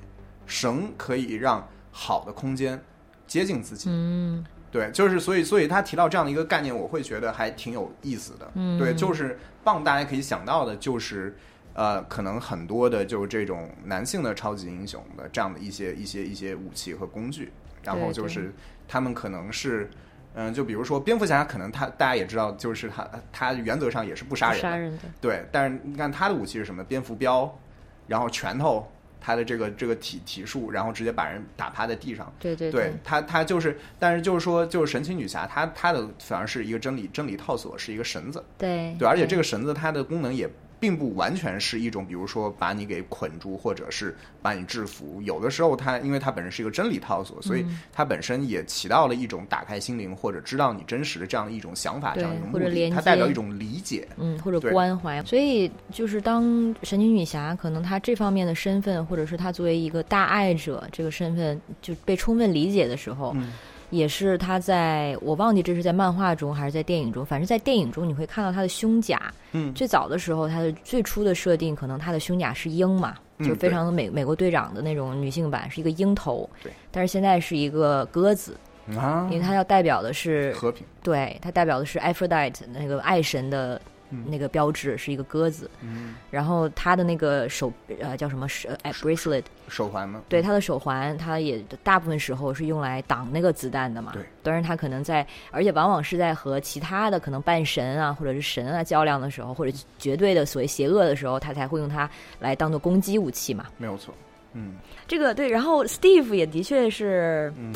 [0.45, 2.81] 绳可以让好的空间
[3.26, 3.89] 接近自己。
[3.89, 8.52] 嗯对，就是所以，所以他提到这样的一个概念，我会觉得还挺有意思的。
[8.56, 11.35] 嗯对，就是棒，大家可以想到的就是，
[11.73, 17.52] 呃，可能很多的就是这种男性的超级英雄的这样的一些一些一些武器和工具，
[17.84, 18.53] 然后就是
[18.88, 19.89] 他们可能是，
[20.34, 26.84] 嗯、就比如说蝙蝠侠，可能他大家也知道，就是他他原则上也是不杀人的，杀人的，对，但是你看他的武器是什么？
[26.84, 27.57] 蝙蝠镖，
[28.06, 32.31] 然后拳头，他的这个这个体体术，然后直接把人打趴在地上。
[32.39, 40.49] 对对对他，他就是，但是就是说，就是神奇女侠，她她的反而是一个真理真理套索，是一个绳子，对对，而且这个绳子它的功能也
[40.80, 45.22] 并不完全是一种，比如说把你给捆住，或者是把你制服。
[45.24, 52.64] 有的时候它，因为它本身是一个真理套索，所以嗯它本身也起到了一种打开心灵或者知道你真实的这样的一种想法，这样一种目的。
[52.64, 54.08] 或者连接它代表一种理解。
[54.18, 56.44] 嗯，或者关怀，所以就是当
[56.84, 63.52] 神奇女侠，可能她这方面的身份，或者是她作为一个大爱者这个身份就被充分理解的时候，嗯
[63.90, 69.34] 也是他在我忘记这是在漫画中还是在电影中，反正在电影中你会看到他的胸甲。
[69.54, 76.50] 嗯最早的时候，他的最初的设定可能他的胸甲是鹰嘛，嗯就非常的美美国队长的那种女性版，是一个鹰头。
[76.62, 78.58] 对，但是现在是一个鸽子，
[78.98, 80.86] 啊因为它要代表的是和平。
[81.02, 85.70] 对，它代表的是 Aphrodite 那个爱神的嗯那个标志，是一个鸽子。
[85.82, 90.22] 嗯，然后他的那个手呃叫什么是呃 bracelet，手环吗？
[90.30, 94.12] 对他的手环，他也大部分时候是用来挡那个子弹的嘛。
[94.14, 102.10] 对，当然他可能在，而且往往是在和其他的可能半神啊或者是神啊较量的时候，或者绝对的所谓邪恶的时候，他才会用它
[102.40, 103.66] 来当做攻击武器嘛。
[103.78, 104.14] 没有错。
[104.54, 107.72] 嗯这个对，然后 Steve 也的确是，嗯，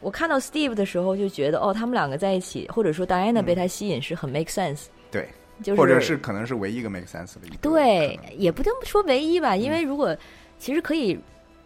[0.00, 5.28] 我看到 Steve 的时候就觉得，哦，他们两个在一起，或者说 Diana 嗯被他吸引是很 make sense，对，
[5.62, 7.56] 就是或者是可能是唯一一个 make sense 的一个。
[7.60, 10.16] 对也不能说唯一吧，因嗯为如果
[10.58, 11.18] 其实可以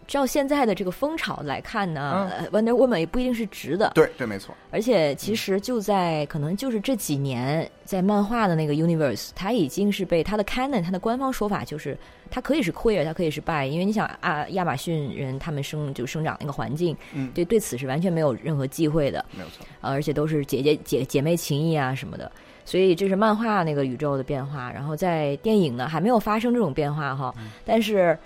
[0.07, 4.55] 照现在的这个风潮来看呢、嗯呃 w o n d e r Woman 也不一定是直的，对对，没错。
[4.71, 11.99] 而且其实就在可能就是这几年，在漫画的那个 universe，它已经是被它的 canon，它的官方说法就是
[12.31, 19.67] 它可以是 queer，它可以是 bi，因为你想啊，亚马逊人他们生就生长那个环境，嗯，对对此是完全没有任何忌讳的，没有错。
[19.81, 22.31] 呃，而且都是姐姐姐姐妹情谊啊什么的，
[22.65, 24.71] 所以这是漫画那个宇宙的变化。
[24.71, 27.35] 然后在电影呢还没有发生这种变化哈，
[27.65, 28.17] 但是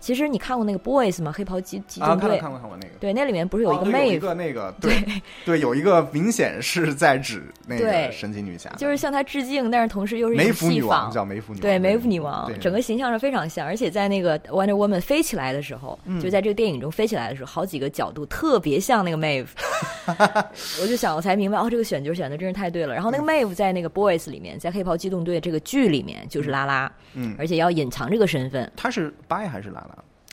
[0.00, 1.30] 其实你看过那个 Boys 吗？
[1.30, 2.94] 黑袍机机啊，动队，看过看过看过那个。
[2.98, 4.92] 对，那里面不是有一个哦对有一 Maeve，、个那个 对
[5.44, 11.10] 对，有一个明显是在指那个对神奇女侠，就是向她致敬，但是同时又是梅芙女戏王。
[11.10, 19.48] 叫梅芙女王，对，梅芙女王整个形象是非常像，而且在那个 Wonder Woman 飞起来的时候，嗯就在这个电影中飞起来的时候，好几个角度特别像那个 Maeve，
[20.82, 22.94] 我就想，我才明白，哦，这个选角选的真是太对了。
[22.94, 29.89] 然后那个 Maeve 在那个 Boys 里面，在黑袍机动队这个剧里面就是拉拉，嗯，而且要隐藏这个身份，她是 bi 还是拉拉？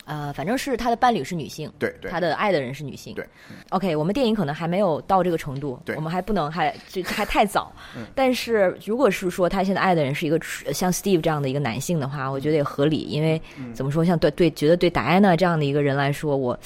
[0.07, 3.13] 呃，反正是他的伴侣是女性，对对他的爱的人是女性。
[3.13, 3.23] 对
[3.69, 7.71] OK，我们电影可能还没有到这个程度，对我们还不能还这还太早。
[7.95, 10.39] 嗯但是如果是说他现在爱的人是一个
[10.73, 16.57] 像 Steve 这样的一个男性的话，我觉得也合理，因为、嗯怎么说，像对对，觉得对戴安娜这样的一个人来说，我。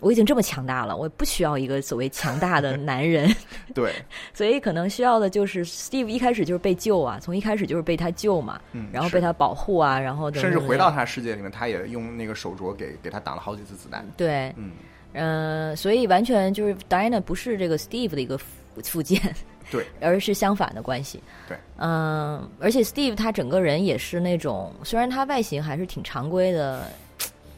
[0.00, 3.34] 我已经这么强大了，我不需要一个所谓强大的男人，
[3.74, 3.92] 对，
[4.34, 14.06] 所以可能需要的就是 Steve 一开始就是被救啊，从一开始就是被他救嘛，嗯，然后被他保护啊，然后等甚至回到他世界里面，他也用那个手镯给给他挡了好几次子弹。
[14.16, 14.72] 对，嗯，
[15.14, 18.46] 嗯、所以完全就是 Diana 不是这个 Steve 的一个附
[18.84, 19.18] 附件，
[19.70, 21.22] 对， 而是相反的关系。
[21.48, 26.86] 对，嗯、而且 Steve 他整个人也是那种，虽然他外形还是挺常规的。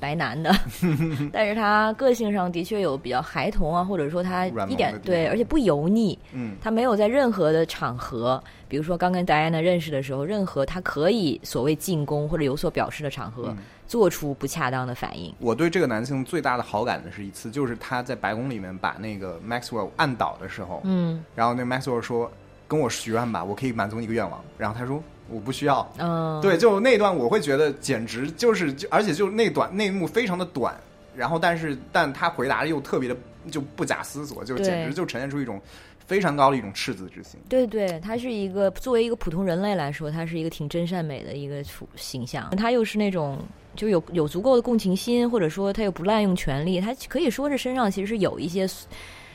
[0.01, 0.55] 白男的，
[1.33, 13.57] 但是他个性上的确有比较孩童啊，或者说他一点对，而且不油腻，嗯，他没有在任何的场合，比如说刚跟戴安娜认识的时候，任何他可以所谓进攻或者有所表示的场合，嗯
[13.89, 15.35] 做出不恰当的反应。
[15.39, 22.31] 我对这个男性最大的好感的是一次，就是他在白宫里面把那个 Maxwell 按倒的时候，嗯然后那 Maxwell 说
[22.69, 30.75] ：“跟我许愿吧，我可以满足你一个愿望。”然后他说：“我不需要。”嗯，对，就那段我会觉得简直就是，就而且就那短那一幕非常的短，
[31.15, 33.17] 然后但是但他回答的又特别的
[33.51, 35.61] 就不假思索，就对简直就呈现出一种
[36.07, 37.39] 非常高的一种赤子之心。
[37.49, 42.51] 对对，他是一个作为一个普通人类来说，他是一个挺真善美的一个处形象。
[42.57, 43.39] 他又是那种
[43.77, 48.67] 就有有足够的共情心，或者说他又不滥用权力，他可以说是身上其实有一些，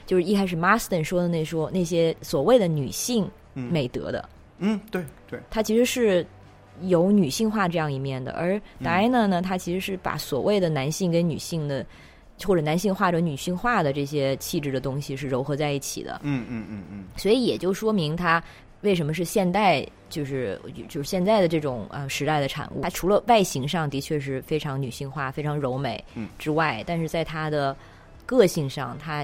[0.06, 4.30] 就是一开始 Marston 说的那说那些所谓的女性嗯美德的，嗯，
[4.92, 6.26] 对对，他其实是。
[6.82, 11.86] 有女性化这样一面的，而嗯 Diana 呢，她其实是把所谓的男性跟女性的，
[12.44, 16.20] 或者男性化或者女性化的这些气质的东西是糅合在一起的。
[16.24, 18.44] 嗯嗯嗯嗯，所以也就说明它
[18.82, 20.60] 为什么是现代，就是
[20.90, 22.82] 就是现在的这种呃时代的产物。
[22.82, 27.78] 它除了外形上的确是非常女性化、非常柔美嗯之外，但是在它的
[28.26, 29.24] 个性上，它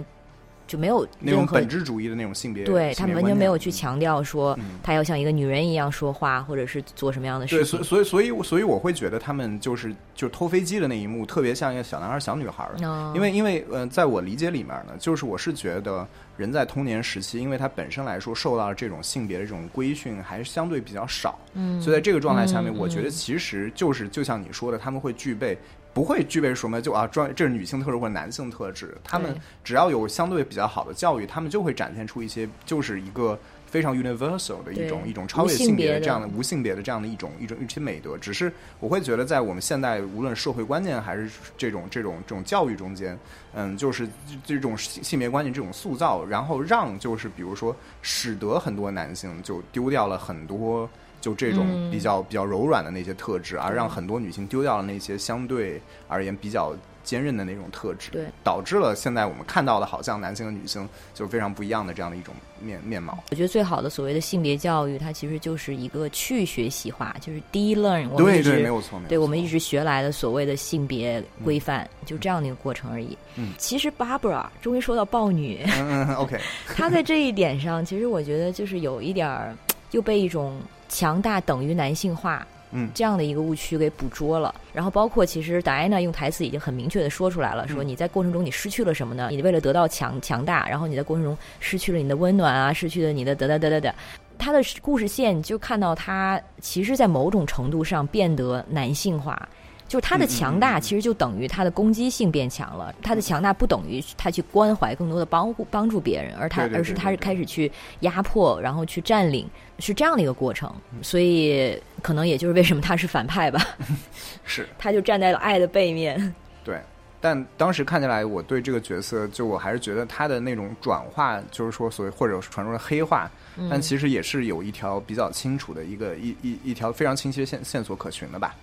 [0.70, 7.66] 就没有那种本质主义的那种性别，对他们完全没有去强调说他要像一个女人一样说话，或者是做什么样的，事情。
[7.66, 12.70] 所以所以所以所以我会觉得他们就是就偷飞机的那一幕，特别像一个小男孩、小女孩
[13.16, 22.78] 因为因为呃，在我理解里面呢，就是我是觉得人在童年时期，因为他本身来说受到这种性别的这种规训还是相对比较少，嗯，所以在这个状态下面，嗯。
[22.78, 25.58] 我觉得其实就是就像你说的，他们会具备。
[25.94, 28.96] 不会具备什么就啊，专这是女性特质或者男性特质。
[29.04, 38.18] 他们只要有相对比较好的教育，他们就会展现出一些就是一个非常 universal 的一种一种超越性性别别的的这样的无性别的这样的一种一种一些美德。
[38.18, 43.18] 只是我会觉得，在我们现代无论社会观念还是这种这种这种教育中间，
[43.54, 44.08] 嗯，就是
[44.46, 50.90] 这种性性别观念这种塑造，然后让就是比如说使得很多男性就丢掉了很多。
[51.22, 63.18] 就这种嗯比较比较柔软的那些特质，而让很多女性丢掉了那些相对而言比较坚韧的那种特质，对，导致了现在我们看到的好像男性和女性就是非常不一样的这样的一种面面貌。
[63.32, 68.08] 我觉得最好的所谓的性别教育，它其实就是一个去学习化，就是 de-learn。
[68.10, 73.18] 我们对一直对，没有错，没有错对我们一直学来的所谓的性别规范，就这样的一个过程而已。
[73.36, 76.38] 嗯，其实 Barbara 终于说到豹女，嗯嗯， OK，
[76.76, 79.56] 她在这一点上，其实我觉得就是有一点儿
[79.92, 82.46] 又被一种强大等于男性化。
[82.72, 89.30] 嗯这样的一个误区给捕捉了，然后包括其实达安娜用台词已经很明确的说出来了，说嗯你在过程中你失去了什么呢？
[89.32, 93.96] 你为了得到强强大，然后你在过程中失去了你的温暖啊，失去了你的得得得得得。
[94.38, 99.50] 他的故事线就看到他其实，在某种程度上变得男性化，
[99.90, 102.96] 就是他的强大其实就等于他的攻击性变强了。
[103.02, 107.70] 他的强大不等于他去关怀更多的帮帮助别人，而他而是他是开始去
[108.02, 109.50] 压迫，然后去占领，
[109.80, 110.74] 是这样的一个过程。
[110.94, 113.60] 嗯所以可能也就是为什么他是反派吧，
[114.46, 116.34] 是他就站在了爱的背面。
[116.64, 116.80] 对。
[117.22, 128.56] 但当时看起来，我对这个角色，就我还是觉得他的那种转化，就是说所谓或者传说的黑化，嗯但其实也是有一条比较清楚的一个一一一条非常清晰的线线索可循的吧。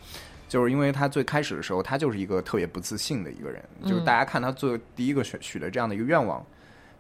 [0.49, 6.45] 就是因为他最开始的时候，他就是一个特别不自信的一个人，就是大家看他做第一个许许的这样的一个愿望，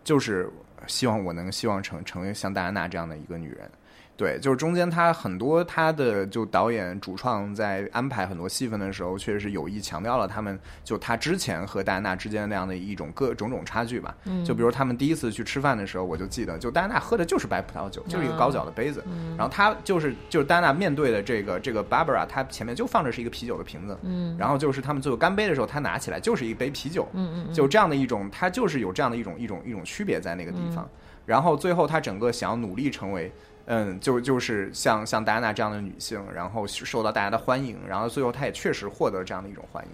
[0.04, 0.50] 就是
[0.86, 3.70] 希望我能希望成成为像戴安娜这样的一个女人。
[4.16, 14.16] 对，就是中间他很多他的就导演主创在安排很多戏份的时候，确实是有意强调了他们就他之前和戴安娜之间那样的一种各种种差距吧。
[14.24, 30.88] 嗯就比如他们第一次去吃饭的时候，我就记得，就戴安娜喝的就是白葡萄酒，就是一个高脚的杯子，嗯然后他就是就是戴安娜面对的这个这个 Barbara，他前面就放着是一个啤酒的瓶子，嗯然后就是他们最后干杯的时候，他拿起来就是一杯啤酒，嗯嗯就这样的一种，他就是有这样的一种一种一种区别在那个地嗯方。
[31.26, 33.32] 然后最后他整个想要努力成为，
[33.66, 39.90] 嗯，就就是像像戴安娜这样的女性，然后受到大家的欢迎，然后最后她也确实获得这样的一种欢迎。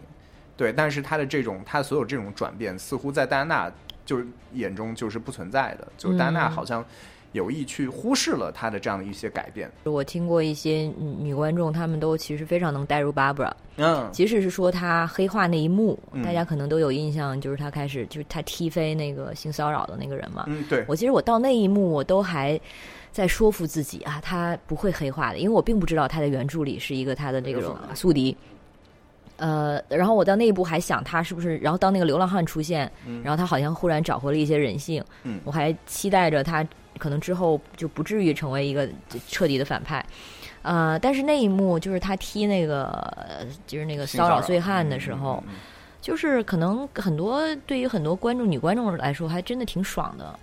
[0.57, 3.73] 对，但是她的这种她所有这种转变，似乎在戴安娜
[4.05, 6.85] 就是眼中就是不存在的，就戴安娜嗯好像
[7.33, 9.71] 有意去忽视了她的这样的一些改变。
[9.85, 20.45] 我听过一些女女观众，她们都其实非常能带入 Barbara，嗯，即使是说她黑化那一幕，嗯大家可能都有印象，就是她开始就是她踢飞那个性骚扰的那个人嘛。
[20.47, 22.61] 嗯，对，我其实我到那一幕，我都还
[23.13, 28.37] 在说服自己啊，他不会黑化的，因为我并不知道他的原著里是一个他的这种宿敌。
[29.37, 32.91] 呃，然后我到那一步还想他是不是，然后当那个流浪汉出现，
[33.25, 36.65] 然后他好像忽然找回了一些人性，嗯我还期待着他
[36.99, 38.89] 可能之后就不至于成为一个
[39.29, 40.05] 彻底的反派。
[40.63, 42.85] 呃，但是那一幕就是他踢那个
[43.17, 45.43] 呃就是那个骚扰醉汉的时候，
[46.01, 50.39] 就是可能很多对于很多观众女观众来说，还真的挺爽的，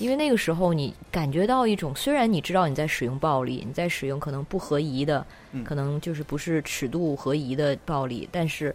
[0.00, 8.74] 因为那个时候你感觉到一种，虽然你知道你在使用暴力，你在使用可能不合宜的，嗯可能就是不是尺度合宜的暴力，但是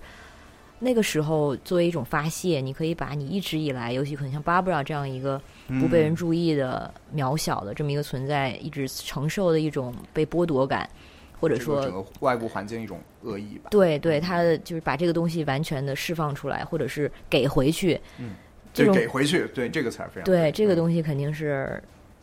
[0.77, 5.41] 那个时候作为一种发泄，你可以把你一直以来，尤其可能像 Barbara 这样一个
[5.80, 10.88] 不被人注意的、渺小的这么一个存在，一直承受的一种被剥夺感，
[11.39, 13.69] 或者说整个外部环境一种恶意吧。
[13.72, 17.99] 对对，他的就是把这个东西完全的释放出来，或者是给回去。
[18.76, 21.81] 这对，种给回去，对这个词儿非常对这个，东西肯定是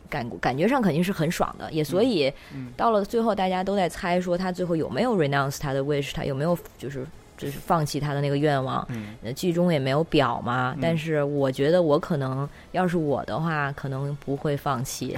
[0.09, 7.03] 感感觉上肯定是很爽的，也所以嗯到了最后，大家都在猜说他最后有没有 renounce 他的 wish，他有没有就是
[7.35, 8.85] 就是放弃他的那个愿望。
[8.91, 15.17] 嗯呃剧中也没有表嘛，嗯但是我觉得我可能要是我的话，可能不会放弃。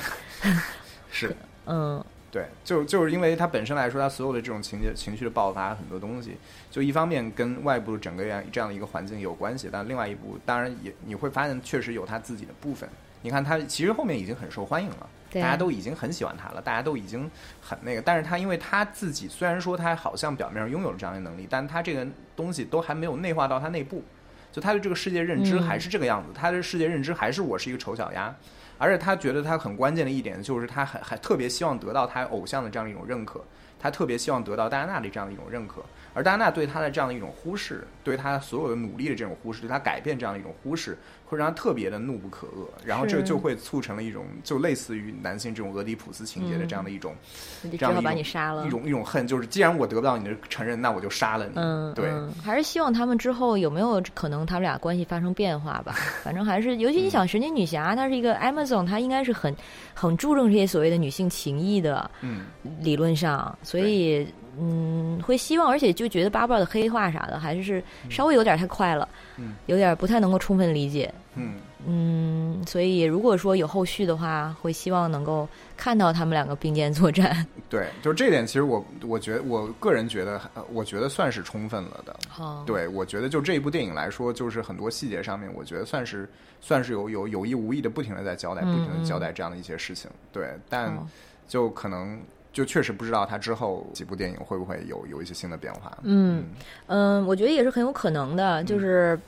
[1.12, 1.36] 是。
[1.68, 2.03] 嗯
[2.36, 6.36] 对，就就是因为它本身来说，它所有的这种情节、情绪的爆发，很多东西，
[6.70, 12.90] 就一方面跟外部整个这样这样的一个环境有关系，但另外一部当然也你会发现，确实有它自己的部分。
[13.22, 17.32] 你看，它其实后面已经很受欢迎了，大家都已经很喜欢他了，大家都已经
[17.62, 18.02] 很那个。
[18.02, 22.06] 但是他因为他自己虽然说他好像表面上拥有了这样的能力，但他这个
[22.36, 24.03] 东西都还没有内化到他内部，
[24.52, 28.36] 就他对这个世界认知嗯还是这个样子，他的世界认知还是我是一个丑小鸭。
[28.77, 33.43] 而且他觉得他很关键的一点就是他还还特别希望得到他偶像的这样一种认可，
[33.80, 35.81] 他特别希望得到戴安娜的这样的一种认可，
[36.16, 47.14] 而戴安娜对他的这样的一种忽视，对他所有的努力的这种忽视，对他改变这样的一种忽视，会让他特别的怒不可遏，然后这就会促成了一种就类似于男性这种俄狄浦斯情节的这样的一种、
[47.62, 48.70] 这样的一种你杀了一。
[48.70, 51.54] 种一种恨，就是既然我得不到你的承认，那我就杀了你。
[51.56, 55.96] 嗯，对，嗯还是希望他们之后有没有可能他们俩关系发生变化吧。
[56.24, 59.54] 反正还是，尤其你想，神奇女侠她是一个 Amazon，她应该是很
[59.94, 62.46] 很注重这些所谓的女性情谊的，嗯，
[62.80, 64.26] 理论上，所以
[64.60, 69.07] 嗯，会希望，而且就觉得巴巴的黑化啥的，还是稍微有点太快了，
[69.38, 71.14] 嗯，有点不太能够充分理解。
[71.36, 71.56] 嗯，
[71.86, 77.45] 嗯，所以如果说有后续的话，会希望能够看到他们两个并肩作战。
[77.69, 82.15] 对，就这点，其实我我觉得我个人觉得，呃我觉得算是充分了的。
[82.30, 86.30] 好，对，我觉得就这一部电影来说，就是很多细节上面，我觉得算是
[86.61, 90.10] 算是有有有意无意的不停的在交代，不停嗯的交代这样的一些事情。
[90.32, 91.06] 对，但好
[91.48, 92.18] 就可能
[92.56, 95.95] 就确实不知道他之后几部电影会不会有有一些新的变化。
[96.02, 96.45] 嗯
[96.88, 99.19] 嗯，我觉得也是很有可能的，就是。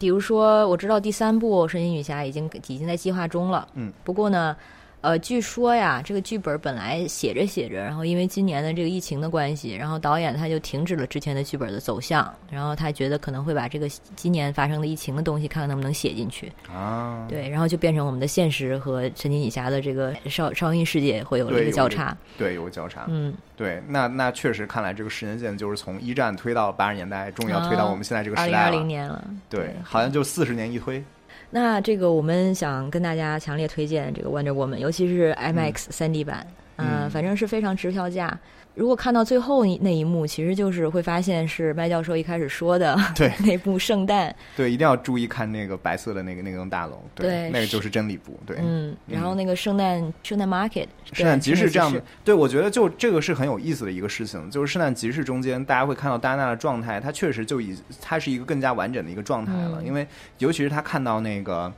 [0.00, 3.66] 比如说，我知道第三部《神奇女侠》已经已经在计划中了。
[3.74, 4.56] 嗯，不过呢，
[5.00, 16.52] 呃，据说呀，这个剧本本来写着写着，然后因为今年的这个疫情的关系，然后导演他就停止了之前的剧本的走向，然后他觉得可能会把这个今年发生的疫情的东西看看能不能写进去。
[16.68, 22.16] 啊，对，然后就变成我们的现实和神奇女侠的这个少少映世界会有了一个交叉。
[22.36, 23.04] 对，有个交叉。
[23.06, 28.80] 嗯，对，那那确实看来这个时间线就是从一战推到八十年代，终于要推到我们现在这个时代二零二。
[28.80, 29.24] 零年了。
[29.48, 31.04] 对，好像就四十年一推。
[31.50, 36.46] 那这个我们想跟大家强烈推荐这个 Wonder Woman，尤其是 IMAX 3 D 版，
[36.76, 38.38] 嗯、嗯反正是非常值票价。
[38.78, 43.32] 如果看到最后一那一幕，其实就是会发现是麦教授一开始说的对。
[43.44, 59.86] 那部圣诞，对，一定要注意看那个白色的那个那栋大楼，对那个就是真理部，对，嗯，然后那个圣诞圣诞 market，圣诞集市这样的对，对我觉得就这个是很有意思的一个事情，就是圣诞集市中间，大家会看到戴安娜的状态，她确实就已她是一个更加完整的一个状态了，嗯。
[59.86, 60.06] 因为
[60.38, 61.72] 尤其是她看到那个。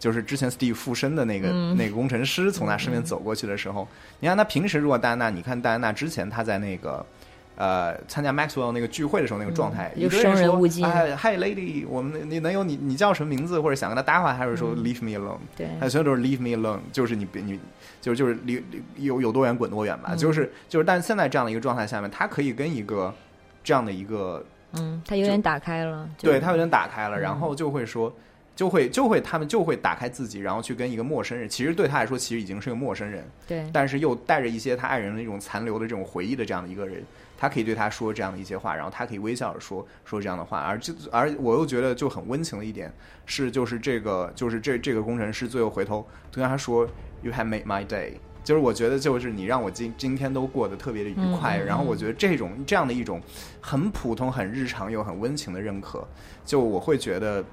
[0.00, 1.76] 就是之前 Steve 附身的那个、嗯。
[1.76, 3.86] 那个工程师从他身边走过去的时候，
[4.18, 7.06] 你看他平时如果戴安娜，你看戴安娜之前他在那个。
[7.56, 15.68] 呃，参加 Maxwell 那个聚会的时候那个状态，嗯就一堆人说生人勿近哎，Hi lady，我们你能有你你叫什么名字，或者想跟他搭话，还是说 Leave me alone？、对。
[15.78, 17.60] 他所有都是 Leave me alone，就是你别你
[18.00, 20.16] 就是就是离离有有多远滚多远吧，嗯。
[20.16, 23.12] 就是就是，但是现在这样的一个状态下面，他可以跟一个
[23.62, 28.10] 这样的一个嗯，他有点打开了，对他有点打开了，嗯然后就会说，
[28.60, 37.02] 就会就会他们就会打开自己，然后去跟一个陌生人，其实对他来说其实已经是个陌生人，对但是又带着一些他爱人的那种残留的这种回忆的这样的一个人，
[37.38, 42.92] 他可以对他说这样的一些话，然后他可以微笑着说说这样的话，而这而我又觉得就很温情的一点
[43.24, 46.86] 是，就是这个就是这这个工程师最后回头对他说
[47.22, 48.12] ，You have made my day。
[48.44, 53.22] 就是我觉得，就是你让我今今天都过得特别的愉快，然后我觉得这种这样的一种
[53.60, 56.06] 很普通、很日常又很温情的认可，
[56.44, 57.44] 就我会觉得，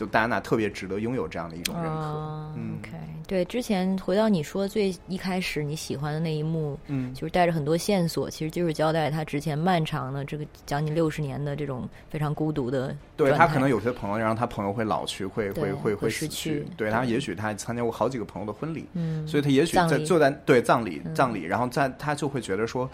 [0.00, 1.90] 就戴安娜特别值得拥有这样的一种认可。
[1.90, 2.78] 哦嗯。
[2.80, 2.90] OK，
[3.26, 16.60] 对，之前回到你说最一开始你喜欢的那一幕，嗯，就是带着很多线索，其实就是交代他之前漫长的这个将近六十年的这种非常孤独的对他可能有些朋友，然后他朋友会老去，会会会会失死去。
[16.60, 16.66] 去。
[16.78, 21.14] 对他，也许他参加过好几个朋友的婚礼，嗯，所以他也许在就在对葬礼嗯。
[21.14, 22.88] 葬礼，然后在他就会觉得说，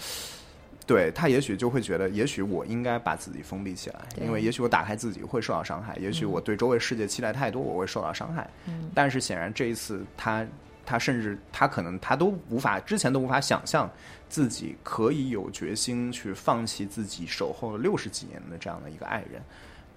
[0.86, 8.48] 对他也许就会觉得，也许我应该把自己封闭起来，因为也许我打开自己会受到伤害，也许我对周围世界期待太多，我会受到伤害。
[8.66, 10.46] 嗯但是显然这一次他。
[10.88, 13.90] 他甚至他可能他都无法之前都无法想象
[14.28, 19.42] 自己可以有决心去放弃自己守候了六十几年的这样的一个爱人，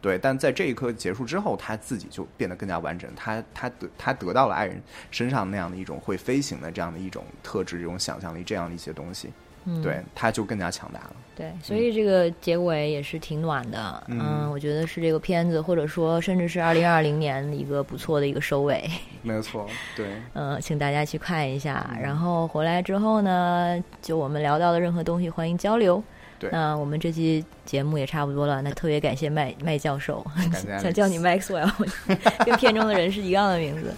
[0.02, 3.08] 对，但在这一刻结束之后，他自己就变得更加完整。
[3.16, 9.32] 他他得他得到了爱人身上那样的一种会飞行的这样的一种特质，这种想象力，这样的一些东西，
[9.66, 11.16] 嗯对，他就更加强大了。
[11.36, 14.04] 对，所以这个结尾也是挺暖的。
[14.08, 18.84] 嗯嗯，我觉得是这个片子，或者说甚至是二零二零年一个不错的一个收尾。
[19.22, 19.66] 没有错，
[19.96, 20.06] 对，
[20.36, 21.90] 嗯，请大家去看一下。
[21.94, 26.04] 嗯然后回来之后呢，就我们聊到的任何东西，欢迎交流。
[26.38, 30.26] 对那我们这期节目也差不多了，那特别感谢麦麦教授，
[30.82, 31.70] 想 叫你 Maxwell，
[32.46, 33.94] 跟片中的人是一样的名字。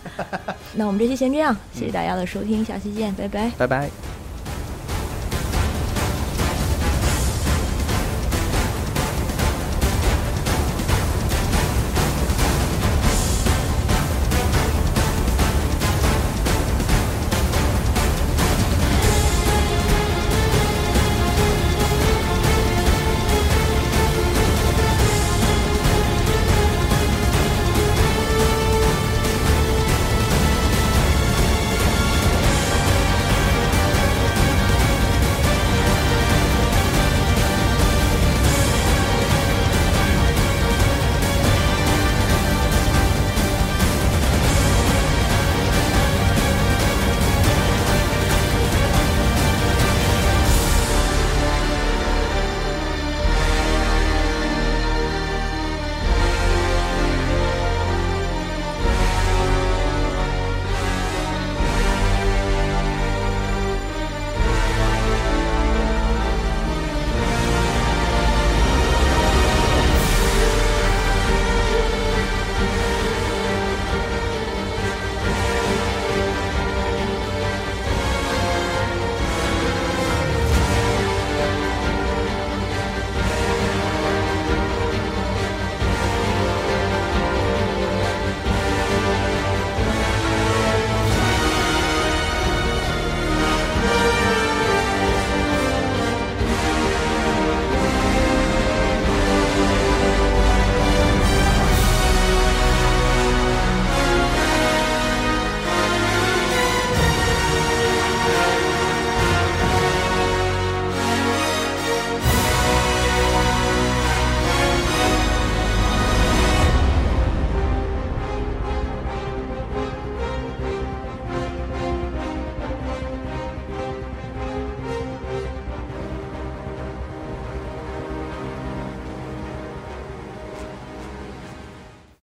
[0.74, 3.52] 那我们这期先这样，谢谢大家的收听，下期见，拜拜。
[3.60, 4.21] 拜拜。